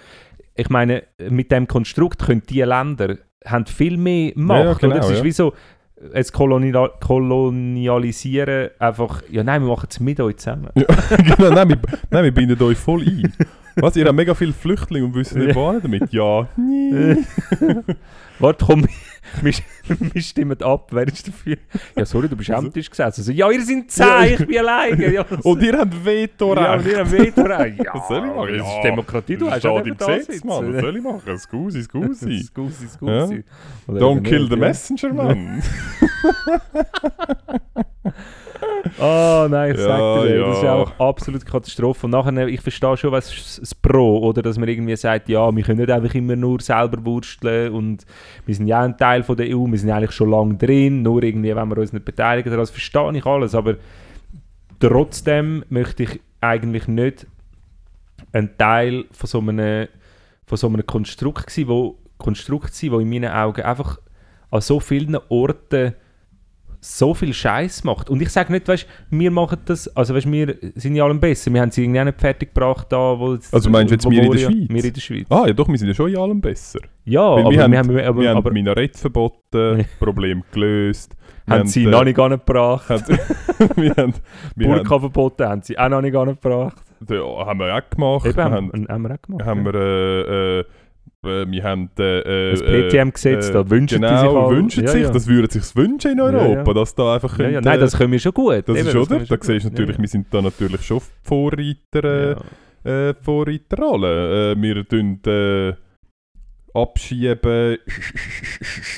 ich 0.55 0.69
meine, 0.69 1.03
mit 1.29 1.51
dem 1.51 1.67
Konstrukt 1.67 2.25
können 2.25 2.43
die 2.49 2.61
Länder 2.61 3.17
haben 3.45 3.65
viel 3.65 3.97
mehr 3.97 4.33
Macht. 4.35 4.59
Ja, 4.59 4.65
ja, 4.65 4.73
genau, 4.73 4.95
oder? 4.95 5.05
Es 5.05 5.11
ist 5.11 5.23
wie 5.23 5.31
so, 5.31 5.53
jetzt 6.13 6.31
Kolonial 6.33 6.91
kolonialisieren, 6.99 8.69
einfach, 8.79 9.21
ja 9.29 9.43
nein, 9.43 9.61
wir 9.61 9.69
machen 9.69 9.87
es 9.89 9.99
mit 9.99 10.19
euch 10.19 10.37
zusammen. 10.37 10.69
Ja, 10.75 10.85
genau, 11.17 11.51
nein, 11.51 11.69
wir, 11.69 11.77
nein, 12.09 12.23
wir 12.23 12.33
binden 12.33 12.61
euch 12.63 12.77
voll 12.77 13.01
ein. 13.01 13.33
Was, 13.75 13.95
ihr 13.95 14.05
habt 14.05 14.15
mega 14.15 14.33
viele 14.33 14.53
Flüchtlinge 14.53 15.05
und 15.05 15.15
wisst 15.15 15.35
nicht, 15.35 15.55
wohin 15.55 15.81
damit? 15.81 16.11
Ja. 16.11 16.47
Warte, 18.39 18.65
komm, 18.65 18.87
wir, 19.41 20.21
stimmen 20.21 20.61
ab, 20.61 20.89
wer 20.91 21.07
ist 21.07 21.27
dafür? 21.27 21.57
Ja, 21.95 22.05
sorry, 22.05 22.29
du 22.29 22.35
bist 22.35 22.49
am 22.51 22.71
Tisch 22.71 22.89
gesessen. 22.89 23.21
Also, 23.21 23.31
ja, 23.31 23.49
ihr 23.49 23.63
seid 23.63 23.91
zehn, 23.91 24.33
ich 24.33 24.47
bin 24.47 24.57
alleine. 24.59 25.13
Ja, 25.13 25.25
und 25.43 25.61
ihr 25.63 25.77
habt 25.77 26.05
Vetorecht. 26.05 26.65
Ja, 26.65 26.75
und 26.75 26.87
ihr 26.87 26.97
habt 26.99 27.11
Vetorecht. 27.11 27.83
Ja, 27.83 27.93
was 27.93 28.07
soll 28.07 28.25
ich 28.25 28.33
machen? 28.33 28.57
Das 28.57 28.67
ist 28.67 28.83
Demokratie, 28.83 29.37
du 29.37 29.51
hast 29.51 29.65
auch 29.65 29.85
im 29.85 29.97
Gesetz, 29.97 30.43
Mann. 30.43 30.73
Was 30.73 30.81
soll 30.81 30.97
ich 30.97 31.03
machen? 31.03 31.37
Scusi, 31.37 31.83
scusi. 31.83 32.43
Scusi, 32.47 32.87
scusi. 32.87 33.43
Ja? 33.87 33.93
Don't 33.93 34.21
kill 34.23 34.47
the 34.49 34.55
messenger, 34.55 35.13
man. 35.13 35.61
Oh 38.99 39.47
nein, 39.49 39.71
ich 39.71 39.77
ja, 39.77 39.83
sag 39.83 40.23
dir, 40.23 40.37
ja. 40.37 40.47
das 40.47 40.57
ist 40.57 40.65
auch 40.65 40.99
absolut 40.99 41.45
Katastrophe. 41.45 42.05
Und 42.05 42.11
nachher, 42.11 42.47
ich 42.47 42.61
verstehe 42.61 42.97
schon, 42.97 43.11
was 43.11 43.57
das 43.59 43.75
Pro, 43.75 44.19
oder 44.19 44.41
dass 44.41 44.57
man 44.57 44.69
irgendwie 44.69 44.95
sagt, 44.95 45.29
ja, 45.29 45.55
wir 45.55 45.63
können 45.63 45.79
nicht 45.79 45.91
einfach 45.91 46.13
immer 46.13 46.35
nur 46.35 46.61
selber 46.61 47.03
wursteln 47.05 47.73
und 47.73 48.05
wir 48.45 48.55
sind 48.55 48.67
ja 48.67 48.81
ein 48.81 48.97
Teil 48.97 49.23
von 49.23 49.37
der 49.37 49.47
EU, 49.47 49.65
wir 49.67 49.77
sind 49.77 49.91
eigentlich 49.91 50.11
schon 50.11 50.31
lange 50.31 50.55
drin, 50.55 51.01
nur 51.01 51.23
irgendwie, 51.23 51.55
wenn 51.55 51.69
wir 51.69 51.77
uns 51.77 51.93
nicht 51.93 52.05
beteiligen, 52.05 52.55
das 52.55 52.71
verstehe 52.71 53.15
ich 53.15 53.25
alles, 53.25 53.55
aber 53.55 53.75
trotzdem 54.79 55.63
möchte 55.69 56.03
ich 56.03 56.21
eigentlich 56.41 56.87
nicht 56.87 57.27
ein 58.31 58.57
Teil 58.57 59.05
von 59.11 59.27
so 59.27 59.39
einem, 59.39 59.87
von 60.45 60.57
so 60.57 60.67
einem 60.67 60.85
Konstrukt 60.85 61.49
sein, 61.49 61.67
wo, 61.67 61.97
Konstrukt 62.17 62.73
sein, 62.73 62.91
wo 62.91 62.99
in 62.99 63.09
meinen 63.09 63.31
Augen 63.31 63.61
einfach 63.61 63.99
an 64.51 64.61
so 64.61 64.79
vielen 64.79 65.17
Orten 65.29 65.93
so 66.81 67.13
viel 67.13 67.33
Scheiß 67.33 67.83
macht. 67.83 68.09
Und 68.09 68.21
ich 68.21 68.29
sage 68.29 68.51
nicht, 68.51 68.67
weißt, 68.67 68.87
wir 69.09 69.31
machen 69.31 69.59
das, 69.65 69.87
also 69.95 70.15
weißt, 70.15 70.31
wir 70.31 70.55
sind 70.75 70.95
ja 70.95 71.03
allem 71.03 71.19
besser. 71.19 71.53
Wir 71.53 71.61
haben 71.61 71.71
sie 71.71 71.83
irgendwie 71.83 71.99
auch 71.99 72.05
nicht 72.05 72.19
fertig 72.19 72.53
gebracht 72.53 72.87
da, 72.89 73.19
wo 73.19 73.37
Also 73.51 73.69
meinst 73.69 73.91
du 73.91 73.95
jetzt 73.95 74.09
wir 74.09 74.23
in 74.23 74.31
der 74.31 74.37
Schweiz? 74.37 74.69
Wir 74.69 74.85
in 74.85 74.93
der 74.93 75.01
Schweiz. 75.01 75.25
Ah 75.29 75.43
ja 75.47 75.53
doch, 75.53 75.67
wir 75.67 75.77
sind 75.77 75.87
ja 75.89 75.93
schon 75.93 76.09
in 76.09 76.17
allem 76.17 76.41
besser. 76.41 76.79
Ja, 77.05 77.21
aber 77.21 77.51
wir, 77.51 77.63
haben, 77.63 77.71
wir 77.71 77.79
haben, 77.79 77.99
aber, 77.99 78.21
wir 78.21 78.29
haben 78.29 78.53
Minarett 78.53 78.95
verboten, 78.97 79.85
Problem 79.99 80.43
gelöst. 80.51 81.15
haben 81.47 81.67
sie 81.67 81.83
äh, 81.83 81.89
noch 81.89 82.03
nicht 82.03 82.19
angebracht. 82.19 83.03
wir 83.75 83.93
haben, 83.95 84.13
Burka 84.55 84.99
verboten 84.99 85.45
haben 85.45 85.61
sie 85.61 85.77
auch 85.77 85.89
noch 85.89 86.01
nicht 86.01 86.15
angebracht. 86.15 86.83
Ja, 87.09 87.45
haben 87.45 87.59
wir 87.59 87.75
auch 87.75 87.89
gemacht. 87.89 88.25
Eben, 88.25 88.43
haben, 88.43 88.71
haben, 88.71 88.87
haben 88.87 89.01
wir 89.03 89.11
auch 89.11 89.21
gemacht. 89.21 89.45
Haben 89.45 89.65
wir 89.65 89.75
äh, 89.75 90.59
äh, 90.59 90.65
wir 91.21 91.63
haben 91.63 91.89
äh, 91.97 92.51
das 92.51 92.61
PTM-Gesetz, 92.61 93.49
äh, 93.49 93.53
da 93.53 93.69
wünschen 93.69 94.01
genau, 94.01 94.11
die 94.11 94.19
sich 94.19 94.29
auch. 94.29 94.51
wünschen 94.51 94.83
ja, 94.83 94.91
sich, 94.91 95.03
ja. 95.03 95.11
das 95.11 95.27
würden 95.27 95.49
sich 95.49 95.75
wünschen 95.75 96.11
in 96.11 96.21
Europa, 96.21 96.67
ja, 96.67 96.73
dass 96.73 96.95
da 96.95 97.15
einfach 97.15 97.35
könnte, 97.35 97.61
Nein, 97.61 97.79
das 97.79 97.97
können 97.97 98.11
wir 98.11 98.19
schon 98.19 98.33
gut. 98.33 98.63
Das 98.67 98.77
Eben, 98.77 98.87
ist, 98.87 98.95
oder? 98.95 99.19
Da 99.19 99.37
siehst 99.39 99.65
natürlich, 99.65 99.99
wir 99.99 100.07
sind 100.07 100.27
da 100.31 100.41
natürlich 100.41 100.81
schon 100.81 101.01
Vorreiter, 101.23 102.41
äh, 102.83 103.13
Vorreiterrolle. 103.21 104.53
Äh, 104.53 104.61
wir 104.61 104.87
tun 104.87 105.19
äh, 105.25 105.73
abschieben, 106.73 107.77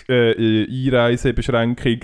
äh, 0.07 0.65
Einreisebeschränkung, 0.87 1.99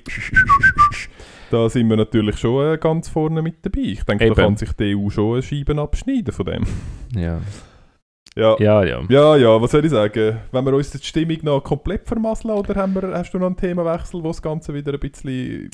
da 1.49 1.69
sind 1.69 1.89
wir 1.89 1.95
natürlich 1.95 2.37
schon 2.37 2.73
äh, 2.73 2.77
ganz 2.77 3.09
vorne 3.09 3.41
mit 3.41 3.65
dabei. 3.65 3.81
Ich 3.81 4.03
denke, 4.03 4.25
Eben. 4.25 4.35
da 4.35 4.43
kann 4.43 4.57
sich 4.57 4.73
die 4.73 4.95
EU 4.95 5.09
schon 5.09 5.41
Scheiben 5.41 5.79
abschneiden 5.79 6.33
von 6.33 6.45
dem. 6.45 6.63
Ja. 7.15 7.41
Ja. 8.37 8.55
ja, 8.59 8.83
ja. 8.83 9.01
Ja, 9.09 9.35
ja, 9.35 9.61
was 9.61 9.71
soll 9.71 9.83
ich 9.83 9.91
sagen? 9.91 10.37
Wenn 10.51 10.65
wir 10.65 10.73
uns 10.73 10.91
die 10.91 10.99
Stimmung 10.99 11.37
noch 11.41 11.63
komplett 11.63 12.07
vermasseln 12.07 12.53
oder 12.53 12.75
haben 12.75 12.93
wir, 12.93 13.11
hast 13.13 13.33
du 13.33 13.39
noch 13.39 13.47
einen 13.47 13.57
Themawechsel, 13.57 14.23
wo 14.23 14.27
das 14.27 14.41
Ganze 14.41 14.73
wieder 14.73 14.93
ein 14.93 14.99
bisschen 14.99 15.69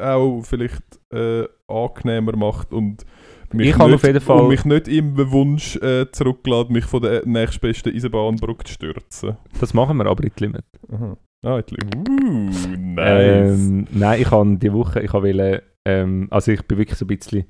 auch 0.00 0.42
vielleicht 0.42 0.82
äh, 1.12 1.44
angenehmer 1.68 2.36
macht 2.36 2.72
und 2.72 3.04
mich, 3.52 3.68
ich 3.68 3.76
nicht, 3.76 3.94
auf 3.94 4.02
jeden 4.02 4.20
Fall 4.20 4.40
und 4.40 4.48
mich 4.48 4.64
nicht 4.64 4.88
im 4.88 5.16
Wunsch 5.30 5.76
äh, 5.76 6.10
zurückladen, 6.10 6.72
mich 6.72 6.84
von 6.84 7.02
der 7.02 7.26
nächstbesten 7.26 7.94
Eisenbahnbrücke 7.94 8.64
zu 8.64 8.72
stürzen. 8.72 9.36
Das 9.60 9.74
machen 9.74 9.96
wir 9.96 10.06
aber 10.06 10.24
in 10.24 10.32
Limit. 10.38 10.64
Aha. 10.92 11.16
Ah, 11.44 11.58
in 11.58 11.64
Limit. 11.70 12.08
Uh, 12.08 12.76
nice. 12.76 13.58
Ähm, 13.58 13.86
nein, 13.92 14.20
ich 14.20 14.30
habe 14.30 14.56
die 14.56 14.72
Woche, 14.72 15.00
ich 15.00 15.12
habe 15.12 15.62
ähm, 15.84 16.26
also 16.30 16.50
ich 16.50 16.62
bin 16.62 16.78
wirklich 16.78 16.98
so 16.98 17.04
ein 17.04 17.08
bisschen 17.08 17.44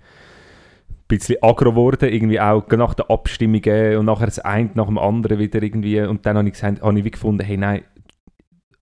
bisschen 1.08 1.42
aggro 1.42 1.70
geworden, 1.70 2.12
irgendwie 2.12 2.40
auch 2.40 2.66
nach 2.68 2.94
den 2.94 3.06
Abstimmungen 3.08 3.96
und 3.98 4.06
nachher 4.06 4.26
das 4.26 4.38
eine 4.40 4.70
nach 4.74 4.86
dem 4.86 4.98
anderen 4.98 5.38
wieder 5.38 5.62
irgendwie 5.62 6.00
und 6.00 6.26
dann 6.26 6.36
habe 6.36 6.48
ich, 6.48 6.54
gesagt, 6.54 6.82
habe 6.82 6.98
ich 6.98 7.04
wie 7.04 7.10
gefunden, 7.10 7.44
hey 7.44 7.56
nein, 7.56 7.84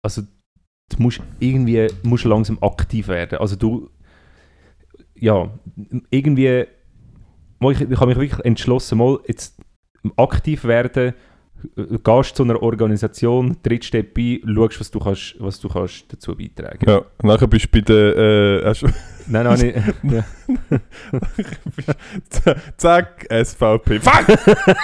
also 0.03 0.23
du 0.23 1.03
musst 1.03 1.21
irgendwie 1.39 1.89
musst 2.03 2.25
langsam 2.25 2.59
aktiv 2.63 3.09
werden, 3.09 3.39
also 3.39 3.57
du, 3.57 3.91
ja, 5.15 5.51
irgendwie, 6.11 6.67
ich, 7.61 7.81
ich 7.81 8.01
habe 8.01 8.07
mich 8.07 8.17
wirklich 8.17 8.45
entschlossen, 8.45 8.99
mal 8.99 9.19
jetzt 9.27 9.61
aktiv 10.17 10.65
werden, 10.65 11.15
gehst 12.03 12.37
zu 12.37 12.43
einer 12.43 12.63
Organisation, 12.63 13.57
trittst 13.63 13.95
dort 13.95 14.15
bei, 14.15 14.41
schaust, 14.45 14.81
was 14.81 14.91
du, 14.91 14.99
kannst, 14.99 15.37
was 15.39 15.61
du 15.61 15.69
kannst 15.69 16.13
dazu 16.13 16.37
beitragen 16.37 16.89
Ja, 16.89 17.03
nachher 17.23 17.47
bist 17.47 17.67
du 17.67 17.69
bei 17.71 17.81
der... 17.81 18.17
Äh, 18.17 18.65
hast 18.65 18.83
nein, 19.27 19.45
nein, 19.45 19.59
nicht. 19.59 19.77
Ja. 20.03 20.25
Zack, 22.77 23.27
SVP. 23.31 24.01
Fuck! 24.01 24.39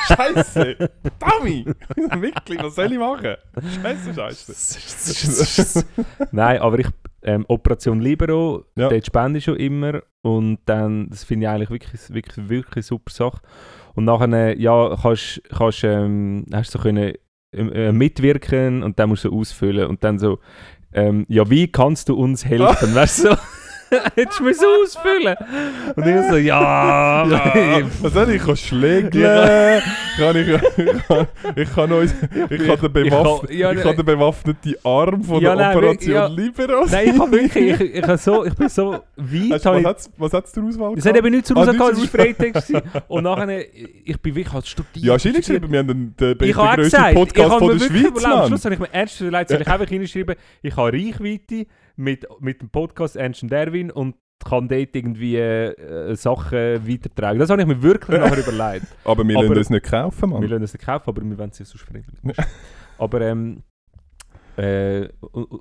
Scheiße! 0.06 0.90
Dummy! 1.18 1.66
Wirklich, 2.20 2.62
was 2.62 2.74
soll 2.74 2.92
ich 2.92 2.98
machen? 2.98 3.36
Scheiße, 3.82 4.14
Scheiße. 4.14 5.84
nein, 6.32 6.60
aber 6.60 6.78
ich... 6.78 6.88
Ähm, 7.22 7.44
Operation 7.48 8.00
Libero, 8.00 8.64
ja. 8.76 8.88
dort 8.88 9.04
spende 9.04 9.36
ich 9.40 9.44
schon 9.44 9.56
immer 9.56 10.00
und 10.22 10.58
dann, 10.64 11.10
das 11.10 11.22
finde 11.22 11.44
ich 11.44 11.50
eigentlich 11.50 11.68
wirklich, 11.68 12.00
wirklich, 12.14 12.48
wirklich 12.48 12.86
super 12.86 13.12
Sache. 13.12 13.42
Und 13.94 14.04
nachher, 14.04 14.58
ja, 14.58 14.96
kannst, 15.00 15.42
kannst, 15.56 15.84
ähm, 15.84 16.46
hast 16.52 16.74
du 16.74 16.78
so 16.78 16.82
können 16.82 17.14
äh, 17.52 17.92
mitwirken 17.92 18.82
und 18.82 18.98
dann 18.98 19.08
musst 19.08 19.24
du 19.24 19.32
ausfüllen 19.36 19.88
und 19.88 20.04
dann 20.04 20.18
so, 20.18 20.38
ähm, 20.92 21.26
ja, 21.28 21.48
wie 21.50 21.66
kannst 21.66 22.08
du 22.08 22.14
uns 22.14 22.44
helfen? 22.44 22.94
weißt 22.94 23.24
du, 23.24 23.30
so, 23.90 23.96
hättest 24.14 24.38
du 24.38 24.44
müssen 24.44 24.64
ausfüllen 24.82 25.36
Und 25.96 26.06
ich 26.06 26.30
so, 26.30 26.36
ja, 26.36 27.26
Ja, 27.26 27.82
was 28.00 28.12
soll 28.12 28.30
ich? 28.30 28.36
Ich 28.36 28.46
kann 28.46 28.56
schlägeln, 28.56 29.82
kann 30.20 30.36
ich, 30.36 30.48
ich 30.48 31.06
kann, 31.08 31.26
ich 31.56 31.74
kann, 31.74 31.92
uns, 31.92 32.14
ich 32.50 32.66
kann 32.66 32.80
den, 32.80 32.92
bewaffn 32.92 33.46
kann- 33.48 33.56
ja, 33.56 33.72
ich 33.72 33.80
kann 33.80 33.96
den 33.96 34.06
bewaffneten 34.06 34.74
Arm 34.84 35.24
von 35.24 35.40
Ja, 35.42 35.56
der 35.56 35.66
nein, 35.66 35.76
Operation 35.76 36.14
ja. 36.14 36.26
Libero 36.28 36.84
Nein, 36.90 37.08
ich, 37.08 37.18
hab 37.18 37.32
wirklich, 37.32 37.80
ich, 37.80 37.94
ich, 37.96 38.16
so, 38.20 38.44
ich 38.44 38.54
bin 38.54 38.68
so 38.68 38.92
weit. 39.16 39.64
Hab 39.64 39.74
was 39.74 39.80
ich- 39.80 39.86
hat 39.86 39.98
es 39.98 40.10
was 40.16 40.32
hat's 40.32 40.52
zur 40.52 40.64
Auswahl 40.64 40.94
Es 40.96 41.04
hat 41.06 41.16
eben 41.16 41.30
nichts 41.32 41.48
zu 41.48 41.56
Ah, 41.56 41.64
nichts 41.64 41.78
gehabt, 41.78 41.92
es 41.98 42.10
zur 42.10 42.20
war 42.20 42.26
gewesen. 42.52 42.82
Und 43.08 43.24
nachher, 43.24 43.64
ich 43.74 44.20
bin 44.20 44.34
wirklich 44.36 44.54
als 44.54 44.68
studiert. 44.68 45.04
Ja, 45.04 45.18
du 45.34 45.40
geschrieben, 45.40 45.72
wir 45.72 45.78
haben 45.80 45.88
den, 45.88 46.14
den, 46.16 46.38
den 46.38 46.48
Ich 46.48 46.54
grössten 46.76 47.04
ich 47.08 47.14
Podcast 47.14 47.58
von 47.58 47.68
der 47.78 47.78
Schweiz, 47.86 48.00
überlegt, 48.06 48.26
am. 48.26 48.46
Schluss 48.48 48.64
habe 48.64 48.74
ich 48.74 48.80
mir 48.80 48.92
ernst 48.92 49.20
überlegt, 49.20 49.50
soll 49.50 49.60
ich 49.62 49.68
einfach 49.72 49.88
hinschreiben, 49.88 50.36
ich 50.62 50.76
habe 50.76 50.92
Reichweite 50.92 51.66
mit, 51.96 52.26
mit 52.40 52.60
dem 52.60 52.68
Podcast 52.70 53.16
Ernst 53.16 53.42
und 53.42 53.52
Erwin 53.52 53.90
und 53.90 54.14
kann 54.44 54.68
dort 54.68 54.94
irgendwie 54.94 55.36
äh, 55.36 56.14
Sachen 56.16 56.88
weitertragen. 56.88 57.38
Das 57.38 57.50
habe 57.50 57.60
ich 57.62 57.68
mir 57.68 57.82
wirklich 57.82 58.18
nachher 58.20 58.38
überlegt. 58.46 58.86
Aber 59.04 59.26
wir 59.26 59.36
Aber- 59.36 59.46
lassen 59.48 59.58
uns 59.58 59.70
nicht 59.70 59.84
kaufen, 59.86 60.30
Wir 60.30 60.38
Mann. 60.40 60.42
lassen 60.48 60.62
es 60.64 60.72
nicht 60.72 60.84
kaufen, 60.84 61.04
aber 61.08 61.22
wir 61.22 61.38
wollen 61.38 61.50
es 61.50 61.58
ja 61.58 61.64
sonst 61.64 61.82
freiwillig. 61.84 62.36
aber 62.98 63.20
ähm, 63.22 63.62
äh, 64.60 65.08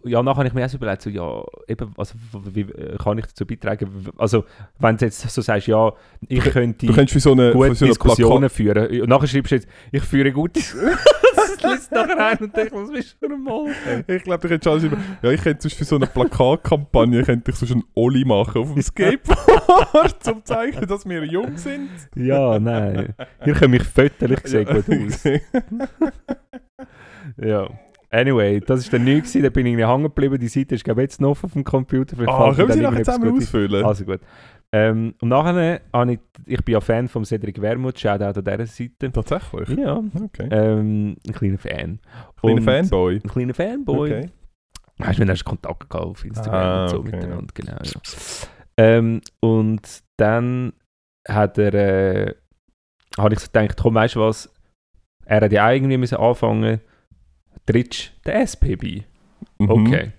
ja, 0.04 0.22
nachher 0.22 0.40
habe 0.40 0.48
ich 0.48 0.54
mir 0.54 0.66
auch 0.66 0.70
so 0.70 0.76
überlegt, 0.76 1.02
so, 1.02 1.10
ja, 1.10 1.42
eben, 1.70 1.94
also, 1.96 2.16
wie 2.52 2.66
kann 3.02 3.18
ich 3.18 3.28
dazu 3.28 3.46
beitragen? 3.46 4.10
Also, 4.18 4.44
wenn 4.78 4.98
du 4.98 5.06
jetzt 5.06 5.22
so 5.22 5.42
sagst, 5.42 5.68
ja, 5.68 5.94
ich 6.28 6.44
könnte 6.44 6.86
Du 6.86 6.94
könntest 6.94 7.14
für 7.14 7.20
so 7.22 7.32
eine, 7.32 7.54
gute 7.54 7.70
für 7.70 7.76
so 7.76 7.86
eine 7.86 7.92
Diskussionen 7.92 8.50
führen. 8.50 9.02
Und 9.02 9.10
nachher 9.10 9.28
schreibst 9.28 9.52
du 9.52 9.56
jetzt, 9.56 9.68
ich 9.92 10.04
führe 10.04 10.32
gute 10.34 10.60
Das 11.36 11.72
liest 11.72 11.92
nachher 11.92 12.26
ein 12.26 12.38
und 12.40 12.56
denkt, 12.56 12.74
was 12.74 12.92
bist 12.92 13.18
du 13.22 13.28
für 13.28 13.34
ein? 13.34 14.04
Ich 14.08 14.24
glaube, 14.24 14.42
du 14.42 14.48
könntest 14.50 14.68
alles 14.68 14.84
über. 14.84 14.98
Ja, 15.22 15.32
ich 15.32 15.42
könnte 15.42 15.62
sonst 15.62 15.76
für 15.76 15.86
so 15.86 15.96
eine 15.96 16.08
Plakatkampagne 16.08 17.24
könnte 17.24 17.52
ich 17.52 17.58
sonst 17.58 17.72
einen 17.72 17.84
Olli 17.96 18.26
machen 18.26 18.62
auf 18.62 18.74
dem 18.74 18.82
Skateboard, 18.82 19.94
um 19.94 20.20
zu 20.20 20.44
zeigen, 20.44 20.86
dass 20.88 21.08
wir 21.08 21.24
jung 21.24 21.56
sind. 21.58 21.90
Ja, 22.16 22.60
nein. 22.60 23.14
Hier 23.44 23.56
komme 23.56 23.78
ich 23.78 23.84
fötterlich 23.84 24.44
gesehen 24.44 24.66
gut 24.66 24.86
aus. 24.90 25.24
Ja. 27.38 27.70
Anyway, 28.12 28.60
das 28.60 28.86
war 28.92 28.98
dann 28.98 29.06
nichts, 29.06 29.34
gewesen, 29.34 29.44
da 29.44 29.50
bin 29.50 29.66
ich 29.68 29.78
hängen 29.78 30.04
geblieben. 30.04 30.40
Die 30.40 30.48
Seite 30.48 30.76
ist, 30.76 30.84
glaube 30.84 31.02
jetzt 31.04 31.22
noch 31.22 31.44
auf 31.44 31.54
dem 31.54 31.64
Computer. 31.64 32.16
Vielleicht 32.16 32.32
Ah, 32.34 32.48
mir 32.50 32.56
können 32.56 32.72
sie 32.72 32.82
nachher 32.82 33.04
zusammen 33.04 33.38
ausfüllen? 33.38 33.86
Also 33.86 34.04
gut. 34.06 34.20
Ähm, 34.72 35.16
und 35.22 35.30
nachher 35.30 35.82
habe 35.94 36.14
ich, 36.14 36.20
ich 36.46 36.64
bin 36.64 36.74
ja 36.74 36.82
Fan 36.82 37.08
von 37.08 37.26
Cedric 37.26 37.60
Wermuth, 37.62 38.00
Shoutout 38.00 38.40
an 38.40 38.44
dieser 38.46 38.66
Seite. 38.66 39.12
Tatsächlich? 39.12 39.70
Ja, 39.78 40.02
Okay. 40.24 40.48
ähm, 40.52 41.18
ein 41.28 41.34
kleiner 41.34 41.58
Fan. 41.58 42.00
Kleiner 42.40 42.62
Fanboy. 42.62 43.16
Ein 43.16 43.30
kleiner 43.30 43.54
Fanboy. 43.54 44.10
Okay. 44.12 44.30
Hast 45.02 45.18
du, 45.20 45.24
wir 45.26 45.32
hast 45.32 45.46
Kontakt 45.46 45.90
gehabt 45.90 46.06
auf 46.10 46.26
Instagram 46.26 46.62
Ah, 46.62 46.84
und 46.84 46.90
so 46.90 46.98
okay, 47.00 47.12
miteinander, 47.16 47.54
genau. 47.54 47.72
Ja. 47.84 48.02
Ähm, 48.78 49.22
und 49.40 49.82
dann 50.18 50.74
hat 51.28 51.58
er, 51.58 51.74
äh, 51.74 52.36
habe 53.18 53.34
ich 53.34 53.40
so 53.40 53.48
gedacht, 53.52 53.78
komm, 53.82 53.96
weißt 53.96 54.16
du 54.16 54.20
was, 54.22 54.54
er 55.26 55.42
hat 55.42 55.52
ja 55.52 55.68
auch 55.68 55.72
irgendwie 55.72 55.98
müssen 55.98 56.18
anfangen, 56.18 56.80
trittst 57.66 58.12
der 58.26 58.42
SP 58.46 58.76
bei? 58.76 59.04
Mhm. 59.60 59.70
Okay. 59.70 60.12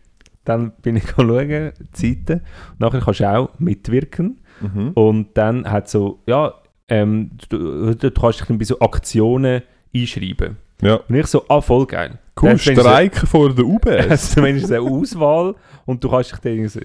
Dann 0.45 0.72
bin 0.82 0.97
ich 0.97 1.09
schauen, 1.16 1.72
die 1.97 2.14
Seite, 2.14 2.43
nachher 2.78 3.01
kannst 3.01 3.20
du 3.20 3.28
auch 3.30 3.51
mitwirken 3.59 4.41
Mhm. 4.62 4.91
und 4.91 5.28
dann 5.38 5.70
hat 5.70 5.88
so, 5.88 6.20
ja, 6.26 6.53
ähm, 6.88 7.30
du, 7.49 7.95
du 7.95 8.11
kannst 8.11 8.41
dich 8.41 8.47
dann 8.47 8.59
bei 8.59 8.64
so 8.66 8.78
Aktionen 8.80 9.62
einschreiben. 9.95 10.59
Ja. 10.82 10.97
Und 10.97 11.14
ich 11.14 11.26
so, 11.28 11.45
ah, 11.49 11.62
voll 11.62 11.86
geil. 11.86 12.18
Cool, 12.41 12.51
du- 12.53 12.59
Streiken 12.59 13.26
vor 13.26 13.55
der 13.55 13.64
UBS. 13.64 14.09
hast 14.11 14.30
du 14.30 14.34
zumindest 14.41 14.70
eine 14.70 14.82
Auswahl 14.82 15.55
und 15.86 16.05
du 16.05 16.11
kannst 16.11 16.32
dich 16.32 16.41
dann 16.41 16.68
so... 16.68 16.80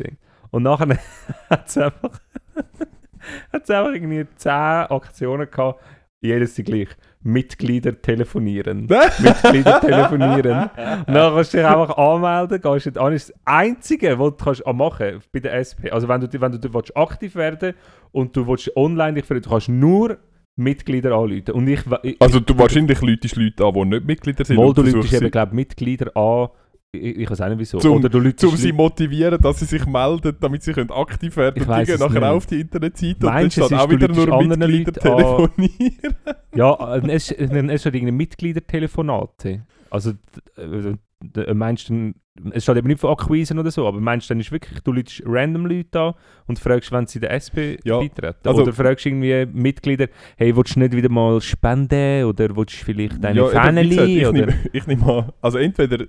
Und 0.51 0.63
nachher 0.63 0.87
hat 1.49 1.67
es 1.67 1.77
einfach, 1.77 2.19
hat's 3.51 3.69
einfach 3.69 3.93
irgendwie 3.93 4.25
10 4.35 4.51
Aktionen 4.51 5.49
gehabt, 5.51 5.81
jedes 6.21 6.53
die 6.55 6.63
gleich. 6.63 6.89
Mitglieder 7.25 7.99
telefonieren. 8.01 8.81
Mitglieder 9.19 9.81
telefonieren. 9.81 10.69
Und 10.69 10.71
dann 11.07 11.33
kannst 11.33 11.53
du 11.53 11.57
dich 11.57 11.65
einfach 11.65 11.97
anmelden, 11.97 12.61
gehst 12.61 12.97
an. 12.99 13.11
Das 13.11 13.13
ist 13.15 13.29
das 13.31 13.39
Einzige, 13.45 14.19
was 14.19 14.37
du 14.37 14.45
kannst 14.45 14.65
machen 14.67 15.19
bei 15.33 15.39
der 15.39 15.53
SP. 15.57 15.89
Also 15.91 16.07
wenn 16.07 16.21
du, 16.21 16.27
wenn 16.39 16.51
du, 16.51 16.59
willst 16.73 16.95
aktiv 16.95 17.35
werden 17.35 17.73
und 18.11 18.35
du 18.37 18.45
willst 18.47 18.71
online 18.77 19.13
dich 19.21 19.25
du 19.41 19.49
kannst 19.49 19.69
nur 19.69 20.17
Mitglieder 20.55 21.13
anrufen. 21.15 21.51
Und 21.51 21.67
ich, 21.67 21.81
ich, 22.03 22.21
Also 22.21 22.39
du 22.39 22.57
wahrscheinlich 22.59 23.01
läutest 23.01 23.35
Leute 23.35 23.65
an, 23.65 23.73
die 23.73 23.85
nicht 23.85 24.05
Mitglieder 24.05 24.45
sind. 24.45 24.57
Mal, 24.57 24.71
du 24.73 24.83
läutest 24.83 25.13
eben, 25.13 25.25
sie- 25.25 25.31
glaube 25.31 25.55
Mitglieder 25.55 26.15
an. 26.15 26.49
Ich, 26.95 27.17
ich 27.19 27.29
weiß 27.29 27.41
auch 27.41 27.49
nicht 27.49 27.59
wieso. 27.59 27.77
Zum- 27.79 27.97
Oder 27.97 28.09
du 28.09 28.17
um 28.19 28.23
sie 28.33 28.67
Leute- 28.67 28.73
motivieren, 28.73 29.41
dass 29.41 29.59
sie 29.59 29.65
sich 29.65 29.85
melden, 29.85 30.35
damit 30.39 30.63
sie 30.63 30.73
können 30.73 30.91
aktiv 30.91 31.35
werden 31.37 31.55
Ich 31.61 31.67
es 31.69 31.87
gehen 31.87 31.99
nachher 31.99 32.19
nicht. 32.19 32.23
auf 32.29 32.45
die 32.45 32.61
Internetseite 32.61 33.25
Meinst 33.25 33.57
und 33.57 33.63
es 33.63 33.69
dann 33.69 33.79
steht 33.79 33.87
auch 33.87 33.91
wieder 33.91 34.07
nur 34.07 34.33
anderen 34.39 34.71
Mitglieder 34.71 34.91
Leuten 34.93 35.09
an? 35.09 35.51
telefonieren. 35.53 36.15
Ja, 36.55 36.95
äh, 36.95 37.11
es, 37.11 37.31
es 37.31 37.81
steht 37.81 37.95
irgendwie 37.95 38.13
Mitgliedertelefonate. 38.13 39.65
Also, 39.89 40.11
äh, 40.57 40.93
d- 41.21 41.53
meinst 41.53 41.89
du, 41.89 42.13
es 42.51 42.63
steht 42.63 42.77
eben 42.77 42.87
nicht 42.87 42.99
von 42.99 43.11
Akquisen 43.11 43.59
oder 43.59 43.71
so, 43.71 43.87
aber 43.87 43.99
meinst 43.99 44.29
du, 44.29 44.33
dann 44.33 44.41
ist 44.41 44.51
wirklich, 44.51 44.79
du 44.81 44.91
läutest 44.91 45.21
random 45.25 45.65
Leute 45.65 45.99
an 45.99 46.13
und 46.47 46.59
fragst, 46.59 46.91
wenn 46.91 47.07
sie 47.07 47.19
der 47.19 47.31
SP 47.31 47.77
Ja, 47.83 47.99
beitreten? 47.99 48.47
also- 48.47 48.63
oder 48.63 48.73
fragst 48.73 49.05
irgendwie 49.05 49.45
Mitglieder, 49.51 50.07
hey, 50.37 50.55
willst 50.55 50.75
du 50.75 50.79
nicht 50.79 50.93
wieder 50.95 51.09
mal 51.09 51.39
spenden 51.41 52.25
oder 52.25 52.55
willst 52.55 52.79
du 52.81 52.85
vielleicht 52.85 53.23
deine 53.23 53.39
Ja, 53.39 53.47
Family? 53.47 54.19
ich 54.21 54.27
Oder? 54.27 54.45
nehme 54.47 54.55
ich 54.73 54.87
an, 54.87 55.31
also 55.41 55.57
entweder 55.57 56.05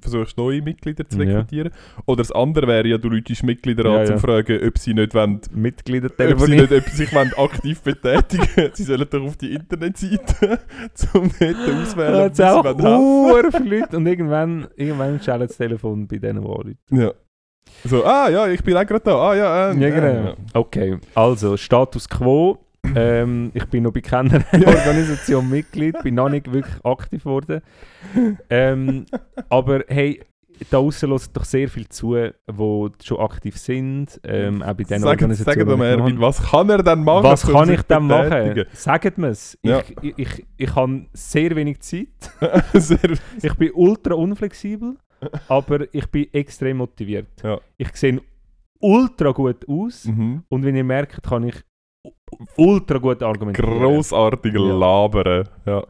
versuchst 0.00 0.36
neue 0.38 0.62
Mitglieder 0.62 1.08
zu 1.08 1.18
Ja. 1.22 1.24
rekrutieren, 1.38 1.70
oder 2.06 2.22
das 2.22 2.32
andere 2.32 2.66
wäre 2.66 2.86
ja, 2.88 2.98
du 2.98 3.08
läutest 3.08 3.42
Mitglieder 3.42 3.84
an, 3.86 3.92
Ja, 4.00 4.04
zu 4.04 4.12
ja. 4.12 4.18
fragen, 4.18 4.60
ob 4.66 4.78
sie 4.78 4.94
nicht 4.94 5.14
wollen, 5.14 5.40
Mitglieder 5.52 6.06
ob 6.08 6.40
sie 6.40 6.50
nicht 6.56 6.72
ob 6.72 6.84
sie 6.88 6.96
sich 6.96 7.14
wollen 7.14 7.32
aktiv 7.36 7.80
betätigen 7.82 8.46
Sie 8.74 8.84
sollen 8.84 9.06
doch 9.10 9.22
auf 9.22 9.36
die 9.36 9.54
Internetseite, 9.54 10.58
um 11.14 11.30
dort 11.38 11.56
auswählen, 11.56 12.14
Ja, 12.14 12.34
sie 12.34 12.44
auch 12.44 12.64
wollen 12.64 13.46
uh, 13.46 13.50
viele 13.56 13.80
Leute 13.80 13.96
und 13.96 14.06
irgendwann, 14.06 14.68
irgendwann 14.76 15.20
schaltet 15.20 15.50
das 15.50 15.56
Telefon 15.56 16.06
bei 16.06 16.18
denen, 16.18 16.42
die 16.42 16.48
anrufen. 16.48 16.78
Ja. 16.90 17.12
So, 17.84 18.04
ah 18.04 18.28
ja, 18.30 18.48
ich 18.48 18.62
bin 18.64 18.76
auch 18.76 18.86
gerade 18.86 19.04
da. 19.04 19.14
Ah 19.30 19.34
ja, 19.34 19.70
äh, 19.72 19.78
Ja, 19.78 19.88
äh, 19.88 19.90
genau. 19.90 20.06
ja. 20.28 20.34
Okay, 20.54 20.98
also 21.14 21.56
Status 21.56 22.08
Quo. 22.08 22.58
Ähm, 22.96 23.50
ich 23.54 23.64
bin 23.66 23.84
noch 23.84 23.92
bei 23.92 24.00
keiner 24.00 24.42
Organisation 24.52 25.48
Mitglied, 25.48 26.02
bin 26.02 26.14
noch 26.14 26.28
nicht 26.28 26.50
wirklich 26.52 26.84
aktiv 26.84 27.22
geworden. 27.22 27.60
Ähm, 28.50 29.06
aber 29.48 29.84
hey, 29.88 30.20
da 30.70 30.78
außen 30.78 31.08
hören 31.08 31.20
doch 31.32 31.44
sehr 31.44 31.68
viel 31.68 31.88
zu, 31.88 32.14
die 32.14 32.90
schon 33.04 33.18
aktiv 33.18 33.56
sind, 33.56 34.20
ähm, 34.24 34.62
auch 34.62 34.74
bei 34.74 34.84
diesen 34.84 35.00
Sag, 35.00 35.10
Organisationen. 35.10 35.58
sag 35.58 35.66
doch 35.66 35.74
die 35.74 35.78
mal, 35.78 35.94
ich 35.94 36.00
Erwin, 36.00 36.20
was 36.20 36.42
kann 36.42 36.70
er 36.70 36.82
denn 36.82 37.04
machen? 37.04 37.24
Was 37.24 37.46
kann 37.46 37.70
ich 37.70 37.82
denn 37.82 38.06
machen? 38.06 38.64
Sagt 38.72 39.18
mir 39.18 39.28
es. 39.28 39.58
Ich, 39.62 39.70
Ja. 39.70 39.82
ich, 40.02 40.14
ich, 40.18 40.46
ich 40.56 40.74
habe 40.74 41.06
sehr 41.12 41.54
wenig 41.54 41.80
Zeit. 41.80 42.08
Sehr, 42.74 42.98
Ich 43.42 43.54
bin 43.54 43.70
ultra 43.74 44.14
unflexibel, 44.14 44.96
aber 45.48 45.92
ich 45.92 46.06
bin 46.06 46.26
extrem 46.32 46.78
motiviert. 46.78 47.28
Ja. 47.42 47.60
Ich 47.76 47.94
sehe 47.96 48.20
ultra 48.80 49.32
gut 49.32 49.68
aus 49.68 50.04
mhm. 50.04 50.42
und 50.48 50.64
wenn 50.64 50.76
ihr 50.76 50.84
merkt, 50.84 51.22
kann 51.22 51.44
ich 51.44 51.56
ultra 52.56 52.98
gut 52.98 53.22
argumentieren. 53.22 53.78
Grossartig 53.78 54.54
Ja. 54.54 54.60
labern. 54.60 55.48
Ja. 55.66 55.84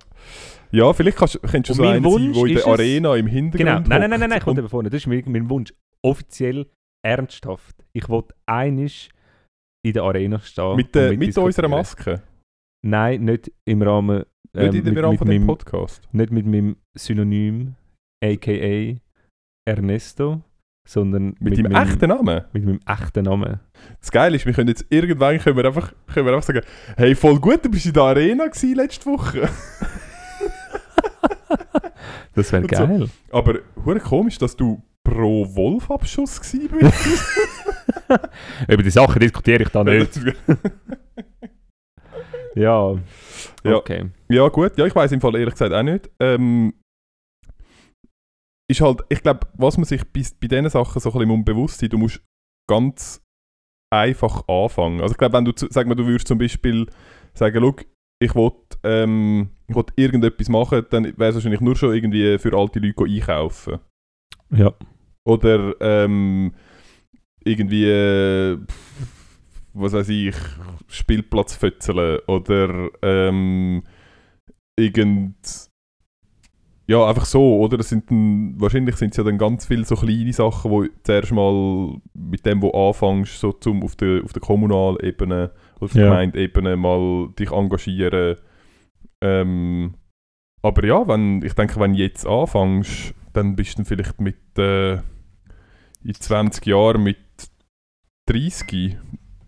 ja, 0.71 0.93
vielleicht 0.93 1.17
kannst, 1.19 1.41
könntest 1.43 1.71
du 1.79 1.83
so 1.83 1.89
einen 1.89 2.03
sein, 2.03 2.13
Wunsch 2.13 2.37
der 2.37 2.45
in 2.47 2.57
ist 2.57 2.65
der 2.67 2.73
Arena 2.73 3.17
im 3.17 3.27
Genau, 3.27 3.35
Hintergrund 3.37 3.89
nein, 3.89 4.01
nein, 4.01 4.11
nein, 4.11 4.21
nein, 4.21 4.31
nein, 4.31 4.39
ich 4.39 4.47
wollte 4.47 4.61
eben 4.61 4.69
vorne. 4.69 4.91
Das 4.91 5.01
ist 5.03 5.07
mein, 5.07 5.23
mein 5.27 5.49
Wunsch. 5.51 5.73
Offiziell 6.05 6.67
ernsthaft. 7.05 7.85
Ich 7.93 8.09
wollte 8.09 8.35
einisch 8.47 9.09
in 9.85 9.93
der 9.93 10.03
Arena 10.05 10.39
stehen. 10.41 10.77
Mit, 10.77 10.95
der, 10.95 11.11
mit 11.11 11.19
mitdiskutieren. 11.21 11.47
unserer 11.47 11.69
Maske. 11.69 12.23
Nein, 12.85 13.25
nicht 13.25 13.51
im 13.65 13.83
Rahmen. 13.83 14.25
ähm, 14.57 14.71
Nicht 14.71 14.87
in 14.87 14.95
mit, 14.95 15.03
Rahmen 15.03 15.11
mit 15.13 15.19
von 15.19 15.29
dem 15.29 15.47
Podcast. 15.47 16.09
Nicht 16.13 16.31
mit 16.33 16.47
meinem 16.47 16.77
Synonym, 16.97 17.75
a.k.a. 18.25 18.97
Ernesto, 19.69 20.43
sondern 20.89 21.35
Mit, 21.39 21.59
deinem 21.59 21.71
meinem, 21.73 21.87
echten 21.87 22.09
Namen. 22.09 22.45
mit 22.55 22.65
meinem 22.65 22.81
echten 22.87 23.25
Namen. 23.25 23.61
Das 24.01 24.11
Geile 24.11 24.37
ist, 24.37 24.47
wir 24.47 24.55
können 24.55 24.69
jetzt 24.69 24.87
irgendwann 24.89 25.39
können 25.39 25.57
wir 25.59 25.67
einfach, 25.67 25.93
können 26.13 26.27
wir 26.27 26.33
einfach 26.33 26.47
sagen, 26.47 26.63
hey, 26.97 27.15
voll 27.15 27.39
gut, 27.39 27.63
du 27.65 27.69
bist 27.71 27.85
in 27.85 27.93
der 27.93 28.05
Arena 28.05 28.47
gewesen 28.47 28.75
letzte 28.75 29.07
Woche. 29.07 29.49
Das 32.35 32.53
wäre 32.53 32.63
Und 32.63 32.75
so. 32.77 32.87
geil. 32.87 33.09
Aber 33.33 33.59
hure 33.85 33.99
komisch, 33.99 34.39
dass 34.39 34.55
du 34.55 34.81
pro 35.03 35.45
Wolfabschuss 35.57 36.41
gewesen 36.41 36.69
bist. 36.79 37.37
Über 38.69 38.83
die 38.83 38.91
Sachen 38.91 39.19
diskutiere 39.19 39.63
ich 39.65 39.69
da 39.71 39.83
nicht. 39.83 40.17
ja. 42.55 42.95
Ja. 43.65 43.75
Okay. 43.75 44.07
Ja, 44.29 44.47
gut. 44.49 44.77
Ja, 44.79 44.87
ich 44.87 44.95
weiß 44.95 45.11
im 45.13 45.21
Fall 45.21 45.35
ehrlich 45.37 45.55
gesagt 45.55 45.73
auch 45.73 45.83
nicht. 45.83 46.09
Ähm, 46.21 46.75
ist 48.71 48.81
halt, 48.81 49.01
ich 49.09 49.23
glaube, 49.23 49.41
was 49.55 49.77
man 49.77 49.85
sich 49.85 50.03
bei, 50.13 50.23
bei 50.41 50.49
diesen 50.49 50.69
Sachen 50.69 51.01
so 51.01 51.11
ein 51.11 51.19
bisschen 51.19 51.29
muss 51.29 51.45
bewusst 51.45 51.81
sein, 51.81 51.89
du 51.89 51.99
musst 51.99 52.23
ganz 52.69 53.23
einfach 53.91 54.47
anfangen. 54.49 55.01
Also 55.01 55.13
ich 55.13 55.19
glaube, 55.19 55.37
wenn 55.37 55.45
du, 55.45 55.53
sag 55.57 55.87
mal, 55.87 55.95
du 55.95 56.07
würdest 56.07 56.29
zum 56.29 56.39
Beispiel 56.39 56.87
sagen, 57.35 57.61
schau, 57.63 57.77
ich 58.21 58.35
will, 58.35 58.53
ähm, 58.85 59.51
ich 59.67 59.75
will 59.75 59.85
irgendetwas 59.97 60.49
machen, 60.49 60.85
dann 60.91 61.05
wäre 61.05 61.31
es 61.31 61.35
wahrscheinlich 61.37 61.61
nur 61.61 61.77
schon 61.77 61.95
irgendwie 61.95 62.39
für 62.39 62.57
alte 62.57 62.81
Leute 62.81 63.05
einkaufen. 63.05 63.79
Ja. 64.51 64.75
Oder 65.25 65.75
ähm, 65.81 66.55
irgendwie, 67.45 67.85
äh, 67.85 68.59
was 69.73 69.93
weiß 69.93 70.09
ich, 70.09 70.35
Spielplatz 70.89 71.55
fötzeln 71.55 72.21
oder 72.27 72.91
ähm, 73.03 73.83
irgend 74.79 75.68
ja, 76.89 77.07
einfach 77.07 77.27
so, 77.27 77.59
oder? 77.59 77.77
Das 77.77 77.91
sind 77.91 78.11
dann, 78.11 78.55
wahrscheinlich 78.59 78.97
sind 78.97 79.11
es 79.11 79.19
ja 79.19 79.25
dann 79.25 79.37
ganz 79.37 79.67
viele 79.67 79.85
so 79.85 79.95
kleine 79.95 80.33
Sachen, 80.33 80.71
wo 80.71 80.87
zuerst 81.03 81.33
mal 81.33 81.99
mit 82.15 82.47
dem, 82.47 82.63
wo 82.63 82.71
anfängst, 82.71 83.39
so 83.39 83.53
zum 83.53 83.83
auf 83.83 83.95
der, 83.97 84.25
auf 84.25 84.33
der 84.33 84.41
Kommunalebene 84.41 85.51
oder 85.77 85.85
auf 85.85 85.93
der 85.93 86.05
Ja. 86.05 86.09
Gemeindeebene 86.09 86.77
mal 86.77 87.29
dich 87.39 87.51
engagieren. 87.51 88.37
Ähm, 89.21 89.95
aber 90.63 90.85
ja, 90.87 91.07
wenn, 91.07 91.43
ich 91.43 91.53
denke, 91.53 91.79
wenn 91.79 91.93
du 91.93 91.99
jetzt 91.99 92.27
anfängst, 92.27 93.15
dann 93.35 93.55
bist 93.55 93.79
du 93.79 93.85
vielleicht 93.85 94.19
mit 94.21 94.59
äh, 94.59 94.95
in 94.95 96.15
20 96.15 96.65
Jahren 96.67 97.03
mit 97.03 97.19
30 98.27 98.97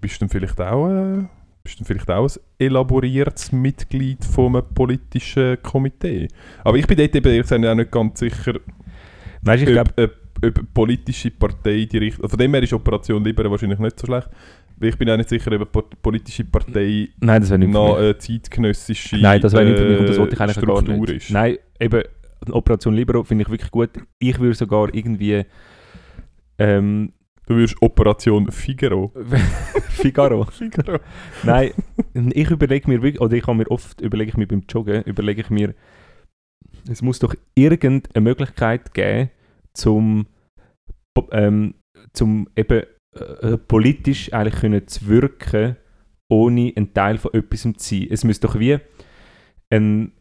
bist 0.00 0.16
du 0.16 0.18
dann 0.20 0.28
vielleicht 0.28 0.60
auch 0.60 0.88
äh, 0.88 1.24
bist 1.62 1.78
du 1.80 1.84
vielleicht 1.84 2.10
auch 2.10 2.28
ein 2.28 2.40
elaboriertes 2.58 3.52
Mitglied 3.52 4.24
von 4.24 4.56
einem 4.56 4.64
politischen 4.74 5.62
Komitee. 5.62 6.28
Aber 6.64 6.76
ich 6.76 6.86
bin 6.86 6.96
dort 6.96 7.14
eben 7.14 7.26
ehrlich 7.26 7.42
gesagt 7.42 7.64
auch 7.64 7.74
nicht 7.74 7.90
ganz 7.90 8.18
sicher, 8.18 8.54
Weißt 9.42 9.62
ich 9.62 9.78
ob, 9.78 9.88
ob, 9.98 10.16
ob 10.36 10.42
eine 10.42 10.52
politische 10.74 11.30
Partei 11.30 11.86
die 11.90 11.98
Richtung... 11.98 12.24
Also 12.24 12.36
von 12.36 12.38
dem 12.38 12.52
her 12.52 12.62
ist 12.62 12.72
Operation 12.72 13.24
Libera 13.24 13.50
wahrscheinlich 13.50 13.78
nicht 13.78 13.98
so 13.98 14.06
schlecht. 14.06 14.28
Ich 14.82 14.96
bin 14.96 15.10
auch 15.10 15.16
nicht 15.16 15.28
sicher, 15.28 15.52
ob 15.52 15.54
eine 15.54 15.66
po- 15.66 15.88
politische 16.02 16.44
Partei 16.44 17.08
nein, 17.20 17.40
das 17.42 17.50
nicht 17.50 17.70
noch 17.70 17.96
eine 17.96 18.16
zeitgenössische 18.16 19.18
Nein, 19.18 19.40
das 19.40 19.52
wäre 19.52 19.64
nicht 19.64 19.78
für 19.78 19.84
mich 19.84 20.00
und 20.00 20.08
das 20.08 20.16
äh, 20.16 20.20
wollte 20.20 20.34
ich 20.34 20.40
eigentlich 20.40 20.56
gar 20.56 20.76
Struktur 20.80 21.06
nicht. 21.06 21.24
Ist. 21.24 21.30
Nein, 21.30 21.56
eben, 21.78 22.02
Operation 22.50 22.94
Libero 22.94 23.22
finde 23.24 23.42
ich 23.42 23.50
wirklich 23.50 23.70
gut. 23.70 23.90
Ich 24.18 24.38
würde 24.38 24.54
sogar 24.54 24.94
irgendwie 24.94 25.44
ähm, 26.58 27.12
Du 27.50 27.56
würdest 27.56 27.82
Operation 27.82 28.48
Figaro. 28.52 29.12
Figaro. 29.88 30.44
Figaro. 30.44 31.00
Nein, 31.42 31.72
ich 32.32 32.48
überlege 32.48 32.88
mir 32.88 33.02
wirklich, 33.02 33.20
oder 33.20 33.36
ich 33.36 33.44
habe 33.44 33.56
mir 33.58 33.68
oft, 33.72 34.00
überlege 34.00 34.30
ich 34.30 34.36
mir 34.36 34.46
beim 34.46 34.62
Joggen, 34.68 35.02
überlege 35.02 35.40
ich 35.40 35.50
mir, 35.50 35.74
es 36.88 37.02
muss 37.02 37.18
doch 37.18 37.34
irgendeine 37.56 38.22
Möglichkeit 38.22 38.94
geben, 38.94 39.30
zum, 39.74 40.28
ähm, 41.32 41.74
zum 42.12 42.48
eben 42.54 42.84
äh, 43.16 43.56
politisch 43.56 44.32
eigentlich 44.32 44.60
können 44.60 44.86
zu 44.86 45.08
wirken, 45.08 45.74
ohne 46.28 46.72
ein 46.76 46.94
Teil 46.94 47.18
von 47.18 47.34
etwas 47.34 47.62
zu 47.62 47.72
sein. 47.76 48.06
Es 48.12 48.22
müsste 48.22 48.46
doch 48.46 48.60
wie 48.60 48.78
ein, 49.70 50.12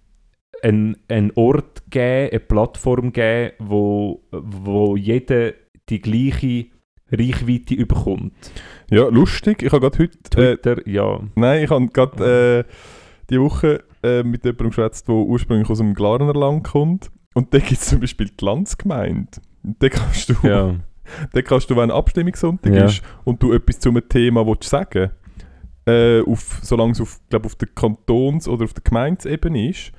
ein, 0.63 0.97
ein 1.07 1.31
Ort 1.35 1.91
geben, 1.91 2.31
eine 2.31 2.39
Plattform 2.39 3.13
geben, 3.13 3.53
wo, 3.59 4.23
wo 4.31 4.95
jeder 4.95 5.53
die 5.89 6.01
gleiche 6.01 6.71
Reichweite 7.11 7.73
überkommt. 7.73 8.33
Ja, 8.89 9.07
lustig. 9.07 9.63
Ich 9.63 9.71
habe 9.71 9.81
gerade 9.81 10.03
heute... 10.03 10.17
Äh, 10.37 10.57
Twitter, 10.57 10.87
ja. 10.87 11.19
nein, 11.35 11.63
ich 11.63 11.69
habe 11.69 11.87
gerade 11.87 12.65
äh, 12.67 12.73
die 13.29 13.39
Woche 13.39 13.83
äh, 14.03 14.23
mit 14.23 14.43
jemandem 14.43 14.69
geschwätzt, 14.69 15.07
der 15.07 15.15
ursprünglich 15.15 15.69
aus 15.69 15.79
dem 15.79 15.93
Glarnerland 15.93 16.63
kommt. 16.63 17.11
Und 17.33 17.53
da 17.53 17.59
gibt 17.59 17.73
es 17.73 17.87
zum 17.87 17.99
Beispiel 17.99 18.29
die 18.29 18.45
Landsgemeinde. 18.45 19.41
Und 19.63 19.81
da 19.81 19.89
kannst 19.89 20.29
du... 20.29 20.35
Ja. 20.43 20.75
Dann 21.33 21.43
kannst 21.43 21.67
du, 21.71 21.75
wenn 21.75 21.89
Abstimmungssonntag 21.89 22.71
Ja. 22.71 22.85
ist 22.85 23.01
und 23.23 23.41
du 23.41 23.51
etwas 23.51 23.79
zu 23.79 23.89
einem 23.89 24.07
Thema 24.07 24.45
willst 24.45 24.69
sagen 24.69 25.09
äh, 25.89 26.21
auf, 26.21 26.59
solange 26.61 26.91
es 26.91 27.01
auf, 27.01 27.19
glaub, 27.29 27.45
auf 27.45 27.55
der 27.55 27.69
Kantons- 27.69 28.47
oder 28.47 28.65
auf 28.65 28.73
der 28.73 28.83
Gemeindesebene 28.83 29.69
ist, 29.69 29.91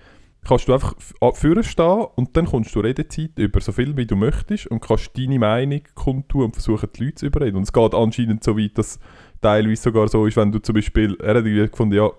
kannst 0.47 0.69
du 0.69 0.75
einfach 0.75 0.95
vorne 0.99 1.63
stehen 1.63 2.07
und 2.17 2.37
dann 2.37 2.47
kommst 2.47 2.75
du 2.75 2.81
Redezeit 2.81 3.39
über 3.39 3.61
so 3.61 3.73
viel, 3.73 3.97
wie 3.97 4.07
du 4.07 4.17
möchtest 4.17 4.67
und 4.69 4.81
kannst 4.81 5.17
deine 5.17 5.39
Meinung 5.39 5.83
kundtun 5.95 6.45
und 6.45 6.53
versuchen, 6.55 6.89
die 6.95 7.05
Leute 7.05 7.17
zu 7.17 7.27
überreden. 7.27 7.57
Und 7.57 7.65
es 7.65 7.73
geht 7.73 7.95
anscheinend 7.95 8.43
so 8.43 8.57
weit, 8.57 8.79
dass 8.79 8.99
teilweise 9.41 9.83
sogar 9.83 10.09
so 10.09 10.27
ist, 10.27 10.37
wenn 10.37 10.53
du 10.53 10.59
zum 10.59 10.75
Beispiel, 10.75 11.17
er 11.21 11.37
hat 11.37 11.45
irgendwie 11.45 11.69
gefunden, 11.69 11.97
ja, 11.97 12.11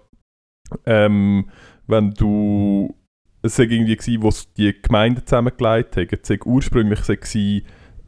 ähm, 0.86 1.50
wenn 1.88 2.12
du, 2.12 2.96
es 3.42 3.58
war 3.58 3.66
irgendwie, 3.66 3.96
gewesen, 3.96 4.24
wo 4.24 4.32
die 4.56 4.80
Gemeinden 4.82 5.26
zusammengelegt 5.26 5.98
haben, 5.98 6.08
es 6.22 6.30
war 6.30 6.48
ursprünglich 6.48 7.02
gewesen, 7.02 7.66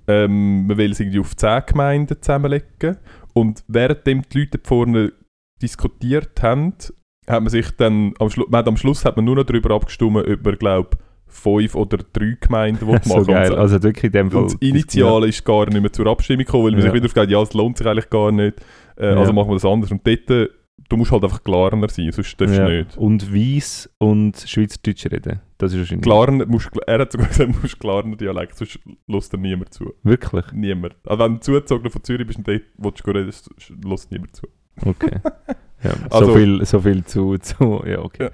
ähm, 0.07 0.67
man 0.67 0.77
will 0.77 0.91
es 0.91 0.99
irgendwie 0.99 1.19
auf 1.19 1.35
10 1.35 1.63
Gemeinden 1.65 2.21
zusammenlegen 2.21 2.97
und 3.33 3.63
währenddem 3.67 4.21
die 4.29 4.39
Leute 4.39 4.59
vorne 4.63 5.13
diskutiert 5.61 6.41
haben, 6.43 6.75
hat 7.27 7.41
man 7.41 7.49
sich 7.49 7.69
dann, 7.77 8.13
am, 8.19 8.29
Schlu 8.29 8.45
man 8.49 8.65
am 8.67 8.77
Schluss 8.77 9.05
hat 9.05 9.15
man 9.15 9.25
nur 9.25 9.35
noch 9.35 9.43
darüber 9.45 9.75
abgestimmt, 9.75 10.17
ob 10.27 10.43
man, 10.45 10.55
glaube 10.57 10.89
fünf 11.27 11.73
oder 11.75 11.97
drei 12.13 12.37
Gemeinden 12.39 12.87
will 12.87 12.99
so 13.03 13.15
machen 13.15 13.27
geil. 13.27 13.51
Und, 13.51 13.57
Also 13.57 13.81
wirklich 13.81 14.03
in 14.05 14.11
dem 14.11 14.31
Fall. 14.31 14.41
und 14.43 14.53
das 14.53 14.61
Initiale 14.61 15.27
ist 15.27 15.43
gar 15.43 15.65
nicht 15.67 15.81
mehr 15.81 15.91
zur 15.91 16.05
Abstimmung 16.07 16.45
gekommen, 16.45 16.65
weil 16.65 16.71
man 16.73 16.79
Ja. 16.81 16.85
sich 16.87 16.93
wieder 16.93 17.05
aufgeht, 17.05 17.29
ja, 17.31 17.41
es 17.41 17.53
lohnt 17.53 17.77
sich 17.77 17.87
eigentlich 17.87 18.09
gar 18.09 18.31
nicht, 18.31 18.59
äh, 18.97 19.11
Ja. 19.13 19.17
also 19.17 19.33
machen 19.33 19.49
wir 19.49 19.55
das 19.55 19.65
anders. 19.65 19.89
Und 19.91 20.05
dort, 20.05 20.29
äh, 20.29 20.47
du 20.89 20.97
musst 20.97 21.11
halt 21.11 21.23
einfach 21.23 21.43
klarer 21.43 21.89
sein, 21.89 22.11
sonst 22.11 22.39
darfst 22.39 22.55
du 22.57 22.61
ja. 22.61 22.69
nicht. 22.69 22.97
Und 22.97 23.33
Weiss 23.33 23.89
und 23.97 24.37
Schweizerdeutsch 24.45 25.05
reden. 25.07 25.39
Das 25.57 25.71
ist 25.73 25.79
wahrscheinlich. 25.79 26.03
Klarner, 26.03 26.45
musst, 26.45 26.69
er 26.85 26.99
hat 26.99 27.11
sogar 27.11 27.27
gesagt, 27.29 27.49
du 27.51 27.59
musst 27.61 27.79
klarner 27.79 28.15
Dialekt, 28.15 28.55
sonst 28.55 28.79
lässt 29.07 29.33
dir 29.33 29.37
niemand 29.39 29.73
zu. 29.73 29.91
Wirklich? 30.03 30.45
Niemand. 30.53 30.95
Also 31.07 31.23
wenn 31.23 31.33
du 31.35 31.39
zugezogen 31.39 31.89
von 31.89 32.03
Zürich 32.03 32.27
bist 32.27 32.37
und 32.39 32.47
dort 32.47 32.61
willst 32.77 33.07
du 33.07 33.11
reden, 33.11 33.31
lässt 33.89 34.11
niemand 34.11 34.35
zu. 34.35 34.45
Okay. 34.85 35.11
Ja, 35.83 35.91
Also- 36.09 36.27
so, 36.27 36.37
viel, 36.37 36.65
so 36.65 36.79
viel 36.79 37.03
zu, 37.03 37.37
zu. 37.39 37.83
Ja, 37.85 37.99
okay. 37.99 38.29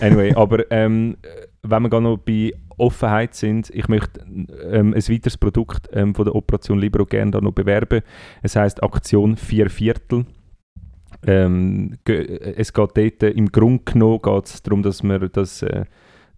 Anyway, 0.00 0.32
aber 0.34 0.64
ähm, 0.70 1.18
wenn 1.62 1.82
wir 1.82 1.90
gerade 1.90 2.02
noch 2.04 2.16
bei 2.16 2.54
Offenheit 2.78 3.34
sind, 3.34 3.68
ich 3.68 3.88
möchte 3.88 4.20
ähm, 4.22 4.94
ein 4.94 5.08
weiteres 5.08 5.36
Produkt 5.36 5.90
ähm, 5.92 6.14
von 6.14 6.24
der 6.24 6.34
Operation 6.34 6.78
Libero 6.78 7.04
gerne 7.04 7.30
da 7.32 7.42
noch 7.42 7.52
bewerben. 7.52 8.00
Es 8.42 8.56
heißt 8.56 8.82
Aktion 8.82 9.36
Vier 9.36 9.68
Viertel. 9.68 10.24
Ähm, 11.26 11.98
es 12.06 12.72
geht 12.72 12.96
dort, 12.96 13.22
äh, 13.22 13.30
im 13.32 13.52
Grunde 13.52 13.82
genommen 13.84 14.20
geht 14.22 14.46
es 14.46 14.62
darum, 14.62 14.82
dass 14.82 15.02
man 15.02 15.28
das, 15.30 15.60
äh, 15.62 15.84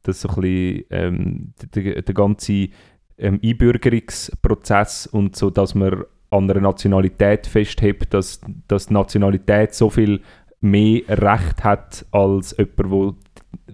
das 0.03 0.21
so 0.21 0.31
ein 0.31 0.35
bisschen, 0.41 0.85
ähm, 0.91 1.53
der, 1.77 2.03
der 2.03 2.15
ganze 2.15 2.71
ähm, 3.19 3.39
Einbürgerungsprozess 3.45 5.07
und 5.07 5.37
so, 5.37 5.51
dass 5.51 5.75
man 5.77 6.03
an 6.31 6.51
einer 6.51 6.61
Nationalität 6.61 7.47
festhebt, 7.47 8.15
dass, 8.15 8.41
dass 8.69 8.87
die 8.87 8.95
Nationalität 8.95 9.75
so 9.75 9.91
viel 9.91 10.21
mehr 10.61 11.03
Recht 11.09 11.65
hat 11.65 12.07
als 12.13 12.57
jemand, 12.57 12.91
wo, 12.91 13.15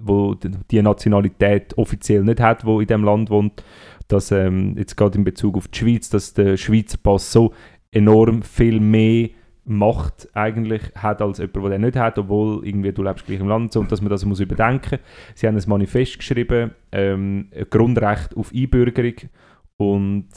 wo 0.01 0.35
die 0.35 0.83
Nationalität 0.83 1.77
offiziell 1.77 2.23
nicht 2.23 2.41
hat, 2.41 2.65
wo 2.65 2.81
in 2.81 2.87
dem 2.87 3.05
Land 3.05 3.31
wohnt. 3.31 3.63
Dass 4.09 4.31
ähm, 4.31 4.77
jetzt 4.79 4.97
gerade 4.97 5.19
in 5.19 5.25
Bezug 5.25 5.57
auf 5.57 5.69
die 5.69 5.79
Schweiz, 5.79 6.09
dass 6.09 6.33
der 6.33 6.57
Schweizer 6.57 6.99
Pass 7.03 7.33
so 7.33 7.53
enorm 7.91 8.43
viel 8.43 8.81
mehr 8.81 9.31
Macht 9.69 10.29
eigentlich 10.33 10.83
hat 10.95 11.21
als 11.21 11.39
jemand, 11.39 11.57
der 11.57 11.71
den 11.71 11.81
nicht 11.81 11.97
hat, 11.97 12.19
obwohl 12.19 12.65
irgendwie 12.65 12.93
du 12.93 13.03
lebst 13.03 13.27
gleich 13.27 13.41
im 13.41 13.49
Land 13.49 13.75
und 13.75 13.91
dass 13.91 14.01
man 14.01 14.11
das 14.11 14.25
muss 14.25 14.39
überdenken. 14.39 15.01
Sie 15.35 15.49
haben 15.49 15.57
ein 15.57 15.63
Manifest 15.67 16.19
geschrieben, 16.19 16.71
ähm, 16.93 17.51
Grundrecht 17.69 18.37
auf 18.37 18.53
Einbürgerung 18.55 19.15
und 19.77 20.29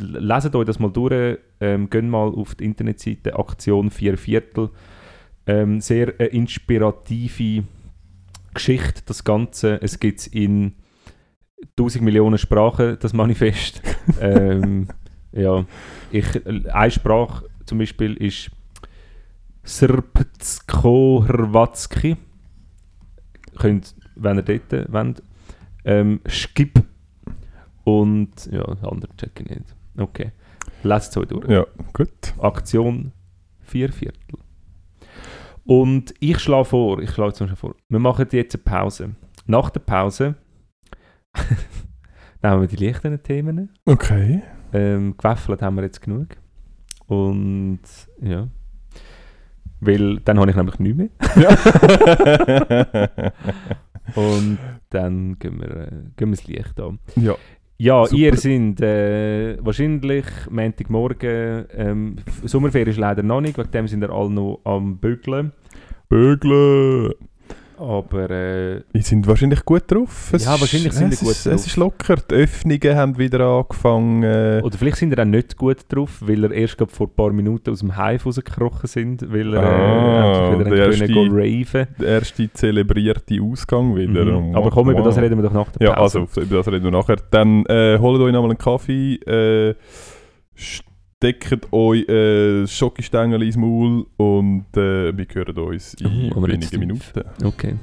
leset 0.00 0.54
euch 0.54 0.66
das 0.66 0.78
mal 0.78 0.90
durch, 0.90 1.38
ähm, 1.60 1.90
geht 1.90 2.04
mal 2.04 2.28
auf 2.28 2.54
die 2.54 2.64
Internetseite 2.64 3.38
Aktion 3.38 3.90
Vier 3.90 4.16
Viertel. 4.16 4.70
Ähm, 5.46 5.80
sehr 5.80 6.14
eine 6.18 6.28
inspirative 6.28 7.64
Geschichte, 8.54 9.02
das 9.06 9.24
Ganze. 9.24 9.80
Es 9.82 9.98
gibt 9.98 10.20
es 10.20 10.26
in 10.26 10.74
1000 11.78 12.04
Millionen 12.04 12.38
Sprachen, 12.38 12.96
das 13.00 13.12
Manifest. 13.12 13.82
ähm, 14.20 14.88
ja, 15.32 15.64
ich, 16.10 16.46
eine 16.46 16.90
Sprache 16.90 17.44
zum 17.66 17.78
Beispiel 17.78 18.14
ist 18.14 18.50
Srpsko-Hrvatski. 19.64 22.16
Könnt, 23.58 23.94
wenn 24.16 24.38
ihr 24.38 24.42
dort 24.42 24.72
wollt. 24.92 25.22
Ähm, 25.84 26.20
Skip. 26.26 26.82
Und 27.84 28.50
ja, 28.50 28.64
andere 28.64 29.14
check 29.16 29.40
ich 29.40 29.48
nicht. 29.48 29.77
Okay. 29.98 30.32
Lasst 30.82 31.10
es 31.10 31.16
euch 31.16 31.28
durch. 31.28 31.48
Ja, 31.48 31.66
gut. 31.92 32.34
Aktion 32.38 33.12
Vier 33.60 33.92
Viertel. 33.92 34.38
Und 35.64 36.14
ich 36.20 36.38
schlage 36.38 36.64
vor, 36.64 37.00
ich 37.00 37.10
schlage 37.10 37.34
zum 37.34 37.46
Beispiel 37.46 37.56
vor, 37.60 37.74
wir 37.88 37.98
machen 37.98 38.26
jetzt 38.32 38.54
eine 38.54 38.62
Pause. 38.62 39.10
Nach 39.46 39.68
der 39.68 39.80
Pause 39.80 40.36
nehmen 42.42 42.60
wir 42.62 42.68
die 42.68 42.82
leichten 42.82 43.22
Themen. 43.22 43.70
Okay. 43.84 44.42
Ähm, 44.72 45.14
gewaffelt 45.18 45.60
haben 45.60 45.76
wir 45.76 45.82
jetzt 45.82 46.00
genug. 46.00 46.28
Und 47.06 47.80
ja. 48.22 48.48
Weil 49.80 50.20
dann 50.20 50.40
habe 50.40 50.50
ich 50.50 50.56
nämlich 50.56 50.78
nichts 50.78 50.96
mehr. 50.96 51.10
Ja. 51.36 53.32
Und 54.14 54.58
dann 54.90 55.38
gehen 55.38 55.60
wir, 55.60 55.70
äh, 55.70 55.90
gehen 56.16 56.30
wir 56.30 56.36
das 56.36 56.46
Licht 56.46 56.80
an. 56.80 56.98
ja. 57.16 57.34
Ja, 57.80 58.06
Super. 58.06 58.20
ihr 58.20 58.36
seid 58.36 58.80
äh, 58.80 59.64
wahrscheinlich 59.64 60.26
Montagmorgen. 60.50 61.66
Ähm, 61.76 62.16
Sommerferien 62.44 62.88
ist 62.88 62.98
leider 62.98 63.22
noch 63.22 63.40
nicht, 63.40 63.56
wegen 63.56 63.70
dem 63.70 63.86
sind 63.86 64.00
wir 64.00 64.10
alle 64.10 64.30
noch 64.30 64.60
am 64.64 64.98
Bügeln. 64.98 65.52
Bögle. 66.08 67.14
Aber 67.80 68.28
äh, 68.30 68.82
Die 68.94 69.02
sind 69.02 69.26
wahrscheinlich 69.26 69.64
gut 69.64 69.82
drauf. 69.86 70.32
Ja, 70.36 70.60
wahrscheinlich 70.60 70.92
sind 70.92 71.12
es 71.12 71.20
die 71.20 71.24
gut 71.24 71.32
ist, 71.34 71.46
drauf. 71.46 71.54
Es 71.54 71.66
ist 71.66 71.76
locker. 71.76 72.16
Die 72.30 72.34
Öffnungen 72.34 72.96
haben 72.96 73.18
wieder 73.18 73.40
angefangen. 73.46 74.22
äh, 74.24 74.60
Oder 74.64 74.76
vielleicht 74.76 74.96
sind 74.96 75.12
er 75.16 75.22
auch 75.22 75.28
nicht 75.28 75.56
gut 75.56 75.78
drauf, 75.88 76.18
weil 76.20 76.44
er 76.44 76.50
erst 76.50 76.76
vor 76.88 77.06
ein 77.06 77.14
paar 77.14 77.32
Minuten 77.32 77.70
aus 77.70 77.80
dem 77.80 77.96
Hive 77.96 78.24
rausgekrochen 78.24 78.88
sind, 78.88 79.32
weil 79.32 79.54
er 79.54 79.62
Ah, 79.62 80.50
äh, 80.50 80.52
endlich 80.54 80.74
der 80.74 80.92
wieder 80.92 81.06
können 81.06 81.14
go 81.14 81.34
raven 81.34 81.86
Der 82.00 82.08
erste 82.08 82.52
zelebrierte 82.52 83.40
Ausgang 83.42 83.94
wieder. 83.96 84.24
mhm. 84.24 84.56
Aber 84.56 84.70
komm, 84.70 84.90
über 84.90 85.02
das 85.02 85.16
reden 85.18 85.36
wir 85.38 85.42
doch 85.44 85.52
nach 85.52 85.70
der 85.72 85.86
Ja, 85.88 85.94
also, 85.94 86.26
über 86.36 86.56
das 86.56 86.66
reden 86.68 86.84
wir 86.84 86.90
nachher. 86.90 87.16
Dann 87.30 87.64
äh, 87.66 87.98
holt 88.00 88.20
euch 88.20 88.32
nochmal 88.32 88.50
einen 88.50 88.58
Kaffee, 88.58 89.14
äh, 89.26 89.74
steckt 91.28 91.72
euch 91.72 92.08
äh, 92.08 92.64
Schokostängel 92.68 93.42
ins 93.42 93.56
Maul 93.56 94.06
und 94.18 94.66
äh, 94.76 95.16
wir 95.16 95.26
hören 95.32 95.58
uns 95.58 95.94
in 95.94 96.32
Oh, 96.32 96.42
wenigen. 96.46 96.78
Minuten. 96.78 97.24
Okay. 97.44 97.74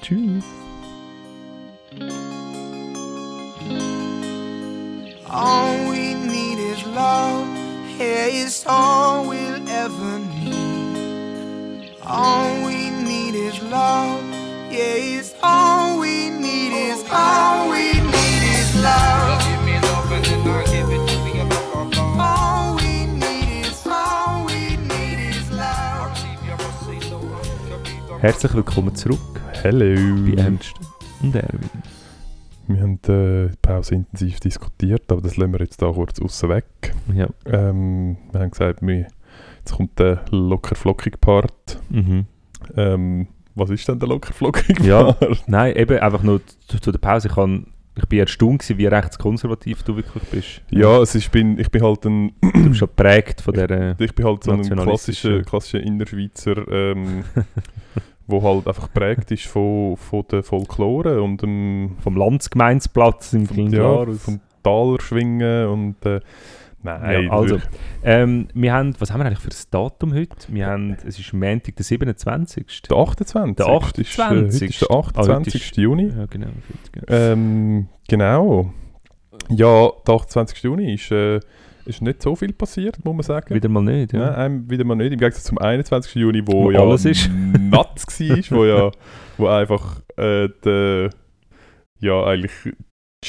Tschüss. 0.00 0.44
All 5.28 5.90
we 5.90 6.14
need 6.14 6.58
is 6.58 6.84
love. 6.94 7.46
Yeah, 7.98 8.26
it's 8.28 8.64
all 8.66 9.26
we'll 9.28 9.60
ever 9.68 10.18
need. 10.44 11.94
All 12.06 12.64
we 12.64 12.90
need 12.90 13.34
is 13.34 13.60
love. 13.62 14.22
Yeah, 14.70 15.18
it's 15.18 15.34
all 15.42 15.65
Herzlich 28.20 28.54
willkommen 28.54 28.94
zurück 28.94 29.18
Hello! 29.62 29.94
bei 30.24 30.42
Ernst 30.42 30.74
und 31.22 31.34
Erwin. 31.34 31.70
Wir 32.66 32.80
haben 32.80 32.94
äh, 33.08 33.48
die 33.50 33.56
Pause 33.60 33.94
intensiv 33.96 34.40
diskutiert, 34.40 35.12
aber 35.12 35.20
das 35.20 35.36
lassen 35.36 35.52
wir 35.52 35.60
jetzt 35.60 35.82
da 35.82 35.92
kurz 35.92 36.20
außen 36.20 36.48
weg. 36.48 36.64
Ja. 37.14 37.28
Ähm, 37.44 38.16
wir 38.32 38.40
haben 38.40 38.50
gesagt, 38.50 38.80
wir, 38.82 39.06
jetzt 39.58 39.72
kommt 39.74 39.98
der 39.98 40.24
locker-flockige 40.30 41.18
Part. 41.18 41.80
Mhm. 41.90 42.24
Ähm, 42.76 43.28
was 43.54 43.70
ist 43.70 43.86
denn 43.86 43.98
der 43.98 44.08
locker-flockige 44.08 44.82
Ja. 44.82 45.12
Part? 45.12 45.44
Nein, 45.46 45.76
eben 45.76 45.98
einfach 45.98 46.22
nur 46.22 46.40
zu, 46.68 46.80
zu 46.80 46.92
der 46.92 46.98
Pause. 46.98 47.28
Ich, 47.28 47.34
kann, 47.34 47.66
ich 47.96 48.06
bin 48.06 48.18
erstaunt, 48.18 48.60
gewesen, 48.60 48.78
wie 48.78 48.86
rechtskonservativ 48.86 49.82
du 49.82 49.96
wirklich 49.96 50.22
bist. 50.24 50.62
Ja, 50.70 51.00
es 51.00 51.14
ist, 51.14 51.32
bin, 51.32 51.58
ich 51.58 51.70
bin 51.70 51.82
halt 51.82 52.04
ein 52.04 52.32
Du 52.40 52.68
bist 52.68 52.78
schon 52.78 52.88
geprägt 52.88 53.40
von 53.40 53.54
der. 53.54 53.96
Ich 53.98 54.14
bin 54.14 54.26
halt 54.26 54.44
so 54.44 54.52
ein 54.52 54.62
klassischer, 54.62 55.42
klassischer 55.42 55.80
Innerschweizer, 55.80 56.68
ähm, 56.68 57.24
wo 58.26 58.42
halt 58.42 58.66
einfach 58.66 58.92
geprägt 58.92 59.30
ist 59.30 59.46
von, 59.46 59.96
von 59.96 60.24
der 60.30 60.42
Folklore 60.42 61.22
und 61.22 61.42
dem 61.42 61.96
vom 62.00 62.16
Landsgemeinsplatz 62.16 63.32
im 63.32 63.46
vom, 63.46 63.68
ja, 63.68 64.04
vom 64.04 64.40
Talerschwingen 64.62 65.68
und 65.68 66.06
äh, 66.06 66.20
nein, 66.86 67.24
Ja, 67.24 67.30
also, 67.30 67.58
ähm, 68.02 68.48
wir 68.54 68.72
haben, 68.72 68.94
was 68.98 69.12
haben 69.12 69.20
wir 69.20 69.26
eigentlich 69.26 69.40
für 69.40 69.50
ein 69.50 69.70
Datum 69.70 70.14
heute? 70.14 70.36
Wir 70.48 70.66
haben, 70.66 70.96
es 71.06 71.18
ist 71.18 71.32
Montag, 71.32 71.76
der 71.76 71.84
27. 71.84 72.82
der 72.88 72.96
28. 72.96 73.56
Der 73.56 73.66
Ist, 74.04 74.18
äh, 74.18 74.22
heute 74.24 74.64
ist 74.64 74.80
der 74.80 74.90
28. 74.90 75.54
ist- 75.54 75.76
Juni. 75.76 76.08
Ja, 76.16 76.26
genau. 76.26 76.48
genau. 76.92 77.06
Ähm, 77.08 77.88
genau. 78.08 78.72
Ja, 79.50 79.90
der 80.06 80.14
28. 80.14 80.62
Juni 80.62 80.94
ist, 80.94 81.10
äh, 81.10 81.40
ist 81.84 82.02
nicht 82.02 82.22
so 82.22 82.34
viel 82.34 82.52
passiert, 82.52 83.04
muss 83.04 83.14
man 83.14 83.22
sagen. 83.22 83.54
Wieder 83.54 83.68
mal 83.68 83.82
nicht, 83.82 84.12
ja. 84.12 84.18
Nein, 84.18 84.34
einem 84.34 84.70
wieder 84.70 84.84
mal 84.84 84.96
nicht. 84.96 85.12
Im 85.12 85.18
Gegensatz 85.20 85.44
zum 85.44 85.58
21. 85.58 86.14
Juni, 86.16 86.42
wo 86.46 86.64
Wo 86.64 86.70
ja 86.70 86.80
alles 86.80 87.04
ist. 87.04 87.30
nuts 87.60 88.20
war, 88.20 88.58
wo 88.58 88.64
ja 88.64 88.90
wo 89.38 89.46
einfach 89.48 90.00
äh, 90.16 90.48
der, 90.64 91.10
ja 92.00 92.24
eigentlich 92.24 92.52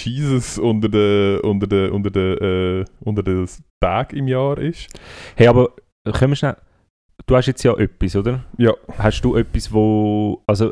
Jesus 0.05 0.57
unter 0.57 0.89
den 0.89 1.39
unter 1.41 1.67
den 1.67 1.91
unter 1.91 2.11
den 2.11 2.37
äh, 2.37 2.85
unter 2.99 3.23
den 3.23 3.47
Tag 3.79 4.13
im 4.13 4.27
Jahr 4.27 4.57
ist. 4.57 4.87
Hey, 5.35 5.47
aber 5.47 5.73
können 6.13 6.31
wir 6.31 6.35
schnell. 6.35 6.57
Du 7.25 7.35
hast 7.35 7.47
jetzt 7.47 7.63
ja 7.63 7.75
etwas, 7.77 8.15
oder? 8.15 8.45
Ja. 8.57 8.73
Hast 8.97 9.21
du 9.21 9.35
etwas, 9.35 9.71
wo. 9.73 10.43
Also, 10.47 10.71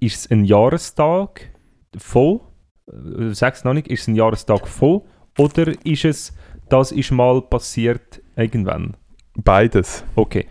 ist 0.00 0.16
es 0.16 0.30
ein 0.30 0.44
Jahrestag 0.44 1.50
voll? 1.96 2.40
Äh, 2.86 3.34
Sag 3.34 3.54
es 3.54 3.64
noch 3.64 3.74
nicht. 3.74 3.88
Ist 3.88 4.02
es 4.02 4.08
ein 4.08 4.16
Jahrestag 4.16 4.66
voll? 4.66 5.02
Oder 5.38 5.72
ist 5.84 6.04
es, 6.04 6.36
das 6.68 6.92
ist 6.92 7.10
mal 7.10 7.42
passiert 7.42 8.22
irgendwann? 8.36 8.96
Beides. 9.36 10.04
Okay. 10.14 10.46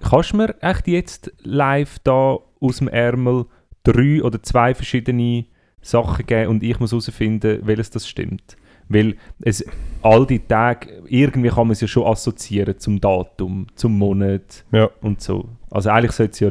Kannst 0.00 0.32
du 0.32 0.36
mir 0.36 0.54
echt 0.60 0.86
jetzt 0.88 1.32
live 1.42 1.98
da 2.00 2.38
aus 2.60 2.78
dem 2.78 2.88
Ärmel 2.88 3.46
drei 3.84 4.22
oder 4.22 4.42
zwei 4.42 4.74
verschiedene 4.74 5.46
Sachen 5.80 6.26
geben 6.26 6.48
und 6.50 6.62
ich 6.62 6.78
muss 6.80 6.92
herausfinden, 6.92 7.60
welches 7.64 7.90
das 7.90 8.08
stimmt? 8.08 8.56
Weil 8.88 9.16
es 9.42 9.64
all 10.02 10.26
die 10.26 10.38
Tage, 10.38 11.02
irgendwie 11.08 11.48
kann 11.50 11.66
man 11.66 11.72
es 11.72 11.80
ja 11.82 11.88
schon 11.88 12.06
assoziieren 12.06 12.78
zum 12.78 13.00
Datum, 13.00 13.66
zum 13.74 13.98
Monat 13.98 14.64
Ja. 14.72 14.88
und 15.02 15.20
so. 15.20 15.48
Also 15.70 15.90
eigentlich 15.90 16.12
sollte 16.12 16.32
es 16.32 16.40
ja 16.40 16.50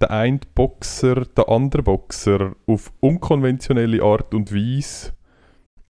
der 0.00 0.10
eine 0.10 0.40
Boxer 0.54 1.24
den 1.24 1.44
anderen 1.44 1.84
Boxer 1.84 2.54
auf 2.66 2.92
unkonventionelle 3.00 4.02
Art 4.02 4.34
und 4.34 4.52
Weise 4.52 5.12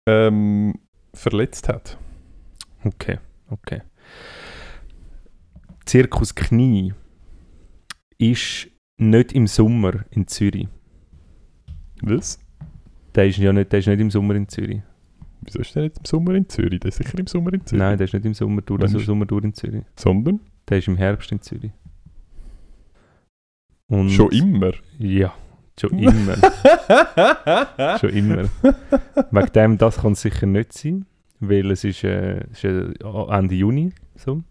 ähm, 0.09 0.79
verletzt 1.14 1.69
hat. 1.69 1.99
Okay, 2.85 3.19
okay. 3.51 3.83
Zirkus 5.85 6.35
Knie 6.35 6.95
ist 8.19 8.69
nicht 8.99 9.33
im 9.33 9.47
Sommer 9.47 10.05
in 10.11 10.27
Zürich. 10.27 10.69
Was? 12.03 12.39
Der 13.14 13.27
ist 13.27 13.39
ja 13.39 13.53
nicht, 13.53 13.73
der 13.73 13.81
ist 13.81 13.87
nicht 13.87 14.01
im 14.01 14.11
Sommer 14.11 14.35
in 14.35 14.49
Zürich. 14.49 14.83
Wieso 15.49 15.61
ist 15.61 15.75
der 15.75 15.83
nicht 15.85 15.99
im 15.99 16.05
Sommer 16.05 16.35
in 16.35 16.49
Zürich? 16.49 16.81
Der 16.81 16.89
ist 16.89 16.97
sicher 16.99 17.19
im 17.19 17.27
Sommer 17.27 17.53
in 17.55 17.65
Zürich. 17.67 17.81
Nein, 17.83 17.97
der 17.99 18.05
ist 18.07 18.15
nicht 18.15 18.25
im 18.27 18.35
Sommer 18.35 18.63
durch, 18.63 18.83
also 18.83 18.99
ist- 18.99 19.07
Sommer 19.07 19.27
durch 19.27 19.45
in 19.45 19.55
Zürich. 19.55 19.83
Sondern 19.97 20.41
Der 20.69 20.79
ist 20.79 20.89
im 20.89 20.97
Herbst 20.97 21.33
in 21.33 21.41
Zürich. 21.43 21.73
Und 23.89 24.11
schon 24.11 24.31
immer. 24.33 24.73
Ja, 24.99 25.35
schon 25.81 25.99
immer. 25.99 26.37
schon 27.99 28.11
immer. 28.11 28.45
Wegen 29.31 29.53
dem, 29.55 29.79
das 29.79 29.97
kann 29.99 30.13
es 30.13 30.21
sicher 30.23 30.47
nicht 30.47 30.73
sein, 30.75 31.07
weil 31.41 31.71
es 31.71 31.85
ist, 31.85 32.05
äh, 32.05 32.45
ist 32.51 32.65
äh, 32.65 32.93
Ende 33.31 33.55
Juni 33.55 33.93
so. 34.17 34.43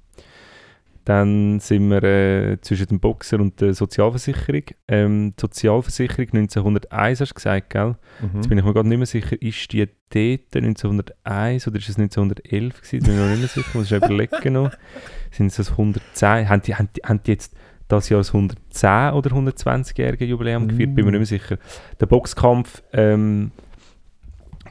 Dann 1.08 1.62
sind 1.62 1.89
wir 1.89 2.03
äh, 2.03 2.58
zwischen 2.60 2.88
dem 2.88 2.99
Boxer 2.99 3.39
und 3.39 3.62
der 3.62 3.74
Sozialversicherung. 3.74 4.64
Ähm, 4.89 5.34
die 5.38 5.39
Sozialversicherung 5.41 6.28
1901 6.34 7.22
hast 7.22 7.30
du 7.30 7.36
gesagt, 7.36 7.70
gell? 7.70 7.95
Jetzt 8.22 8.34
Mhm. 8.45 8.49
bin 8.49 8.58
ich 8.58 8.66
mir 8.66 8.74
gerade 8.74 8.89
nicht 8.89 8.97
mehr 8.97 9.05
sicher, 9.08 9.41
ist 9.41 9.72
die 9.72 9.86
dort 9.86 10.55
1901 10.66 11.66
oder 11.66 11.78
ist 11.78 11.88
es 11.88 11.97
1911 11.97 12.82
gewesen? 12.82 12.95
Jetzt 12.97 13.05
bin 13.05 13.14
ich 13.14 13.20
mir 13.20 13.24
noch 13.24 13.30
nicht 13.30 13.39
mehr 13.39 13.47
sicher, 13.47 13.78
muss 13.78 13.89
ich 13.89 13.97
überlegen 13.97 14.53
noch. 14.53 14.72
Sind 15.32 15.47
es 15.47 15.55
das 15.55 15.72
110? 15.72 16.49
Haben 16.49 16.62
die, 16.64 16.76
haben, 16.76 16.89
die, 16.93 17.01
haben 17.05 17.22
die 17.26 17.32
jetzt 17.32 17.55
das 17.88 18.10
Jahr 18.10 18.20
das 18.20 18.34
110 18.34 19.14
oder 19.14 19.32
120-jährige 19.32 20.26
Jubiläum 20.26 20.68
gefeiert? 20.68 20.93
Bin 20.93 21.05
mir 21.05 21.12
nicht 21.12 21.20
mehr 21.20 21.26
sicher. 21.39 21.58
Der 22.01 22.05
Boxkampf, 22.08 22.84
ähm, 22.91 23.51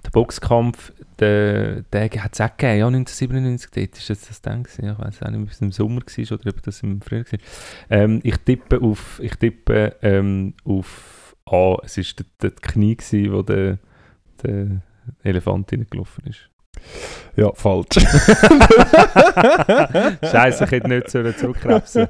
der 0.05 0.11
Boxkampf, 0.11 0.93
der, 1.19 1.83
der 1.83 2.11
hat 2.23 2.35
es 2.35 2.41
auch 2.41 2.57
gegeben, 2.57 2.79
ja, 2.79 2.87
1997, 2.87 3.71
dort 3.71 3.97
ist 3.97 4.11
das 4.11 4.29
das 4.29 4.43
dann 4.43 4.63
gewesen. 4.63 4.91
Ich 4.91 4.99
weiß 4.99 5.23
auch 5.23 5.31
nicht, 5.31 5.43
ob 5.43 5.51
es 5.51 5.61
im 5.61 5.73
Sommer 5.73 6.01
war 6.01 6.39
oder 6.39 6.51
ob 6.51 6.63
das 6.63 6.83
im 6.83 7.01
Frühjahr 7.01 7.25
war. 7.25 7.39
Ähm, 7.91 8.21
ich 8.23 8.37
tippe 8.39 8.81
auf, 8.81 9.21
ich 9.23 9.35
tippe, 9.37 9.97
ähm, 10.03 10.55
auf 10.65 11.37
A, 11.47 11.77
es 11.85 11.97
war 11.97 12.27
der 12.43 12.51
Knie, 12.51 12.97
gewesen, 12.97 13.33
wo 13.33 13.43
der, 13.43 13.79
der 14.43 14.83
Elefant 15.23 15.73
reingelaufen 15.73 16.27
ist. 16.27 16.51
Ja, 17.37 17.53
falsch. 17.55 17.87
Scheiße, 20.23 20.65
ich 20.65 20.71
hätte 20.71 20.89
nicht 20.89 21.11
sollen 21.11 21.37
zurückkrebsen 21.37 22.09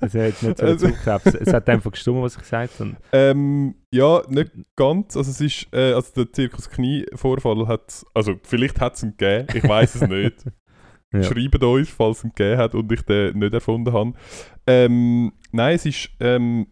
Es 0.00 0.14
hätte 0.14 0.46
nicht 0.46 0.58
sollen 0.58 0.72
Also- 0.72 0.86
zurückkrebsen 0.88 1.36
Es 1.40 1.52
hat 1.52 1.68
einfach 1.68 1.92
gestimmt, 1.92 2.22
was 2.22 2.34
ich 2.36 2.40
gesagt 2.42 2.78
habe. 2.80 2.96
ähm, 3.12 3.74
ja, 3.90 4.22
nicht 4.28 4.52
ganz. 4.76 5.16
Also 5.16 5.30
es 5.30 5.40
ist, 5.40 5.66
äh, 5.72 5.92
also 5.94 6.12
der 6.16 6.32
Zirkus 6.32 6.68
Knie-Vorfall 6.70 7.66
hat, 7.68 8.04
also 8.14 8.34
vielleicht 8.42 8.80
hat 8.80 8.94
es 8.96 9.02
ihn 9.02 9.14
gegeben, 9.16 9.46
ich 9.54 9.68
weiß 9.68 9.94
es 9.96 10.08
nicht. 10.08 10.36
Ja. 11.12 11.24
Schreibt 11.24 11.60
uns, 11.64 11.88
falls 11.90 12.18
es 12.18 12.24
ihn 12.24 12.30
gegeben 12.36 12.58
hat 12.60 12.72
und 12.76 12.92
ich 12.92 13.02
den 13.02 13.36
nicht 13.40 13.52
erfunden 13.52 13.92
habe. 13.92 14.12
Ähm, 14.64 15.32
nein, 15.50 15.74
es 15.74 15.84
ist, 15.84 16.08
ähm, 16.20 16.68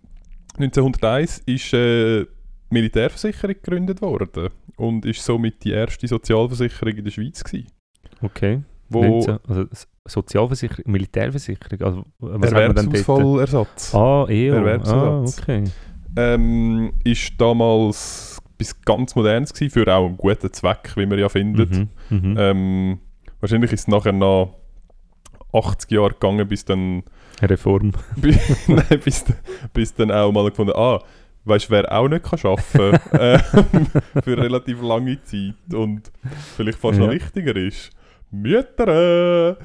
1901 0.59 1.39
ist 1.45 1.73
äh, 1.75 2.25
Militärversicherung 2.71 3.55
gegründet 3.55 4.03
worden 4.03 4.51
und 4.77 5.05
ist 5.07 5.23
somit 5.25 5.65
die 5.65 5.73
erste 5.73 6.07
Sozialversicherung 6.07 6.97
in 6.97 7.05
der 7.05 7.11
Schweiz 7.11 7.43
gewesen. 7.43 7.71
Okay. 8.21 8.63
Wo 8.91 9.03
19, 9.03 9.39
also 9.47 9.65
Sozialversicherung, 10.07 10.85
Militärversicherung. 10.87 11.83
Also, 11.83 12.05
was? 12.19 12.53
Erwerbsausfallersatz. 12.53 13.95
Ah, 13.95 14.27
EO. 14.29 14.55
Erwerbsersatz. 14.55 15.39
Ah, 15.39 15.43
okay. 15.43 15.65
ähm, 16.17 16.93
ist 17.05 17.33
damals 17.39 18.39
bis 18.57 18.81
ganz 18.83 19.15
modernes 19.15 19.53
gewesen, 19.53 19.71
für 19.71 19.95
auch 19.95 20.07
einen 20.07 20.17
guten 20.17 20.53
Zweck, 20.53 20.93
wie 20.97 21.07
man 21.07 21.19
ja 21.19 21.29
findet. 21.29 21.71
Mhm. 21.71 21.89
Mhm. 22.11 22.37
Ähm, 22.39 22.99
wahrscheinlich 23.41 23.73
ist 23.73 23.81
es 23.81 23.89
nachher 23.89 24.13
noch 24.13 24.57
80 25.53 25.91
Jahre 25.93 26.11
gegangen, 26.11 26.47
bis 26.49 26.65
dann, 26.65 27.05
Reform. 27.41 27.93
bis, 28.17 28.37
nein, 28.69 29.01
bis, 29.03 29.25
bis 29.73 29.95
dann 29.95 30.11
auch 30.11 30.33
mal 30.33 30.49
gefunden, 30.51 30.73
ah, 30.75 31.01
weißt 31.49 31.67
du, 31.67 31.71
wer 31.71 31.93
auch 31.93 32.09
nicht 32.09 32.25
kann 32.25 32.39
arbeiten 32.43 32.99
ähm, 33.19 33.87
für 34.23 34.37
relativ 34.39 34.83
lange 34.83 35.21
Zeit 35.23 35.55
und 35.75 36.11
vielleicht 36.57 36.79
fast 36.79 36.99
noch 36.99 37.07
Ja. 37.07 37.13
wichtiger 37.13 37.57
ist, 37.57 37.91
Mütter. 38.31 39.57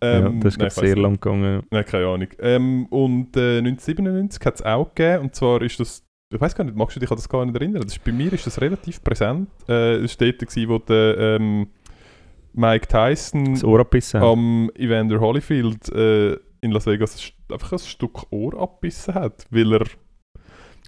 Ähm, 0.00 0.24
ja, 0.24 0.30
das 0.42 0.54
ist 0.54 0.60
nein, 0.60 0.70
sehr 0.70 0.96
lang 0.96 1.14
gegangen. 1.14 1.62
Nein, 1.70 1.84
keine 1.84 2.06
Ahnung. 2.06 2.28
Ähm, 2.38 2.86
und 2.86 3.36
äh, 3.36 3.58
1997 3.58 4.44
hat 4.46 4.54
es 4.56 4.62
auch 4.62 4.94
gegeben. 4.94 5.24
Und 5.24 5.34
zwar 5.34 5.60
ist 5.62 5.80
das, 5.80 6.04
ich 6.32 6.40
weiß 6.40 6.54
gar 6.54 6.64
nicht, 6.64 6.76
magst 6.76 6.96
du 6.96 7.00
dich 7.00 7.10
an 7.10 7.16
das 7.16 7.28
gar 7.28 7.44
nicht 7.44 7.56
erinnern? 7.56 7.82
Das 7.82 7.92
ist, 7.96 8.04
bei 8.04 8.12
mir 8.12 8.32
ist 8.32 8.46
das 8.46 8.60
relativ 8.60 9.02
präsent. 9.02 9.48
Äh, 9.68 9.96
es 9.96 10.18
war 10.20 10.26
dort, 10.28 10.38
gewesen, 10.38 10.68
wo 10.68 10.78
der 10.78 11.18
ähm, 11.18 11.66
Mike 12.54 12.86
Tyson 12.86 13.56
am 14.22 14.70
Evander 14.76 15.18
Holyfield 15.20 15.88
äh, 15.90 16.34
in 16.60 16.70
Las 16.70 16.86
Vegas 16.86 17.32
einfach 17.50 17.72
ein 17.72 17.78
Stück 17.80 18.22
Ohr 18.30 18.60
abbissen 18.60 19.14
hat. 19.14 19.46
Weil 19.50 19.72
er, 19.72 19.84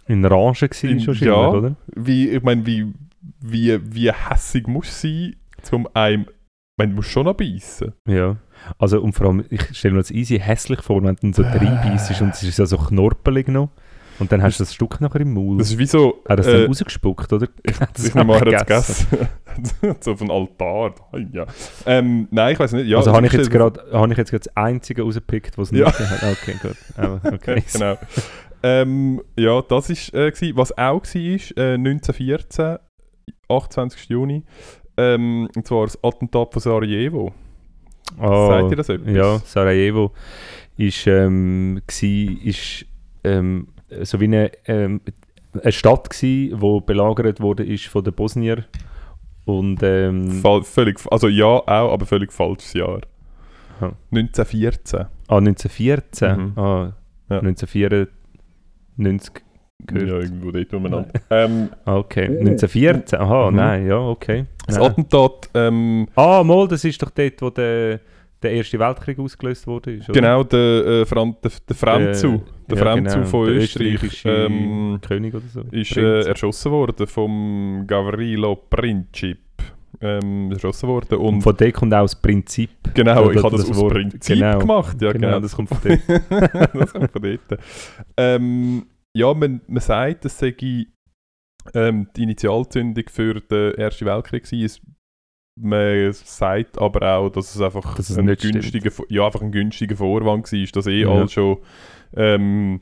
In 0.06 0.22
war 0.22 0.32
In- 0.32 0.44
wahrscheinlich, 0.46 1.20
ja. 1.20 1.48
oder? 1.48 1.76
wie, 1.94 2.28
ich 2.30 2.42
meine, 2.42 2.66
wie, 2.66 2.92
wie, 3.40 3.78
wie 3.94 4.12
hässig 4.12 4.66
muss 4.66 5.00
sein, 5.00 5.36
zum 5.62 5.88
einem, 5.94 6.22
ich 6.22 6.78
meine, 6.78 6.90
du 6.90 6.96
musst 6.96 7.10
schon 7.10 7.26
abbeissen. 7.28 7.92
Ja. 8.06 8.36
Also, 8.78 9.00
und 9.00 9.12
vor 9.14 9.26
allem, 9.28 9.44
ich 9.50 9.62
stelle 9.76 9.94
mir 9.94 10.00
das 10.00 10.10
easy 10.10 10.38
hässlich 10.38 10.80
vor, 10.82 11.02
wenn 11.02 11.16
du 11.20 11.32
so 11.32 11.42
Äh. 11.42 11.56
reinbeißt 11.56 12.20
und 12.22 12.34
es 12.34 12.42
ist 12.42 12.58
ja 12.58 12.66
so 12.66 12.76
knorpelig 12.78 13.48
noch. 13.48 13.70
Und 14.20 14.30
dann 14.30 14.44
hast 14.44 14.60
du 14.60 14.62
das 14.62 14.72
Stück 14.72 15.00
nachher 15.00 15.22
im 15.22 15.34
Maul. 15.34 15.58
Das 15.58 15.70
ist 15.70 15.78
wie 15.78 15.86
so... 15.86 16.20
Hat 16.28 16.30
er 16.30 16.36
das 16.36 16.46
äh, 16.46 16.52
dann 16.58 16.66
rausgespuckt, 16.68 17.32
oder? 17.32 17.48
Ich, 17.64 17.80
Hat 17.80 17.90
das 17.98 18.06
ich 18.06 18.14
nehme 18.14 18.32
an, 18.36 18.46
er 18.46 18.60
einfach 18.60 18.76
hat 18.76 18.88
es 18.88 19.06
gegessen. 19.10 19.96
so 20.00 20.12
auf 20.12 20.18
dem 20.20 20.30
Altar. 20.30 20.94
Ja. 21.32 21.46
Ähm, 21.84 22.28
nein, 22.30 22.52
ich 22.52 22.60
weiß 22.60 22.74
nicht. 22.74 22.86
Ja, 22.86 22.98
also 22.98 23.12
habe 23.12 23.26
ich, 23.26 23.32
jetzt 23.32 23.50
gerade- 23.50 23.80
habe 23.92 24.12
ich 24.12 24.16
jetzt 24.18 24.30
gerade 24.30 24.44
das 24.44 24.56
einzige 24.56 25.02
rausgepickt, 25.02 25.58
was 25.58 25.72
es 25.72 25.78
Ja. 25.78 25.86
nicht 25.86 25.98
hat? 25.98 26.22
Okay, 26.22 26.54
gut. 26.62 26.76
Aber, 26.96 27.20
okay. 27.34 27.64
genau. 27.72 27.98
Ähm, 28.64 29.20
ja, 29.38 29.60
das 29.62 29.88
war 29.90 30.20
äh, 30.20 30.30
gewesen. 30.30 30.56
Was 30.56 30.72
auch 30.72 31.02
war, 31.02 31.14
ist 31.22 31.56
äh, 31.56 31.74
1914, 31.74 32.78
28. 33.48 34.08
Juni. 34.08 34.42
Ähm, 34.96 35.48
und 35.54 35.66
zwar 35.66 35.84
das 35.86 35.98
Attentat 36.02 36.52
von 36.52 36.62
Sarajevo. 36.62 37.32
Ah, 38.18 38.46
Sagt 38.46 38.70
ihr 38.70 38.76
das 38.76 38.88
etwas? 38.88 39.14
Ja, 39.14 39.38
Sarajevo 39.38 40.12
ist, 40.76 41.06
ähm, 41.06 41.80
ist 42.00 42.86
ähm, 43.24 43.68
so 44.02 44.20
wie 44.20 44.24
eine, 44.24 44.50
ähm, 44.66 45.00
eine 45.60 45.72
Stadt 45.72 46.10
gsi, 46.10 46.52
wo 46.56 46.80
belagert 46.80 47.40
wurde 47.40 47.64
ist 47.64 47.86
von 47.86 48.04
den 48.04 48.12
Bosnier 48.14 48.64
und 49.46 49.82
ähm, 49.82 50.42
völlig, 50.62 51.00
also 51.10 51.28
ja, 51.28 51.44
auch, 51.46 51.92
aber 51.92 52.06
völlig 52.06 52.32
falsches 52.32 52.72
Jahr. 52.74 53.00
Aha. 53.80 53.92
1914. 54.12 55.00
ah, 55.28 55.36
1914, 55.36 56.36
Mhm. 56.36 56.58
ah, 56.58 56.92
Ja. 57.30 57.38
1994 58.98 59.42
gehört. 59.86 60.08
Ja, 60.08 60.14
irgendwo 60.18 60.50
dort 60.50 60.72
umeinander. 60.74 61.08
ähm, 61.30 61.68
Ah, 61.84 61.96
okay, 61.96 62.26
1914, 62.28 63.18
aha, 63.18 63.50
Mhm. 63.50 63.56
nein, 63.56 63.86
ja, 63.86 63.98
okay. 63.98 64.46
das 64.66 64.76
Nein. 64.78 64.86
Attentat, 64.86 65.50
ähm, 65.54 66.08
Ah, 66.14 66.42
mal, 66.44 66.68
das 66.68 66.84
ist 66.84 67.02
doch 67.02 67.10
dort, 67.10 67.42
wo 67.42 67.50
der, 67.50 68.00
der 68.42 68.52
Erste 68.52 68.78
Weltkrieg 68.78 69.18
ausgelöst 69.18 69.66
wurde. 69.66 69.92
Ist, 69.94 70.08
oder? 70.08 70.20
genau, 70.20 70.42
der, 70.44 70.60
äh, 70.86 71.06
Fran 71.06 71.36
der, 71.42 71.50
der 71.68 71.76
Franzu, 71.76 72.42
der 72.70 72.76
ja, 72.78 72.82
Franzu 72.84 73.14
genau, 73.16 73.26
von 73.26 73.46
der 73.46 73.54
Österreich, 73.56 74.22
ähm, 74.26 74.98
König 75.06 75.34
oder 75.34 75.44
so. 75.48 75.62
ist 75.70 75.96
äh, 75.96 76.20
erschossen 76.28 76.72
worden 76.72 77.06
vom 77.06 77.84
Gavrilo 77.86 78.56
Princip. 78.56 79.38
Ähm, 80.04 80.52
erschossen 80.52 80.88
worden 80.88 81.18
und 81.18 81.26
und 81.36 81.42
von 81.42 81.56
dort 81.56 81.72
kommt 81.72 81.94
auch 81.94 82.02
das 82.02 82.14
Prinzip. 82.20 82.70
genau, 82.92 83.30
ich 83.30 83.36
das- 83.36 83.44
habe 83.44 83.56
das, 83.56 83.66
das 83.66 83.70
aus 83.76 83.82
Wort- 83.82 83.92
Prinzip 83.94 84.36
genau. 84.36 84.58
gemacht. 84.58 85.00
Ja, 85.00 85.12
genau. 85.12 85.26
Genau, 85.28 85.40
das 85.40 85.56
kommt 85.56 85.68
von 85.70 85.78
dort. 85.82 86.00
das 86.74 86.92
kommt 86.92 87.10
von 87.12 87.22
dort. 87.22 87.60
Ähm, 88.18 88.86
ja, 89.16 89.32
man, 89.32 89.60
man 89.66 89.80
sagt, 89.80 90.24
es 90.26 90.38
sei 90.38 90.54
ähm, 91.72 92.08
die 92.16 92.22
Initialzündung 92.24 93.04
für 93.08 93.40
den 93.40 93.74
Ersten 93.74 94.04
Weltkrieg 94.06 94.50
war. 94.52 94.68
Man 95.60 96.12
sagt 96.12 96.78
aber 96.78 97.16
auch, 97.16 97.30
dass 97.30 97.54
es 97.54 97.60
einfach, 97.60 97.94
Dass 97.94 98.10
es 98.10 98.18
ein, 98.18 98.28
stimmt. 98.36 98.54
günstiger, 98.54 98.90
ja, 99.08 99.24
einfach 99.24 99.40
ein 99.40 99.52
günstiger 99.52 99.96
Vorwand 99.96 100.52
war, 100.52 100.66
dass 100.72 100.86
eh 100.88 101.02
Ja. 101.02 101.08
alle 101.10 101.28
schon 101.28 101.58
ähm, 102.16 102.80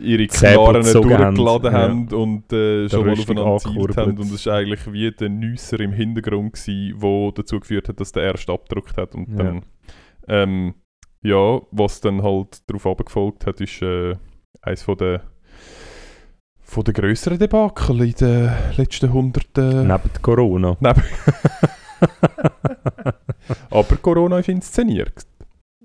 ihre 0.00 0.26
Knarren 0.26 0.82
durchgeladen 0.82 1.72
Ja. 1.72 1.78
haben 1.78 2.08
und 2.12 2.52
äh, 2.52 2.88
schon 2.88 3.06
mal 3.06 3.12
aufeinander 3.18 3.54
gezielt 3.58 3.96
haben. 3.96 4.18
Und 4.18 4.32
es 4.32 4.46
war 4.46 4.54
eigentlich 4.56 4.92
wie 4.92 5.10
der 5.10 5.28
Nüsser 5.28 5.80
im 5.80 5.92
Hintergrund, 5.92 6.52
gewesen, 6.54 6.98
der 7.00 7.32
dazu 7.34 7.60
geführt 7.60 7.88
hat, 7.88 8.00
dass 8.00 8.12
der 8.12 8.24
erste 8.24 8.52
abgedrückt 8.52 8.96
hat. 8.96 9.14
Und 9.14 9.28
Ja. 9.30 9.36
dann, 9.36 9.62
ähm, 10.28 10.74
ja, 11.22 11.60
was 11.70 12.00
dann 12.00 12.22
halt 12.22 12.68
darauf 12.68 12.86
abgefolgt 12.86 13.46
hat, 13.46 13.60
ist 13.60 13.82
äh, 13.82 14.14
eines 14.62 14.82
von 14.82 14.96
der 14.96 15.22
von 16.68 16.82
der 16.82 16.94
grösseren 16.94 17.38
Debakel 17.38 18.00
in 18.02 18.12
den 18.14 18.50
letzten 18.76 19.12
hunderten 19.12 19.86
Neben 19.86 20.10
Corona. 20.20 20.76
Aber 23.70 23.96
Corona 23.96 24.38
ist 24.40 24.48
inszeniert. 24.48 25.26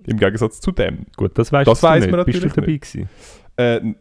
Im 0.08 0.18
Gegensatz 0.18 0.60
zu 0.60 0.72
dem. 0.72 1.06
Gut, 1.16 1.38
das 1.38 1.52
weißt 1.52 1.68
Das 1.68 1.82
du 1.82 1.88
weiss 1.88 2.04
nicht. 2.06 2.12
man 2.16 2.26
Bist 2.26 2.42
du 2.44 2.48
natürlich 2.48 2.54
dabei 2.56 2.78
gewesen? 2.78 3.10
Äh, 3.62 3.94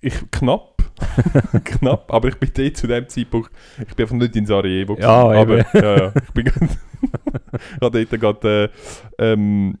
ich 0.00 0.14
knapp. 0.30 0.70
knapp, 1.64 2.12
aber 2.12 2.28
ich 2.28 2.36
bin 2.36 2.74
zu 2.74 2.86
dem 2.86 3.08
Zeitpunkt, 3.08 3.50
ich 3.88 3.94
bin 3.96 4.04
einfach 4.04 4.16
nicht 4.16 4.36
in 4.36 4.46
Sarajevo. 4.46 4.96
Ja, 5.00 5.08
aber, 5.08 5.58
ja, 5.74 5.96
ja, 5.96 6.12
ich 6.22 6.30
bin 6.32 6.44
gerade- 6.44 6.68
ich 7.76 7.80
habe 7.80 8.04
dort 8.06 8.20
gerade 8.20 8.70
äh, 9.18 9.32
ähm, 9.32 9.78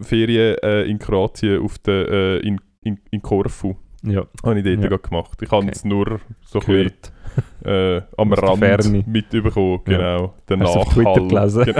Ferien 0.00 0.56
äh, 0.62 0.82
in 0.84 0.98
Kroatien 0.98 1.62
auf 1.62 1.78
der, 1.78 2.08
äh, 2.08 2.38
in, 2.40 2.60
in, 2.82 2.98
in 3.10 3.22
Korfu. 3.22 3.76
Ja, 4.02 4.26
Habe 4.44 4.58
ich 4.58 4.64
dort 4.64 4.82
Ja. 4.82 4.88
gerade 4.88 5.02
gemacht. 5.02 5.38
Ich 5.42 5.50
habe 5.50 5.68
es 5.70 5.84
nur 5.84 6.20
so 6.44 6.60
ein 6.60 6.66
bisschen, 6.66 6.92
gehört. 7.64 8.04
äh, 8.04 8.06
am 8.16 8.32
Aus 8.32 8.42
Rand 8.62 9.06
mitbekommen. 9.08 9.80
Ja. 9.88 9.96
Genau. 10.18 10.34
Der 10.48 10.58
Hast 10.60 10.74
du 10.74 10.78
auf 10.80 10.94
Twitter 10.94 11.20
Nachhall. 11.20 11.28
gelesen? 11.28 11.74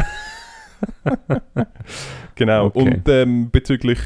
Genau. 1.05 1.41
genau. 2.35 2.67
Okay. 2.67 2.79
Und 2.81 3.09
ähm, 3.09 3.51
bezüglich, 3.51 3.99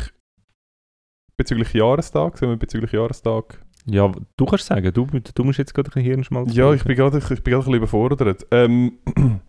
bezüglich 1.41 1.72
Jahrestag, 1.72 2.36
sagen 2.38 2.53
wir 2.53 2.57
bezüglich 2.59 2.93
Jahrestag. 2.93 3.59
Ja, 3.86 4.12
du 4.36 4.45
kannst 4.45 4.66
sagen, 4.66 4.93
du, 4.93 5.07
du 5.07 5.45
musst 5.45 5.59
jetzt 5.59 5.72
gerade 5.74 5.91
ein 5.95 6.03
Hirnschmalz 6.03 6.55
Ja, 6.55 6.72
ich 6.72 6.80
machen. 6.80 6.88
bin 6.88 6.97
gerade 6.97 7.18
ich 7.18 7.24
bin 7.43 7.53
gerade 7.53 7.57
ein 7.57 7.59
bisschen 7.61 7.74
überfordert. 7.74 8.47
Ähm, 8.51 8.93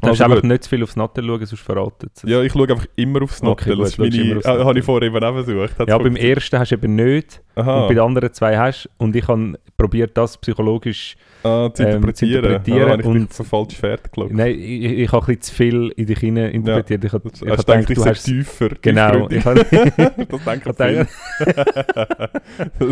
Du 0.00 0.08
darfst 0.08 0.22
also 0.22 0.34
einfach 0.34 0.48
nicht 0.48 0.64
zu 0.64 0.70
viel 0.70 0.82
aufs 0.82 0.96
Nattel 0.96 1.24
schauen, 1.24 1.46
sonst 1.46 1.60
verratet 1.62 2.10
es. 2.16 2.22
Ja, 2.28 2.42
ich 2.42 2.52
schaue 2.52 2.68
einfach 2.68 2.86
immer 2.96 3.22
aufs 3.22 3.42
Okay, 3.42 3.70
Nattel. 3.70 3.76
gut, 3.76 3.86
das 3.86 3.98
meine, 3.98 4.16
immer 4.16 4.36
aufs 4.38 4.44
äh, 4.46 4.48
habe 4.50 4.58
Nattel. 4.64 4.78
ich 4.78 4.84
vorher 4.84 5.08
eben 5.08 5.24
auch 5.24 5.32
versucht. 5.34 5.78
Hat's 5.78 5.88
Ja, 5.90 5.98
beim 5.98 6.16
ersten 6.16 6.58
hast 6.58 6.70
du 6.70 6.74
eben 6.74 6.94
nicht 6.96 7.42
Aha. 7.54 7.82
und 7.82 7.88
bei 7.88 7.94
den 7.94 8.02
anderen 8.02 8.32
zwei 8.32 8.56
hast 8.58 8.88
und 8.98 9.14
ich 9.16 9.26
habe 9.28 9.58
probiert, 9.76 10.16
das 10.16 10.36
psychologisch... 10.38 11.16
ah, 11.42 11.68
zu 11.72 11.82
ähm, 11.82 11.88
interpretieren. 11.96 12.42
zu 12.42 12.48
interpretieren 12.48 12.88
ah, 12.88 12.90
habe 12.92 13.02
ich 13.02 13.08
und- 13.08 13.16
einen 13.16 13.28
falschen 13.28 13.76
Pferd 13.76 14.12
gelockt. 14.12 14.32
Nein, 14.34 14.54
ich, 14.58 14.84
ich 14.84 15.12
habe 15.12 15.22
ein 15.22 15.26
bisschen 15.26 15.40
zu 15.42 15.54
viel 15.54 15.92
in 15.96 16.06
dich 16.06 16.18
hinein 16.18 16.50
interpretiert. 16.52 17.04
Ich 17.04 17.12
habe 17.12 17.30
Das- 17.30 17.42
ich 17.42 17.48
habe 17.48 17.56
du 17.56 17.62
gedacht, 17.64 17.86
gedacht, 17.86 17.90
ich 17.90 17.98
du 17.98 18.04
hast... 18.04 18.24
tiefer? 18.24 18.68
Genau, 18.82 19.28
ich 19.28 19.44
habe... 19.44 19.64
das 20.28 20.44
denke 20.44 20.70
Ich 20.70 20.78
habe 20.78 20.92
ich 20.92 21.08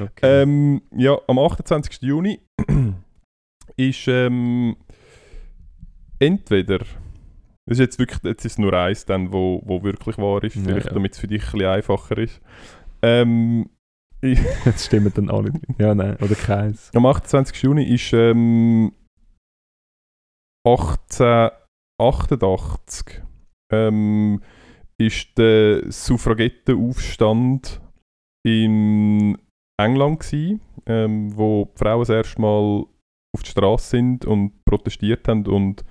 Okay. 0.00 0.42
ähm, 0.42 0.82
ja, 0.96 1.16
am 1.28 1.38
28. 1.38 1.98
Juni 2.02 2.40
ist 3.76 4.08
ähm, 4.08 4.76
entweder, 6.20 6.78
das 6.78 6.88
ist 7.66 7.78
jetzt 7.80 7.98
wirklich, 7.98 8.22
jetzt 8.22 8.44
ist 8.44 8.52
es 8.52 8.58
nur 8.58 8.72
eins 8.74 9.04
dann, 9.06 9.32
wo, 9.32 9.62
wo 9.64 9.82
wirklich 9.82 10.18
wahr 10.18 10.44
ist, 10.44 10.54
Ja, 10.56 10.62
vielleicht 10.62 10.86
ja. 10.88 10.92
damit 10.92 11.14
es 11.14 11.18
für 11.18 11.26
dich 11.28 11.42
ein 11.46 11.52
bisschen 11.52 11.68
einfacher 11.70 12.18
ist. 12.18 12.40
Ähm, 13.02 13.70
das 14.20 14.84
stimmt 14.86 15.16
dann 15.16 15.30
alle. 15.30 15.52
Ja, 15.78 15.94
nein, 15.94 16.16
oder 16.16 16.34
keins. 16.34 16.90
am 16.94 17.06
28. 17.06 17.62
Juni 17.62 17.84
ist 17.84 18.12
ähm, 18.12 18.92
1888 20.66 23.22
ähm, 23.72 24.42
ist 24.98 25.38
der 25.38 25.90
Suffragettenaufstand 25.90 27.80
in 28.46 29.38
England 29.80 30.20
gsi, 30.20 30.60
ähm, 30.86 31.34
wo 31.36 31.70
die 31.74 31.78
Frauen 31.78 32.00
das 32.00 32.08
erste 32.10 32.40
Mal 32.40 32.84
auf 33.32 33.42
die 33.42 33.50
Straße 33.50 33.90
sind 33.90 34.24
und 34.24 34.64
protestiert 34.64 35.28
haben 35.28 35.46
und 35.46 35.84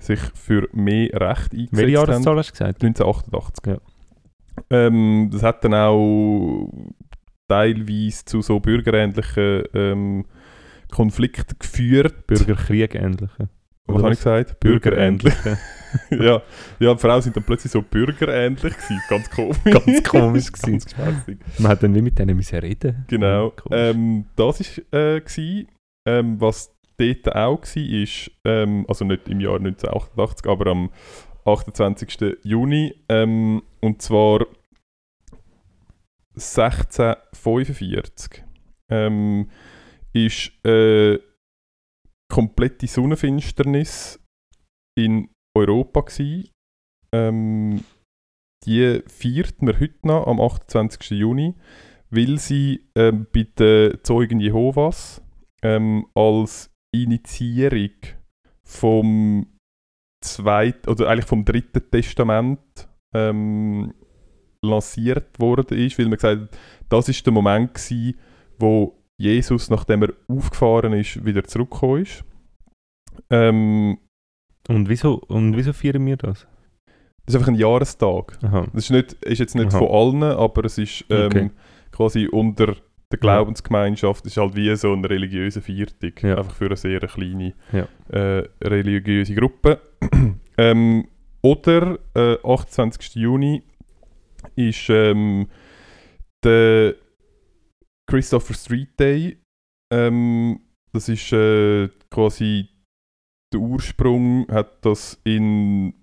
sich 0.00 0.20
für 0.34 0.68
mehr 0.72 1.08
Recht 1.12 1.52
eingesetzt 1.52 1.72
Welche 1.72 1.98
haben. 1.98 2.08
Jahreszahl 2.08 2.36
hast 2.36 2.50
du 2.50 2.52
gesagt? 2.52 2.84
1988. 2.84 3.66
Ja. 3.66 3.78
Ähm, 4.70 5.28
das 5.32 5.42
hat 5.42 5.64
dann 5.64 5.74
auch 5.74 6.72
teilweise 7.48 8.24
zu 8.24 8.42
so 8.42 8.60
bürgerähnlichen 8.60 9.64
ähm, 9.74 10.24
Konflikten 10.90 11.58
geführt. 11.58 12.26
Bürgerkrieg 12.26 12.94
ähnliche. 12.94 13.48
Was 13.86 14.02
habe 14.02 14.12
ich 14.12 14.18
gesagt? 14.18 14.60
Bürgerähnliche. 14.60 15.58
ja. 16.10 16.42
ja, 16.78 16.94
die 16.94 17.00
Frauen 17.00 17.22
sind 17.22 17.36
dann 17.36 17.44
plötzlich 17.44 17.72
so 17.72 17.80
bürgerähnlich 17.80 18.60
gewesen. 18.74 19.00
Ganz 19.08 19.30
komisch. 19.30 19.56
Ganz 19.64 20.04
komisch 20.04 20.52
gewesen. 20.52 20.82
Ganz. 20.96 21.24
Man 21.58 21.72
hat 21.72 21.82
dann 21.82 21.94
wie 21.94 22.02
mit 22.02 22.18
denen 22.18 22.36
müssen 22.36 22.58
reden. 22.58 23.04
Genau. 23.08 23.54
Ähm, 23.70 24.26
das 24.36 24.60
war 24.60 25.00
äh, 25.00 25.20
gewesen. 25.20 25.68
Ähm, 26.08 26.40
was 26.40 26.74
dort 26.96 27.28
auch 27.34 27.62
war, 27.62 28.30
ähm, 28.44 28.86
also 28.88 29.04
nicht 29.04 29.28
im 29.28 29.40
Jahr 29.40 29.56
1988, 29.56 30.50
aber 30.50 30.70
am 30.70 30.90
28. 31.44 32.38
Juni, 32.42 32.94
ähm, 33.08 33.62
und 33.80 34.02
zwar 34.02 34.46
1645, 36.34 38.44
ähm, 38.90 39.50
ist 40.12 40.52
äh, 40.64 41.18
komplette 42.32 42.86
Sonnenfinsternis 42.86 44.20
in 44.96 45.28
Europa. 45.56 46.04
Ähm, 47.12 47.84
die 48.64 49.02
feiert 49.06 49.60
man 49.62 49.78
heute 49.78 50.06
noch 50.06 50.26
am 50.26 50.40
28. 50.40 51.10
Juni 51.10 51.54
weil 52.10 52.38
sie 52.38 52.86
ähm, 52.94 53.26
bei 53.32 53.46
den 53.58 53.98
Zeugen 54.02 54.40
Jehovas 54.40 55.22
ähm, 55.62 56.06
als 56.14 56.70
Initiierung 56.94 57.90
vom 58.64 59.46
zweiten 60.24 60.88
oder 60.90 61.08
eigentlich 61.08 61.26
vom 61.26 61.44
dritten 61.44 61.90
Testament 61.90 62.88
ähm, 63.14 63.94
lanciert 64.64 65.38
worden 65.38 65.78
ist, 65.78 65.98
weil 65.98 66.06
man 66.06 66.16
gesagt 66.16 66.40
hat, 66.42 66.58
das 66.88 67.08
ist 67.08 67.24
der 67.24 67.32
Moment 67.32 67.74
gewesen, 67.74 68.18
wo 68.58 68.98
Jesus, 69.20 69.70
nachdem 69.70 70.02
er 70.02 70.12
aufgefahren 70.28 70.92
ist, 70.92 71.24
wieder 71.24 71.44
zurückgekommen 71.44 72.02
ist. 72.02 72.24
Ähm, 73.30 73.98
Und 74.68 74.88
wieso, 74.88 75.14
und 75.28 75.56
wieso 75.56 75.72
feiern 75.72 76.04
wir 76.06 76.16
das? 76.16 76.46
das 77.24 77.34
ist 77.34 77.36
einfach 77.36 77.48
ein 77.48 77.56
Jahrestag. 77.58 78.38
Aha. 78.42 78.66
Das 78.72 78.84
ist, 78.84 78.90
nicht, 78.90 79.12
ist 79.24 79.38
jetzt 79.38 79.54
nicht 79.54 79.74
Aha. 79.74 79.78
von 79.78 79.88
allen, 79.88 80.22
aber 80.22 80.64
es 80.64 80.78
ist 80.78 81.04
ähm, 81.10 81.26
Okay. 81.26 81.50
quasi 81.92 82.26
unter 82.26 82.74
der 83.12 83.18
Glaubensgemeinschaft. 83.18 84.26
Ist 84.26 84.36
halt 84.36 84.54
wie 84.56 84.74
so 84.76 84.92
eine 84.92 85.08
religiöse 85.08 85.60
Viertung. 85.62 86.12
Ja. 86.22 86.38
Einfach 86.38 86.54
für 86.54 86.66
eine 86.66 86.76
sehr 86.76 87.00
kleine 87.00 87.54
Ja. 87.72 87.88
äh, 88.10 88.48
religiöse 88.62 89.34
Gruppe. 89.34 89.80
ähm, 90.58 91.08
oder 91.42 91.98
äh, 92.14 92.36
28. 92.44 93.14
Juni 93.14 93.62
ist 94.56 94.88
ähm, 94.90 95.48
der 96.44 96.94
Christopher 98.10 98.54
Street 98.54 98.98
Day. 98.98 99.38
Ähm, 99.92 100.60
das 100.92 101.08
ist 101.08 101.32
äh, 101.32 101.88
quasi 102.10 102.68
der 103.52 103.60
Ursprung, 103.60 104.46
hat 104.50 104.84
das 104.84 105.20
in 105.24 105.94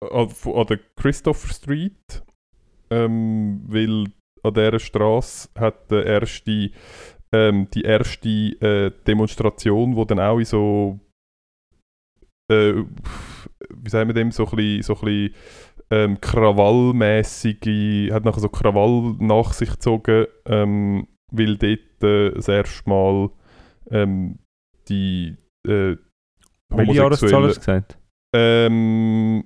an, 0.00 0.28
an 0.54 0.66
der 0.66 0.78
Christopher 0.96 1.52
Street, 1.52 2.22
ähm, 2.90 3.62
weil 3.66 4.06
an 4.42 4.54
dieser 4.54 4.78
Straße 4.78 5.48
hat 5.58 5.90
der 5.90 6.06
erste, 6.06 6.70
ähm, 7.32 7.68
die 7.74 7.82
erste 7.82 8.28
äh, 8.28 8.90
Demonstration, 9.06 9.96
wo 9.96 10.04
dann 10.04 10.20
auch 10.20 10.38
in 10.38 10.44
so 10.44 11.00
äh, 12.50 12.84
wie 13.70 13.90
sagen 13.90 14.08
wir 14.08 14.14
dem, 14.14 14.30
so 14.30 14.46
ein 14.46 14.56
bisschen, 14.56 14.82
so 14.82 14.94
ein 14.94 15.00
bisschen 15.00 15.34
ähm, 15.90 16.20
krawallmäßige, 16.20 18.12
hat 18.12 18.24
nachher 18.24 18.40
so 18.40 18.48
Krawall 18.48 19.16
nach 19.18 19.52
sich 19.52 19.70
gezogen, 19.70 20.26
ähm, 20.46 21.08
weil 21.32 21.56
dort 21.56 22.02
äh, 22.02 22.30
das 22.30 22.48
erste 22.48 22.88
Mal 22.88 23.30
ähm, 23.90 24.38
die 24.88 25.36
äh, 25.66 25.96
Welche 26.70 26.92
Jahreszahl 26.92 27.44
hast 27.44 27.56
du 27.56 27.60
gesagt? 27.60 27.98
ähm, 28.34 29.44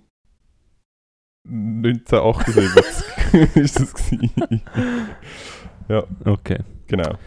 1978 1.48 3.01
ist 3.54 3.80
das 3.80 3.94
gewesen. 3.94 4.62
Okay. 6.24 6.58
Genau. 6.86 7.18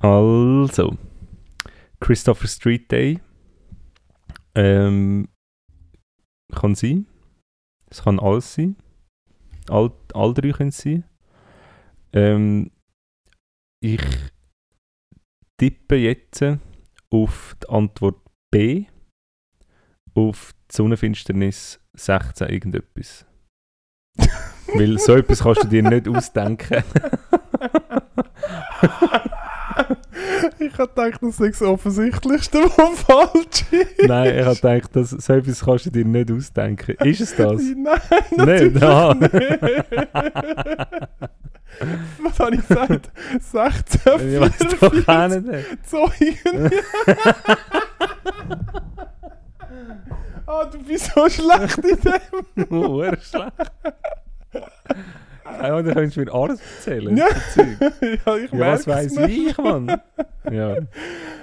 Also, 0.00 0.96
Christopher 2.00 2.46
Street 2.46 2.90
Day. 2.90 3.20
Ähm, 4.54 5.28
kann 6.52 6.74
sein. 6.74 7.06
Es 7.90 8.02
kann 8.02 8.18
alles 8.18 8.54
sein. 8.54 8.76
All, 9.68 9.92
all 10.14 10.34
drei 10.34 10.52
können 10.52 10.70
es 10.70 10.78
sein. 10.78 11.04
Ähm, 12.12 12.70
ich 13.80 14.02
tippe 15.58 15.96
jetzt 15.96 16.42
auf 17.10 17.56
die 17.62 17.68
Antwort 17.68 18.20
B. 18.50 18.86
Auf 20.14 20.54
die 20.70 20.76
Sonnenfinsternis 20.76 21.80
16 21.94 22.48
irgendetwas. 22.48 23.26
Weil 24.74 24.98
so 24.98 25.14
etwas 25.16 25.42
kannst 25.42 25.64
du 25.64 25.68
dir 25.68 25.82
nicht 25.82 26.08
ausdenken. 26.08 26.82
ich 30.58 30.78
habe 30.78 30.88
gedacht, 30.88 31.22
das 31.22 31.40
ist 31.40 31.60
das 31.60 31.68
Offensichtlichste, 31.68 32.58
was 32.58 33.02
falsch 33.02 33.64
ist. 33.70 34.06
Nein, 34.08 34.38
ich 34.38 34.44
habe 34.44 34.54
gedacht, 34.56 34.90
das, 34.94 35.10
so 35.10 35.32
etwas 35.32 35.64
kannst 35.64 35.86
du 35.86 35.90
dir 35.90 36.04
nicht 36.04 36.30
ausdenken. 36.30 36.96
Ist 37.04 37.20
es 37.20 37.34
das? 37.36 37.60
Nein, 37.62 38.00
Nein, 38.36 38.72
natürlich 38.72 38.80
da. 38.80 39.14
nicht. 39.14 39.32
Was 42.22 42.38
habe 42.40 42.54
ich 42.56 42.66
gesagt? 42.66 43.10
16, 43.40 44.34
Ich 44.34 44.40
weiß 44.40 44.58
doch 44.80 45.08
auch 45.08 45.28
nicht. 45.28 45.86
Zeugen. 45.86 46.70
Ah, 50.50 50.64
du 50.64 50.78
bist 50.78 51.12
so 51.14 51.28
schlecht 51.28 51.76
in 51.84 51.98
dem. 52.00 52.66
Oh, 52.70 53.02
er 53.02 53.12
ist 53.18 53.28
schlecht. 53.28 53.52
Ja, 55.44 55.82
dann 55.82 55.94
könntest 55.94 56.16
du 56.16 56.20
mir 56.20 56.32
alles 56.32 56.60
erzählen. 56.60 57.16
Ja. 57.16 57.26
ja, 58.26 58.36
ich 58.36 58.52
ja 58.52 58.58
was 58.58 58.86
weiß 58.86 59.16
ich, 59.28 59.56
Mann? 59.58 60.00
Ja. 60.50 60.76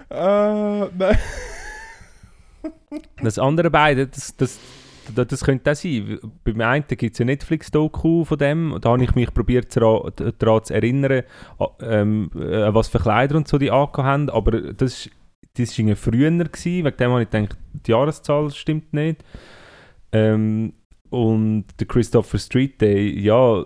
Ah, 0.09 0.87
nein. 0.97 1.17
Das 3.21 3.39
andere 3.39 3.69
beide, 3.71 4.07
das, 4.07 4.35
das 4.37 4.59
das, 5.13 5.27
das 5.27 5.43
könnte 5.43 5.71
auch 5.71 5.75
sein. 5.75 6.19
Beim 6.43 6.61
einen 6.61 6.85
gibt 6.87 7.13
es 7.13 7.19
ja 7.19 7.25
Netflix-Doku 7.25 8.25
von 8.25 8.37
dem. 8.37 8.77
Da 8.81 8.91
habe 8.91 9.03
ich 9.03 9.15
mich 9.15 9.33
probiert 9.33 9.75
daran 9.75 10.63
zu 10.63 10.73
erinnern, 10.73 11.23
ähm, 11.81 12.31
äh, 12.35 12.73
was 12.73 12.87
für 12.87 12.99
Kleider 12.99 13.35
und 13.35 13.47
so 13.47 13.57
die 13.57 13.71
angehabt 13.71 13.97
haben. 13.97 14.29
Aber 14.29 14.51
das, 14.51 15.09
das 15.55 15.77
war 15.77 15.95
früher. 15.95 16.31
Gewesen. 16.31 16.85
Wegen 16.85 16.97
dem 16.97 17.11
habe 17.11 17.23
ich 17.23 17.29
gedacht, 17.29 17.57
die 17.85 17.91
Jahreszahl 17.91 18.51
stimmt 18.51 18.93
nicht. 18.93 19.23
Ähm, 20.11 20.73
und 21.15 21.65
der 21.79 21.87
Christopher 21.87 22.37
Street 22.37 22.81
Day, 22.81 23.09
ja, 23.19 23.63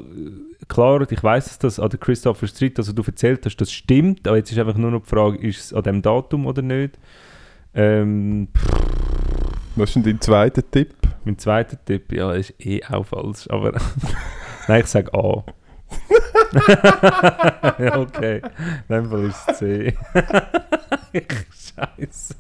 klar, 0.68 1.10
ich 1.10 1.24
weiß, 1.24 1.46
dass 1.46 1.60
das 1.60 1.80
an 1.80 1.90
der 1.90 2.00
Christopher 2.00 2.48
Street, 2.48 2.78
also 2.78 2.94
du 2.94 3.02
erzählt 3.02 3.46
hast, 3.46 3.58
das 3.58 3.72
stimmt, 3.72 4.28
aber 4.28 4.38
jetzt 4.38 4.52
ist 4.52 4.60
einfach 4.60 4.78
nur 4.78 4.92
noch 4.92 5.02
die 5.02 5.10
Frage, 5.10 5.38
ist 5.40 5.60
es 5.60 5.74
an 5.74 5.84
dem 5.84 6.02
Datum 6.04 6.46
oder 6.46 6.62
nicht? 6.62 7.00
Ähm, 7.74 8.50
Was 9.76 9.90
ist 9.90 9.96
denn 9.96 10.04
dein 10.04 10.22
zweiter 10.22 10.62
Tipp? 10.70 10.94
mein 11.26 11.38
zweiter 11.38 11.78
Tipp, 11.84 12.12
ja, 12.12 12.32
ist 12.34 12.54
eh 12.60 12.84
auch 12.86 13.06
falsch, 13.06 13.48
aber 13.50 13.74
nein, 14.68 14.82
ich 14.82 14.88
sage 14.88 15.14
A. 15.14 15.44
ja, 17.80 17.98
okay. 18.00 18.42
In 18.88 18.96
dem 18.96 19.10
Fall 19.10 19.26
ist 19.26 19.50
es 19.50 19.58
C. 19.58 19.98
Scheiße. 21.54 22.36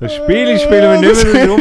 Das 0.00 0.14
Spiel 0.14 0.58
spielen 0.58 1.00
wir 1.00 1.00
nicht 1.00 1.32
mehr 1.32 1.48
rum. 1.48 1.60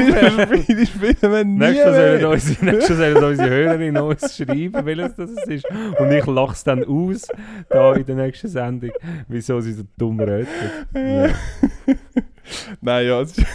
Spiele 0.63 0.85
spielen 0.85 1.17
wir 1.21 1.43
nie 1.45 1.57
Nächstes 1.59 1.85
Mal 1.85 2.19
sollen 2.21 2.25
unsere, 2.25 2.65
nächstes 2.65 2.97
Mal 2.97 3.13
sollen 3.13 3.25
unsere 3.31 3.49
Hörerinnen 3.49 4.01
uns 4.03 4.35
schreiben, 4.37 4.85
welches 4.85 5.15
das 5.15 5.29
ist. 5.47 5.65
Und 5.99 6.11
ich 6.11 6.25
lache 6.25 6.53
es 6.53 6.63
dann 6.63 6.83
aus, 6.83 7.27
da 7.69 7.93
in 7.93 8.05
der 8.05 8.15
nächsten 8.15 8.47
Sendung, 8.47 8.91
wieso 9.27 9.59
sie 9.61 9.73
so 9.73 9.83
dumm 9.97 10.19
reden. 10.19 10.47
Ja. 10.95 11.29
Nein, 12.81 13.07
ja, 13.07 13.21
es 13.21 13.37
ist, 13.37 13.47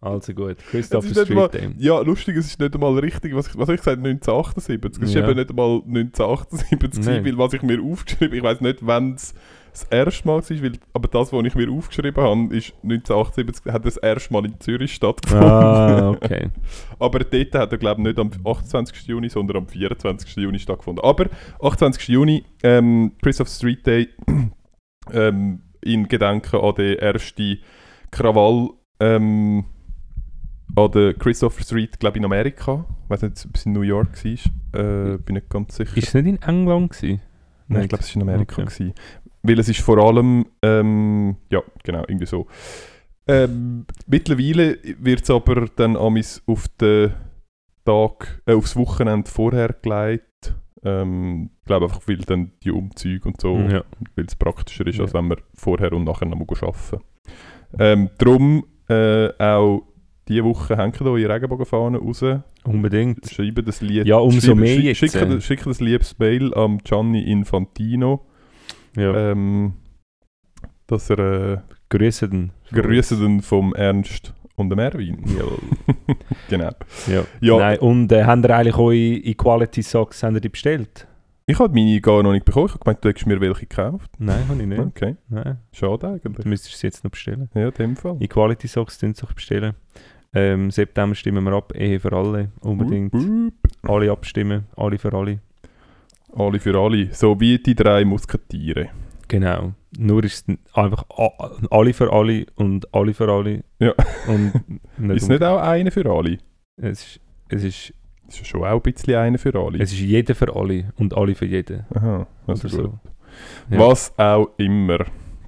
Also 0.00 0.32
gut, 0.34 0.56
ist 0.72 0.92
nicht 0.92 1.30
mal, 1.30 1.48
Street 1.48 1.62
Day. 1.62 1.74
ja, 1.78 1.98
lustig, 2.00 2.36
es 2.36 2.46
ist 2.46 2.60
nicht 2.60 2.74
einmal 2.74 2.98
richtig, 2.98 3.34
was 3.34 3.48
ich, 3.48 3.56
was 3.58 3.68
ich 3.70 3.76
gesagt 3.78 3.98
habe, 3.98 4.08
1978. 4.08 5.02
Es 5.02 5.08
ist 5.08 5.14
Ja. 5.14 5.24
eben 5.28 5.36
nicht 5.38 5.50
einmal 5.50 5.80
1978, 5.86 7.04
Nein. 7.06 7.24
weil 7.24 7.38
was 7.38 7.52
ich 7.54 7.62
mir 7.62 7.80
aufgeschrieben 7.82 8.36
ich 8.36 8.42
weiß 8.42 8.60
nicht, 8.60 8.78
wann 8.82 9.14
es 9.14 9.34
das 9.74 9.84
erste 9.84 10.26
Mal 10.26 10.36
war, 10.36 10.62
weil, 10.62 10.72
aber 10.92 11.08
das, 11.08 11.32
was 11.32 11.44
ich 11.44 11.54
mir 11.56 11.70
aufgeschrieben 11.70 12.22
habe, 12.22 12.56
ist 12.56 12.72
1978, 12.84 13.72
hat 13.72 13.84
das 13.84 13.96
erste 13.96 14.32
Mal 14.32 14.46
in 14.46 14.60
Zürich 14.60 14.94
stattgefunden. 14.94 15.48
Ah, 15.48 16.10
okay. 16.22 16.50
Aber 17.00 17.18
dort 17.18 17.54
hat 17.54 17.72
er, 17.72 17.78
glaube 17.78 18.00
ich, 18.00 18.06
nicht 18.06 18.18
am 18.20 18.30
28. 18.46 19.06
Juni, 19.08 19.28
sondern 19.28 19.58
am 19.58 19.66
24. 19.66 20.36
Juni 20.36 20.60
stattgefunden. 20.60 21.04
Aber 21.04 21.26
28. 21.60 22.08
Juni, 22.08 22.44
ähm, 22.62 23.12
Christopher 23.20 23.50
Street 23.50 23.84
Day, 23.84 24.08
ähm, 25.12 25.62
in 25.82 26.06
Gedenken 26.06 26.60
an 26.60 26.74
den 26.76 26.98
ersten 26.98 27.58
Krawall 28.12 28.70
ähm, 29.00 29.64
an 30.76 30.90
der 30.92 31.14
Christopher 31.14 31.62
Street, 31.64 31.98
glaube 31.98 32.16
ich, 32.16 32.20
in 32.20 32.24
Amerika. 32.24 32.84
Ich 33.04 33.10
weiß 33.10 33.22
nicht, 33.22 33.44
ob 33.44 33.56
es 33.56 33.66
in 33.66 33.72
New 33.72 33.82
York 33.82 34.24
war. 34.24 35.14
Äh, 35.14 35.18
bin 35.18 35.34
nicht 35.34 35.50
ganz 35.50 35.76
sicher. 35.76 35.96
Ist 35.96 36.08
es 36.08 36.14
nicht 36.14 36.26
in 36.26 36.42
England 36.42 36.92
gewesen? 36.92 37.20
Nein, 37.68 37.82
ich 37.82 37.88
glaube, 37.88 38.04
es 38.04 38.14
war 38.14 38.22
in 38.22 38.28
Amerika. 38.28 38.62
Okay. 38.62 38.64
Gewesen. 38.64 38.94
Weil 39.46 39.58
es 39.58 39.68
ist 39.68 39.80
vor 39.80 39.98
allem, 39.98 40.46
ähm, 40.62 41.36
ja, 41.50 41.62
genau, 41.84 42.02
irgendwie 42.08 42.26
so. 42.26 42.46
Ähm, 43.26 43.86
mittlerweile 44.06 44.78
wird 44.98 45.22
es 45.22 45.30
aber 45.30 45.66
dann 45.76 45.96
amis 45.96 46.42
auf 46.46 46.66
den 46.80 47.12
Tag, 47.84 48.42
äh, 48.46 48.54
aufs 48.54 48.74
Wochenende 48.76 49.30
vorher 49.30 49.74
gelegt. 49.80 50.54
Ähm, 50.82 51.50
ich 51.60 51.64
glaube 51.66 51.86
einfach, 51.86 52.00
weil 52.06 52.16
dann 52.18 52.52
die 52.62 52.70
Umzüge 52.70 53.28
und 53.28 53.40
so, 53.40 53.56
Ja. 53.58 53.84
weil 54.16 54.24
es 54.26 54.34
praktischer 54.34 54.86
ist, 54.86 55.00
als 55.00 55.12
Ja. 55.12 55.18
wenn 55.18 55.28
man 55.28 55.38
vorher 55.54 55.92
und 55.92 56.04
nachher 56.04 56.26
noch 56.26 56.36
mal 56.38 56.46
arbeiten 56.60 57.04
ähm, 57.78 58.10
Darum 58.18 58.64
äh, 58.88 59.28
auch 59.42 59.82
diese 60.28 60.44
Woche 60.44 60.76
hängen 60.76 60.92
da 60.98 61.04
eure 61.06 61.28
Regenbogenfahnen 61.34 62.00
raus. 62.00 62.24
Unbedingt. 62.64 63.26
Schreiben 63.30 63.64
das 63.64 63.80
Lied. 63.80 64.06
Ja, 64.06 64.16
umso 64.18 64.40
schreiben- 64.48 64.60
mehr 64.60 64.76
schick- 64.76 64.84
jetzt, 64.84 64.98
Schicken, 64.98 65.30
äh. 65.30 65.34
das- 65.34 65.44
schicken 65.44 65.68
das 65.70 65.80
liebes 65.80 66.18
Mail 66.18 66.54
am 66.54 66.78
Gianni 66.78 67.22
Infantino 67.30 68.26
Ja. 68.96 69.30
ähm, 69.32 69.74
dass 70.86 71.10
er 71.10 71.18
äh, 71.18 71.58
Grüße 71.88 72.28
den. 72.28 72.50
grüße 72.72 73.16
den 73.16 73.40
vom 73.42 73.74
Ernst 73.74 74.34
und 74.56 74.70
dem 74.70 74.78
Erwin. 74.78 75.22
Jawohl. 75.36 75.58
genau. 76.48 76.70
Ja. 77.06 77.24
Ja, 77.40 77.56
Nein, 77.58 77.78
und 77.78 78.12
äh, 78.12 78.24
habt 78.24 78.44
ihr 78.44 78.56
eigentlich 78.56 78.76
eure 78.76 78.94
Equality 78.94 79.82
Socks 79.82 80.22
habt 80.22 80.34
ihr 80.34 80.40
die 80.40 80.48
bestellt? 80.48 81.06
ich 81.46 81.58
habe 81.58 81.74
meine 81.74 82.00
gar 82.00 82.22
noch 82.22 82.32
nicht 82.32 82.46
bekommen. 82.46 82.66
Ich 82.66 82.72
habe 82.72 82.84
gemeint, 82.84 83.04
du 83.04 83.08
hättest 83.10 83.26
mir 83.26 83.38
welche 83.40 83.66
gekauft. 83.66 84.10
Nein, 84.18 84.48
habe 84.48 84.60
ich 84.62 84.66
nicht. 84.66 84.78
Okay, 84.80 85.16
Nein, 85.28 85.58
schade 85.72 85.98
du 85.98 86.06
eigentlich. 86.28 86.46
müsstest 86.46 86.78
sie 86.78 86.86
jetzt 86.86 87.04
noch 87.04 87.10
bestellen. 87.10 87.50
Ja, 87.54 87.66
in 87.68 87.74
dem 87.74 87.96
Fall. 87.96 88.16
Equality 88.20 88.66
Socks 88.66 88.98
sind 88.98 89.16
sich 89.16 89.28
bestellen. 89.30 89.74
Ähm, 90.32 90.70
September 90.70 91.14
stimmen 91.14 91.44
wir 91.44 91.52
ab, 91.52 91.72
Ehe 91.76 92.00
für 92.00 92.12
alle. 92.12 92.50
Unbedingt. 92.60 93.12
Wup, 93.12 93.22
wup. 93.22 93.90
Alle 93.90 94.10
abstimmen, 94.10 94.64
alle 94.76 94.98
für 94.98 95.12
alle. 95.12 95.38
Alle 96.36 96.58
für 96.60 96.76
alle. 96.78 97.08
So 97.12 97.38
wie 97.40 97.58
die 97.58 97.74
drei 97.74 98.04
Musketiere. 98.04 98.88
Genau. 99.28 99.72
Nur 99.96 100.24
ist 100.24 100.48
es 100.48 100.56
einfach 100.74 101.04
alle 101.70 101.92
für 101.94 102.12
alle 102.12 102.46
und 102.56 102.92
alle 102.94 103.14
für 103.14 103.30
alle. 103.30 103.62
Ja. 103.78 103.92
Und 104.26 104.52
nicht 104.98 105.16
Ist 105.16 105.28
nicht 105.28 105.42
auch 105.42 105.60
eine 105.60 105.90
für 105.90 106.04
alle? 106.10 106.38
Es 106.76 107.00
ist, 107.02 107.20
es, 107.48 107.64
ist, 107.64 107.94
Ist 108.28 108.38
ja 108.40 108.44
schon 108.44 108.64
auch 108.64 108.74
ein 108.74 108.80
bisschen 108.82 109.14
eine 109.14 109.38
für 109.38 109.54
alle. 109.54 109.78
es 109.80 109.92
ist 109.92 110.00
jeder 110.00 110.34
für 110.34 110.54
alle 110.54 110.92
und 110.96 111.14
alle 111.16 111.34
für 111.34 111.46
jeden. 111.46 111.84
Aha, 111.94 112.26
also 112.46 112.68
Oder 112.68 112.88
gut. 112.88 112.92
so. 113.70 113.74
Ja. 113.74 113.78
Was 113.80 114.18
auch 114.18 114.48
immer. 114.58 115.04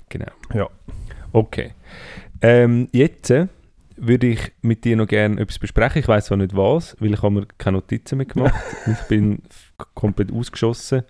Genau. 0.09 0.31
Ja. 0.55 0.69
Okay. 1.33 1.73
Ähm, 2.41 2.89
jetzt 2.93 3.31
äh, 3.31 3.49
würde 3.97 4.29
ich 4.29 4.53
mit 4.63 4.85
dir 4.85 4.97
noch 4.97 5.07
gerne 5.07 5.41
etwas 5.41 5.59
besprechen. 5.59 6.01
Ich 6.01 6.09
weiß 6.09 6.27
zwar 6.27 6.39
nicht 6.39 6.57
was, 6.57 6.97
weil 7.01 7.13
ich 7.13 7.23
habe 7.23 7.35
mir 7.35 7.47
keine 7.59 7.79
Notizen 7.79 8.19
mehr 8.19 8.27
gemacht. 8.27 8.55
ich 8.87 9.09
bin 9.09 9.43
komplett 9.95 10.33
ausgeschossen 10.33 11.03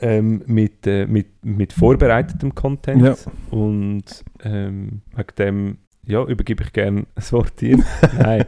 ähm, 0.00 0.42
mit, 0.46 0.86
äh, 0.86 1.06
mit, 1.06 1.44
mit 1.44 1.72
vorbereitetem 1.72 2.54
Content. 2.54 3.02
Ja. 3.02 3.16
Und 3.50 4.24
ähm, 4.42 5.02
wegen 5.14 5.34
dem 5.38 5.78
ja, 6.08 6.24
übergebe 6.24 6.62
ich 6.62 6.72
gerne 6.72 7.04
das 7.16 7.32
Wort 7.32 7.60
dir. 7.60 7.78
Nein. 8.18 8.44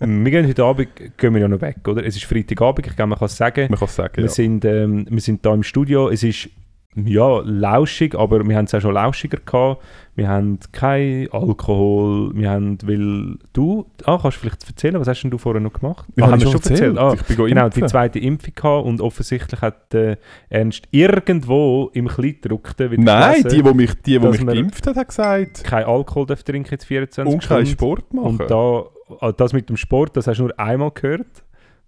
wir 0.00 0.30
gehen 0.30 0.46
heute 0.46 0.64
Abend 0.64 0.88
gehen 1.16 1.34
wir 1.34 1.40
ja 1.40 1.48
noch 1.48 1.62
weg, 1.62 1.76
oder? 1.88 2.04
Es 2.04 2.14
ist 2.14 2.26
Freitagabend, 2.26 2.86
ich 2.86 2.94
glaube, 2.94 3.10
man 3.10 3.18
kann 3.18 3.26
es 3.26 3.36
sagen. 3.36 3.68
Man 3.70 3.78
kann 3.78 3.88
es 3.88 3.96
sagen, 3.96 4.16
Wir, 4.16 4.24
ja. 4.24 4.30
sind, 4.30 4.64
ähm, 4.66 5.06
wir 5.08 5.20
sind 5.20 5.46
da 5.46 5.54
im 5.54 5.62
Studio. 5.62 6.10
Es 6.10 6.22
ist 6.22 6.50
ja 6.96 7.40
lauschig, 7.44 8.14
aber 8.14 8.46
wir 8.46 8.56
haben 8.56 8.66
es 8.66 8.74
auch 8.74 8.80
schon 8.80 8.94
lauschiger 8.94 9.38
gehabt. 9.44 9.82
Wir 10.16 10.28
haben 10.28 10.60
kein 10.70 11.28
Alkohol. 11.32 12.30
Wir 12.34 12.50
haben, 12.50 12.78
weil 12.84 13.36
du, 13.52 13.86
ah, 14.04 14.18
kannst 14.20 14.36
du 14.36 14.40
vielleicht 14.42 14.66
erzählen, 14.68 15.00
was 15.00 15.08
hast 15.08 15.22
denn 15.22 15.30
du 15.30 15.38
vorher 15.38 15.60
noch 15.60 15.72
gemacht? 15.72 16.06
Ja, 16.16 16.24
ah, 16.24 16.26
habe 16.26 16.32
haben 16.34 16.40
wir 16.42 16.52
schon 16.52 16.70
erzählt. 16.72 16.98
Ah, 16.98 17.14
Ich 17.14 17.22
bin 17.22 17.36
genau, 17.46 17.66
impfen. 17.66 17.82
die 17.82 17.88
zweite 17.88 18.18
Impfung 18.20 18.54
gehabt 18.54 18.86
und 18.86 19.00
offensichtlich 19.00 19.60
hat 19.60 19.92
äh, 19.94 20.16
Ernst 20.50 20.84
irgendwo 20.92 21.90
im 21.94 22.06
Kleidruckten 22.08 22.92
wieder 22.92 23.02
Nein, 23.02 23.42
gelesen, 23.42 23.50
die, 23.50 23.62
die 23.62 23.74
mich, 23.74 23.94
die, 24.02 24.18
dass 24.18 24.38
mich 24.40 24.46
geimpft 24.46 24.86
hat, 24.86 24.96
hat 24.96 25.08
gesagt, 25.08 25.64
kein 25.64 25.84
Alkohol 25.84 26.26
darf 26.26 26.42
trinken 26.44 26.70
jetzt 26.70 26.84
24 26.84 27.34
und 27.34 27.40
keinen 27.40 27.66
Stunden. 27.66 27.66
Sport 27.66 28.14
machen. 28.14 28.26
Und 28.26 28.50
da, 28.50 28.84
ah, 29.20 29.32
das 29.32 29.52
mit 29.52 29.68
dem 29.68 29.76
Sport, 29.76 30.16
das 30.16 30.26
hast 30.26 30.38
du 30.38 30.44
nur 30.44 30.58
einmal 30.60 30.90
gehört. 30.92 31.43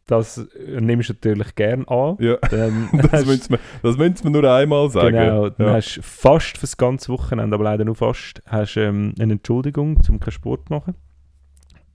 Das 0.07 0.39
äh, 0.39 0.81
nimmst 0.81 1.09
du 1.09 1.15
natürlich 1.15 1.55
gern 1.57 1.85
an. 1.87 2.17
ja, 2.21 2.37
Dann 2.51 2.89
das 3.11 3.27
müssen 3.27 3.51
wir, 3.51 3.59
das 3.83 3.97
müssen 3.97 4.23
wir 4.23 4.31
nur 4.31 4.51
einmal 4.53 4.89
sagen. 4.91 5.17
Genau, 5.17 5.49
dann 5.51 5.67
ja. 5.67 5.75
hast 5.75 5.97
du 5.97 6.03
fast 6.03 6.59
fürs 6.59 6.77
ganze 6.77 7.13
Wochenende, 7.13 7.55
aber 7.55 7.65
leider 7.65 7.85
nur 7.85 7.97
fast, 7.97 8.41
hast 8.47 8.77
ähm, 8.77 9.15
eine 9.19 9.35
Entschuldigung, 9.35 10.03
zum 10.03 10.21
keinen 10.21 10.33
Sport 10.33 10.69
zu 10.69 10.73
machen. 10.73 10.95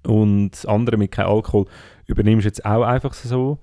Und 0.05 0.51
das 0.51 0.65
andere 0.65 0.97
mit 0.97 1.11
kein 1.11 1.25
Alkohol 1.25 1.67
übernimmst 2.07 2.45
du 2.45 2.49
jetzt 2.49 2.65
auch 2.65 2.83
einfach 2.83 3.13
so. 3.13 3.59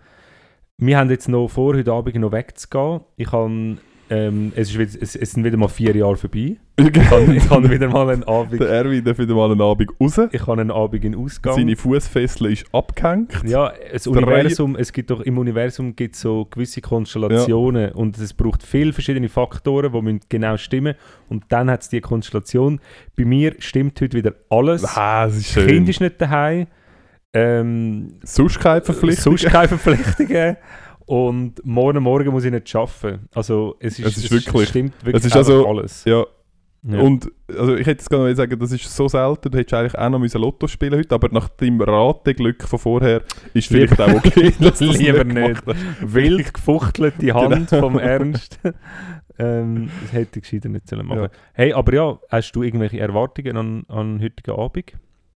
Wir 0.78 0.96
haben 0.96 1.10
jetzt 1.10 1.28
noch 1.28 1.48
vor, 1.48 1.74
heute 1.74 1.92
Abend 1.92 2.14
noch 2.14 2.32
wegzugehen. 2.32 3.00
Ich 3.16 3.32
habe, 3.32 3.78
ähm, 4.10 4.52
es, 4.56 4.74
ist 4.74 4.96
es, 4.96 5.16
es 5.16 5.32
sind 5.32 5.44
wieder 5.44 5.56
mal 5.56 5.68
vier 5.68 5.94
Jahre 5.94 6.16
vorbei. 6.16 6.56
Ich 6.78 7.10
habe, 7.10 7.34
ich 7.34 7.70
wieder 7.70 7.88
mal 7.88 8.08
einen 8.08 8.22
Abend, 8.24 8.60
Der 8.60 8.68
Erwin 8.68 9.02
darf 9.04 9.18
wieder 9.18 9.34
mal 9.34 9.50
einen 9.50 9.60
Abend 9.60 9.90
raus. 10.00 10.20
ich 10.30 10.40
habe 10.46 10.60
einen 10.60 10.70
Abend 10.70 11.04
in 11.04 11.16
Ausgang. 11.16 11.54
Seine 11.54 11.74
Fußfessel 11.74 12.52
ist 12.52 12.66
abgehängt. 12.72 13.32
Ja, 13.44 13.72
das 13.92 14.06
Universum, 14.06 14.76
es 14.76 14.92
gibt 14.92 15.10
doch, 15.10 15.20
im 15.20 15.38
Universum 15.38 15.96
gibt 15.96 16.14
es 16.14 16.20
so 16.20 16.46
gewisse 16.48 16.80
Konstellationen 16.80 17.92
und 17.92 18.16
es 18.18 18.32
braucht 18.32 18.62
viele 18.62 18.92
verschiedene 18.92 19.28
Faktoren, 19.28 19.92
die 19.92 20.02
müssen 20.02 20.20
genau 20.28 20.56
stimmen 20.56 20.94
und 21.28 21.44
dann 21.48 21.68
hat 21.68 21.82
es 21.82 21.88
die 21.88 22.00
Konstellation. 22.00 22.80
Bei 23.16 23.24
mir 23.24 23.54
stimmt 23.58 24.00
heute 24.00 24.16
wieder 24.16 24.34
alles. 24.48 24.84
Ah, 24.84 25.26
das 25.26 25.38
ist 25.38 25.48
schön. 25.48 25.66
Kind 25.66 25.88
ist 25.88 26.00
nicht 26.00 26.20
daheim. 26.20 26.68
Ähm, 27.32 28.14
Sonst 28.22 28.58
keine 28.60 28.80
Verpflichtung. 28.80 29.36
Sonst 29.36 29.46
keine 29.46 29.68
Verpflichtungen. 29.68 30.56
Und 31.08 31.64
morgen 31.64 32.02
Morgen 32.02 32.30
muss 32.30 32.44
ich 32.44 32.50
nicht 32.52 32.74
arbeiten. 32.76 33.28
Also 33.34 33.76
es 33.80 33.98
ist, 33.98 34.06
Es 34.06 34.24
ist 34.24 34.30
wirklich- 34.30 34.68
stimmt 34.68 34.92
wirklich 35.04 35.16
es 35.16 35.24
ist 35.26 35.36
also- 35.36 35.66
alles. 35.66 36.04
Ja, 36.04 36.24
Ja. 36.84 37.00
Und 37.00 37.28
also 37.48 37.72
ich 37.74 37.80
hätte 37.88 38.00
jetzt 38.02 38.08
gerne 38.08 38.32
sagen, 38.36 38.56
das 38.56 38.70
ist 38.70 38.84
so 38.94 39.08
selten, 39.08 39.50
du 39.50 39.58
hättest 39.58 39.74
eigentlich 39.74 39.98
auch 39.98 40.10
noch 40.10 40.20
müssen 40.20 40.40
Lotto 40.40 40.68
spielen 40.68 40.94
heute, 40.94 41.12
aber 41.12 41.28
nach 41.32 41.48
dem 41.48 41.80
Rateglück 41.80 42.62
von 42.62 42.78
vorher 42.78 43.22
ist 43.52 43.70
Lieber- 43.70 43.96
vielleicht 43.96 44.00
auch 44.00 44.24
okay, 44.24 44.52
dass 44.60 44.78
du 44.78 44.90
es 44.90 44.98
Lieber 45.00 45.24
nicht 45.24 45.60
hast. 45.66 46.14
Wild 46.14 46.54
gefuchtelte 46.54 47.34
Hand 47.34 47.70
Genau. 47.70 47.82
vom 47.82 47.98
Ernst. 47.98 48.60
ähm, 49.40 49.90
das 50.02 50.12
hätte 50.12 50.38
ich 50.38 50.42
gescheiter 50.42 50.68
nicht 50.68 50.88
sollen 50.88 51.06
machen 51.06 51.22
Ja. 51.22 51.30
Hey, 51.52 51.72
aber 51.72 51.94
ja, 51.94 52.18
hast 52.30 52.52
du 52.52 52.62
irgendwelche 52.62 53.00
Erwartungen 53.00 53.56
an, 53.56 53.84
an 53.88 54.20
heutigen 54.22 54.52
Abend? 54.56 54.92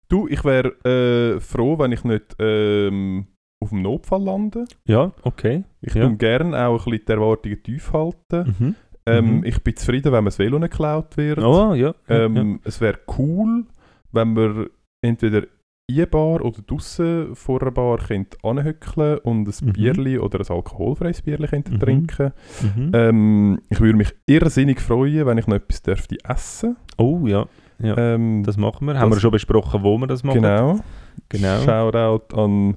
Du, 0.08 0.28
ich 0.28 0.44
wäre 0.44 0.68
äh, 0.84 1.40
froh, 1.40 1.76
wenn 1.78 1.90
ich 1.92 2.04
nicht 2.04 2.36
ähm, 2.38 3.26
auf 3.62 3.70
dem 3.70 3.82
Notfall 3.82 4.22
lande. 4.22 4.64
Ja, 4.86 5.12
okay. 5.22 5.64
Ich 5.80 5.94
Ja. 5.94 6.08
gerne 6.08 6.66
auch 6.66 6.86
ein 6.86 6.90
bisschen 6.90 7.06
die 7.06 7.12
Erwartungen 7.12 7.62
tief 7.62 7.92
halten. 7.92 8.54
Mhm. 8.58 8.74
Ähm, 9.06 9.36
Mhm. 9.38 9.44
Ich 9.44 9.62
bin 9.64 9.74
zufrieden, 9.76 10.12
wenn 10.12 10.22
mir 10.24 10.28
das 10.30 10.38
Velo 10.38 10.58
nicht 10.58 10.70
geklaut 10.70 11.16
wird. 11.16 11.38
Oh, 11.38 11.74
ja. 11.74 11.94
ja, 12.08 12.24
Ähm, 12.24 12.60
Es 12.64 12.80
wäre 12.80 12.98
cool, 13.18 13.64
wenn 14.12 14.36
wir 14.36 14.70
entweder 15.04 15.42
in 15.88 16.08
Bar 16.08 16.40
oder 16.44 16.62
draußen 16.66 17.34
vor 17.34 17.60
einer 17.60 17.72
Bar 17.72 17.98
anhöckeln 18.44 19.18
und 19.18 19.48
ein 19.48 19.66
Mhm. 19.68 19.72
Bierli 19.72 20.18
oder 20.18 20.38
ein 20.40 20.46
alkoholfreies 20.48 21.22
Bierli 21.22 21.48
Mhm. 21.52 21.80
trinken. 21.80 22.32
ja. 22.62 22.68
Mhm. 22.76 22.90
Ähm, 22.94 23.60
ich 23.68 23.80
würde 23.80 23.96
mich 23.98 24.14
irrsinnig 24.26 24.80
freuen, 24.80 25.26
wenn 25.26 25.38
ich 25.38 25.46
noch 25.48 25.56
etwas 25.56 25.82
dürfte 25.82 26.16
essen. 26.24 26.76
oh, 26.96 27.20
ja. 27.26 27.46
ja. 27.80 27.96
Ähm, 27.98 28.42
Das 28.44 28.56
machen 28.56 28.86
wir. 28.86 28.98
Haben 28.98 29.10
wir 29.12 29.20
schon 29.20 29.32
besprochen, 29.32 29.82
wo 29.82 29.98
wir 29.98 30.06
das 30.06 30.22
machen? 30.22 30.40
genau. 30.42 30.78
Genau. 31.28 31.60
Shoutout 31.62 32.36
an, 32.40 32.76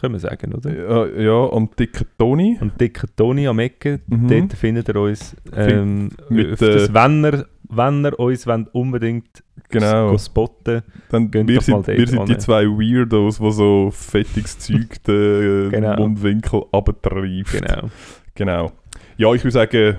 können 0.00 0.14
wir 0.14 0.20
sagen, 0.20 0.52
oder? 0.54 0.70
ja, 0.74 1.06
ja, 1.22 1.50
an 1.50 1.68
dicken 1.78 2.06
Toni. 2.18 2.58
Und 2.60 2.80
dicker 2.80 3.06
Toni 3.16 3.46
am 3.48 3.58
Ecke, 3.58 4.00
Mhm. 4.06 4.28
dort 4.28 4.52
findet 4.54 4.88
ihr 4.88 4.96
uns. 4.96 5.36
Ähm, 5.54 6.10
mit, 6.28 6.60
das, 6.60 6.88
äh, 6.88 6.94
wenn, 6.94 7.24
ihr, 7.24 7.46
wenn 7.68 8.04
ihr 8.04 8.18
uns 8.20 8.46
wollt, 8.46 8.68
unbedingt 8.74 9.42
Genau. 9.68 10.16
spotten 10.18 10.82
Dann, 11.08 11.30
Geht 11.30 11.48
wir 11.48 11.60
sind, 11.60 11.86
wir 11.88 12.06
sind 12.06 12.28
die 12.28 12.38
zwei 12.38 12.64
Weirdos, 12.66 13.38
die 13.38 13.50
so 13.52 13.90
fettiges 13.92 14.58
Zeug 14.60 15.02
den 15.06 15.70
Genau. 15.70 15.96
Mundwinkel 15.96 16.62
abtreibt. 16.72 17.50
Genau. 17.52 17.88
Genau. 18.34 18.72
Ja, 19.16 19.32
ich 19.34 19.42
würde 19.42 19.52
sagen, 19.52 19.96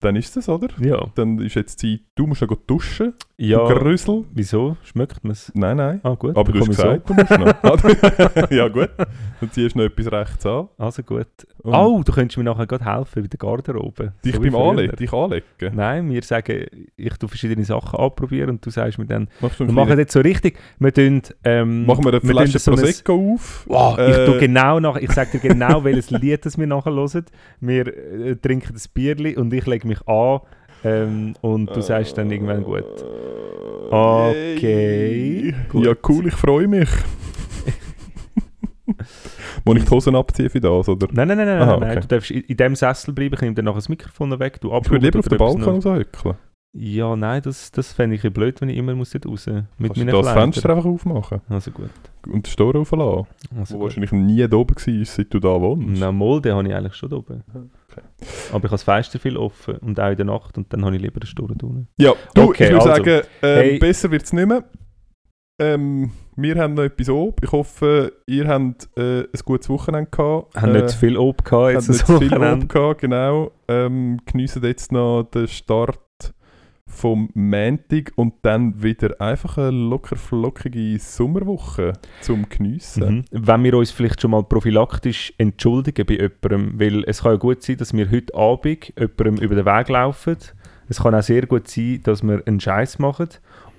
dann 0.00 0.16
ist 0.16 0.36
es, 0.36 0.48
oder? 0.48 0.68
Ja. 0.80 1.06
Dann 1.16 1.38
ist 1.40 1.54
jetzt 1.56 1.80
Zeit, 1.80 2.00
du 2.14 2.26
musst 2.26 2.40
noch 2.40 2.54
duschen. 2.66 3.14
Ja. 3.40 3.64
Grüssel. 3.68 4.24
Wieso? 4.34 4.76
Schmeckt 4.82 5.22
man 5.22 5.30
es? 5.30 5.52
Nein, 5.54 5.76
nein. 5.76 6.00
Ah, 6.02 6.14
gut. 6.16 6.36
Aber 6.36 6.50
du 6.50 6.58
hast 6.58 6.70
ich 6.70 6.76
gesagt, 6.76 7.08
du 7.08 7.14
musst 7.14 7.30
noch. 7.30 8.50
ja, 8.50 8.66
gut. 8.66 8.90
Dann 9.40 9.50
ziehst 9.52 9.76
du 9.76 9.78
noch 9.78 9.84
etwas 9.86 10.10
rechts 10.10 10.44
an. 10.44 10.52
So. 10.52 10.70
Also 10.76 11.02
gut. 11.04 11.26
Und 11.62 11.72
Oh, 11.72 12.02
du 12.04 12.10
könntest 12.12 12.36
mir 12.36 12.42
nachher 12.42 12.66
gerade 12.66 12.84
helfen 12.84 13.22
bei 13.22 13.28
der 13.28 13.38
Garderobe. 13.38 14.12
dich 14.24 14.34
So 14.34 14.40
beim. 14.42 14.56
Anlegen, 14.56 14.96
dich 14.96 15.12
anlegen. 15.12 15.44
Nein, 15.72 16.10
wir 16.10 16.22
sagen, 16.24 16.66
ich 16.96 17.14
tue 17.16 17.28
verschiedene 17.28 17.64
Sachen 17.64 17.96
anprobieren 18.00 18.50
und 18.50 18.66
du 18.66 18.70
sagst 18.70 18.98
mir 18.98 19.06
dann, 19.06 19.28
Machst 19.40 19.60
du 19.60 19.66
wir 19.66 19.72
machen 19.72 19.96
jetzt 19.98 20.12
so 20.14 20.20
richtig, 20.20 20.58
wir 20.80 20.92
tun, 20.92 21.22
ähm, 21.44 21.86
machen 21.86 22.04
wir 22.04 22.10
eine 22.14 22.20
Flasche 22.20 22.58
so 22.58 22.72
ein- 22.72 22.78
Prosecco 22.78 23.34
auf. 23.34 23.64
Wow, 23.68 23.98
ich 23.98 24.16
Äh, 24.16 24.26
tue 24.26 24.38
genau 24.38 24.80
nach, 24.80 24.96
ich 24.96 25.12
sage 25.12 25.38
dir 25.38 25.48
genau, 25.48 25.84
welches 25.84 26.10
Lied 26.10 26.44
das 26.44 26.58
wir 26.58 26.66
nachher 26.66 26.92
hören. 26.92 27.24
Wir 27.60 27.86
äh, 27.86 28.34
trinken 28.34 28.72
das 28.72 28.88
Bierli 28.88 29.36
und 29.36 29.52
ich 29.54 29.64
lege 29.64 29.86
mich 29.86 30.00
an 30.08 30.40
ähm, 30.84 31.34
und 31.40 31.74
du 31.74 31.80
sagst 31.82 32.16
dann 32.18 32.30
irgendwann 32.30 32.62
gut. 32.64 32.84
Okay, 33.90 35.54
gut. 35.70 35.84
Ja, 35.86 35.94
cool, 36.08 36.26
ich 36.28 36.34
freue 36.34 36.68
mich. 36.68 36.88
Muss 39.64 39.76
ich 39.76 39.84
die 39.84 39.90
Hosen 39.90 40.14
abziehen 40.16 40.50
für 40.50 40.60
das, 40.60 40.88
oder? 40.88 41.08
Nein, 41.12 41.28
nein, 41.28 41.36
nein, 41.38 41.46
nein, 41.46 41.60
Aha, 41.62 41.76
nein, 41.78 41.90
okay. 41.90 42.00
du 42.00 42.06
darfst 42.08 42.30
in, 42.30 42.40
in 42.42 42.56
dem 42.56 42.74
Sessel 42.76 43.12
bleiben, 43.12 43.34
ich 43.34 43.40
nehme 43.40 43.54
dann 43.54 43.64
nachher 43.66 43.76
das 43.76 43.88
Mikrofon 43.88 44.38
weg, 44.38 44.60
du 44.60 44.68
Ich 44.76 44.90
würde 44.90 45.04
lieber 45.06 45.18
auf 45.18 45.28
den 45.28 45.38
Balkon 45.38 45.62
raushöckeln. 45.62 46.36
Ja, 46.74 47.16
nein, 47.16 47.40
das, 47.42 47.70
das 47.70 47.92
fände 47.92 48.16
ich 48.16 48.22
blöd, 48.32 48.60
wenn 48.60 48.68
ich 48.68 48.76
immer 48.76 48.94
muss 48.94 49.10
dort 49.10 49.26
raus 49.26 49.46
mit 49.46 49.64
Kannst 49.78 49.96
du 49.96 50.00
meinen 50.00 50.12
das 50.12 50.20
Kleidern. 50.20 50.52
Fenster 50.52 50.70
einfach 50.70 50.84
aufmachen 50.84 51.40
Also 51.48 51.70
gut. 51.70 51.90
und 52.26 52.46
den 52.46 52.50
Store 52.50 52.76
rauflassen. 52.78 53.26
Also 53.58 53.74
Wo 53.74 53.78
gut. 53.78 53.84
wahrscheinlich 53.86 54.12
nie 54.12 54.46
da 54.46 54.56
oben 54.56 54.74
war, 54.76 55.04
seit 55.04 55.32
du 55.34 55.40
da 55.40 55.60
wohnst. 55.60 56.00
Na, 56.00 56.12
mal, 56.12 56.40
den 56.42 56.52
habe 56.54 56.68
ich 56.68 56.74
eigentlich 56.74 56.94
schon 56.94 57.08
da 57.08 57.16
oben. 57.16 57.42
Okay. 57.98 58.48
Aber 58.50 58.58
ich 58.58 58.62
habe 58.64 58.68
das 58.70 58.82
Fenster 58.82 59.18
viel 59.18 59.36
offen 59.36 59.76
und 59.78 59.98
auch 60.00 60.10
in 60.10 60.16
der 60.16 60.26
Nacht 60.26 60.56
und 60.58 60.72
dann 60.72 60.84
habe 60.84 60.96
ich 60.96 61.02
lieber 61.02 61.20
den 61.20 61.26
Sturm 61.26 61.50
unten. 61.50 61.88
Ja, 61.98 62.12
du, 62.34 62.42
Okay, 62.42 62.64
ich 62.64 62.70
würde 62.72 62.90
also. 62.90 63.04
sagen, 63.04 63.22
ähm, 63.42 63.56
Hey. 63.62 63.78
besser 63.78 64.10
wird 64.10 64.22
es 64.24 64.32
nicht 64.32 64.46
mehr. 64.48 64.64
Ähm, 65.60 66.12
wir 66.36 66.54
haben 66.56 66.74
noch 66.74 66.84
etwas 66.84 67.08
oben. 67.08 67.36
Ich 67.42 67.50
hoffe, 67.50 68.12
ihr 68.26 68.46
habt 68.46 68.88
äh, 68.96 69.22
ein 69.22 69.28
gutes 69.44 69.68
Wochenende 69.68 70.08
gehabt. 70.10 70.54
Haben 70.56 70.74
äh, 70.74 70.82
nicht 70.82 70.90
zu 70.90 70.98
viel 70.98 71.16
Ob 71.16 71.44
gehabt 71.44 71.74
habt 71.74 71.74
jetzt 71.74 71.88
nicht 71.88 72.06
zu 72.06 72.18
viel 72.18 72.32
oben 72.36 72.68
gehabt, 72.68 73.00
genau. 73.00 73.50
Ähm, 73.66 74.18
geniessen 74.24 74.62
jetzt 74.64 74.92
noch 74.92 75.24
den 75.24 75.48
Start 75.48 75.98
vom 76.88 77.30
Montag 77.34 78.12
und 78.16 78.34
dann 78.42 78.82
wieder 78.82 79.20
einfach 79.20 79.58
eine 79.58 79.70
locker 79.70 80.16
flockige 80.16 80.98
Sommerwoche 80.98 81.92
zum 82.20 82.48
Geniessen. 82.48 83.16
Mhm. 83.16 83.24
Wenn 83.30 83.64
wir 83.64 83.74
uns 83.74 83.90
vielleicht 83.90 84.20
schon 84.20 84.32
mal 84.32 84.42
prophylaktisch 84.42 85.32
entschuldigen 85.38 86.06
bei 86.06 86.14
jemandem, 86.14 86.80
weil 86.80 87.04
es 87.04 87.22
kann 87.22 87.32
ja 87.32 87.38
gut 87.38 87.62
sein, 87.62 87.76
dass 87.76 87.92
wir 87.92 88.10
heute 88.10 88.34
Abend 88.34 88.92
jemandem 88.98 89.36
über 89.36 89.54
den 89.54 89.66
Weg 89.66 89.88
laufen. 89.88 90.36
Es 90.88 91.02
kann 91.02 91.14
auch 91.14 91.22
sehr 91.22 91.46
gut 91.46 91.68
sein, 91.68 92.00
dass 92.02 92.22
wir 92.22 92.42
einen 92.46 92.60
Scheiß 92.60 92.98
machen. 92.98 93.28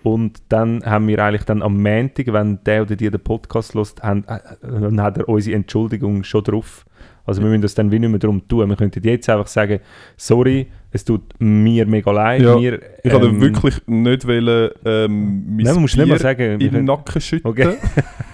Und 0.03 0.43
dann 0.49 0.84
haben 0.86 1.07
wir 1.07 1.20
eigentlich 1.20 1.43
dann 1.43 1.62
am 1.62 1.82
Montag, 1.82 2.32
wenn 2.32 2.64
der 2.64 2.84
oder 2.84 2.95
die 2.95 3.10
den 3.10 3.20
Podcast 3.20 3.74
hört, 3.74 4.01
haben, 4.01 4.24
äh, 4.28 4.39
dann 4.62 5.01
hat 5.01 5.18
er 5.18 5.28
unsere 5.28 5.57
Entschuldigung 5.57 6.24
schon 6.24 6.43
drauf. 6.43 6.86
Also 7.30 7.42
wir 7.42 7.50
müssen 7.50 7.62
das 7.62 7.76
dann 7.76 7.92
wie 7.92 8.00
nicht 8.00 8.10
mehr 8.10 8.20
darum 8.20 8.48
tun. 8.48 8.68
Wir 8.70 8.76
könnten 8.76 9.02
jetzt 9.04 9.30
einfach 9.30 9.48
sagen, 9.48 9.80
sorry, 10.18 10.68
es 10.92 11.06
tut 11.06 11.22
mir 11.40 11.86
mega 11.86 12.12
leid. 12.12 12.42
Ja, 12.42 12.58
mir, 12.58 12.80
Ich 13.04 13.14
wollte 13.14 13.28
ähm, 13.28 13.42
wirklich 13.42 13.76
nicht 13.88 14.28
wollen, 14.28 14.72
ähm, 14.86 15.56
mein 15.56 15.66
Nein, 15.66 15.84
nicht 15.84 15.98
mal 16.08 16.20
sagen. 16.20 16.60
in 16.60 16.72
den 16.72 16.86
Nacken 16.86 17.22
schütten. 17.22 17.50
Okay. 17.50 17.76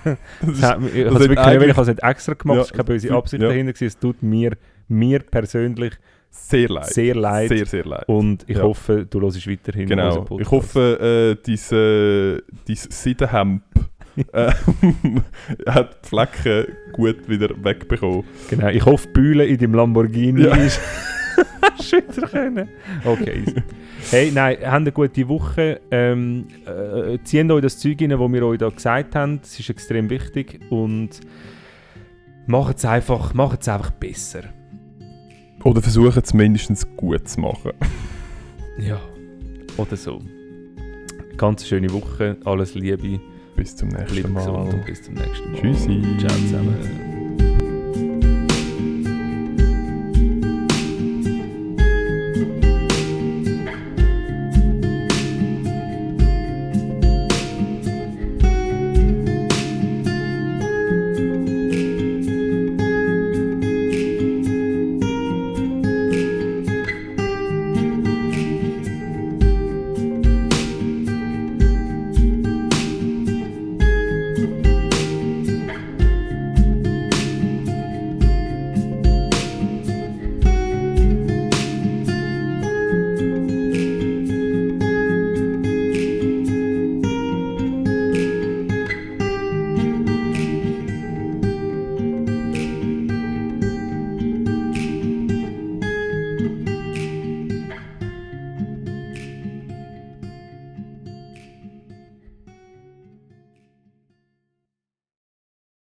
Das 0.06 0.60
Das 0.62 0.78
ist- 0.84 0.96
ich 0.96 1.06
habe 1.06 1.16
es 1.16 1.30
wirklich 1.30 1.76
nicht, 1.78 1.88
ich 1.98 2.04
extra 2.04 2.34
gemacht, 2.34 2.58
Ja, 2.58 2.62
es 2.64 2.72
war 2.72 2.78
keine 2.78 2.84
böse. 2.86 3.12
Absicht 3.16 3.42
Ja. 3.42 3.50
dahinter, 3.50 3.86
es 3.86 3.98
tut 4.00 4.22
mir, 4.22 4.52
mir 4.88 5.20
persönlich 5.20 5.94
sehr 6.30 6.70
leid. 6.70 6.86
sehr 6.88 7.16
leid 7.16 7.50
Sehr, 7.50 7.66
sehr 7.66 7.86
leid. 7.86 8.04
und 8.08 8.44
ich 8.48 8.58
Ja. 8.58 8.64
hoffe, 8.64 9.06
du 9.10 9.22
hörst 9.22 9.48
weiterhin 9.50 9.88
Genau. 9.88 10.06
unseren 10.08 10.24
Ich 10.24 10.28
Podcast. 10.30 10.52
hoffe, 10.52 11.36
äh, 11.40 11.44
diese, 11.46 12.44
diese 12.68 12.90
Seidenhemd 12.92 13.62
äh, 14.34 14.52
hat 15.68 15.98
die 16.04 16.08
Flecken 16.10 16.66
gut 16.94 17.28
wieder 17.28 17.50
wegbekommen. 17.64 18.24
Genau, 18.50 18.68
ich 18.68 18.86
hoffe, 18.86 19.08
die 19.08 19.14
Bühle 19.14 19.46
in 19.46 19.58
deinem 19.58 19.74
Lamborghini 19.76 20.44
Ja. 20.44 20.56
ist 20.56 20.80
schütter 21.82 22.28
können. 22.28 22.70
Okay. 23.04 23.44
Hey, 24.10 24.32
nein, 24.34 24.58
habt 24.62 24.74
eine 24.74 24.92
gute 24.92 25.28
Woche. 25.28 25.82
Ähm, 25.92 26.48
äh, 26.66 27.18
zieht 27.24 27.50
euch 27.52 27.62
das 27.62 27.80
Zeug 27.80 28.02
rein, 28.02 28.10
das 28.12 28.20
wir 28.20 28.46
euch 28.46 28.58
da 28.60 28.70
gesagt 28.70 29.16
haben. 29.16 29.42
Das 29.42 29.60
ist 29.60 29.70
extrem 29.70 30.10
wichtig 30.10 30.60
und 30.70 31.10
macht 32.48 32.78
es 32.78 32.86
einfach, 32.86 33.34
macht 33.34 33.62
es 33.62 33.68
einfach 33.68 33.92
besser. 33.92 34.44
Oder 35.64 35.82
versuchen 35.82 36.22
es 36.24 36.34
mindestens 36.34 36.86
gut 36.96 37.28
zu 37.28 37.42
machen. 37.42 37.72
Ja, 38.78 39.00
oder 39.78 39.96
so. 39.96 40.22
Ganz 41.38 41.68
schöne 41.68 41.92
Woche, 41.92 42.38
alles 42.46 42.76
Liebe, 42.76 43.20
Bis 43.56 43.76
zum 43.76 43.90
nächsten 43.90 44.34
Mal. 44.34 44.84
bis 44.86 45.04
zum 45.04 45.14
nächsten 45.14 45.52
Mal. 45.52 45.62
Tschüssi. 45.62 46.02
Ciao 46.20 46.30
zusammen. 46.30 47.35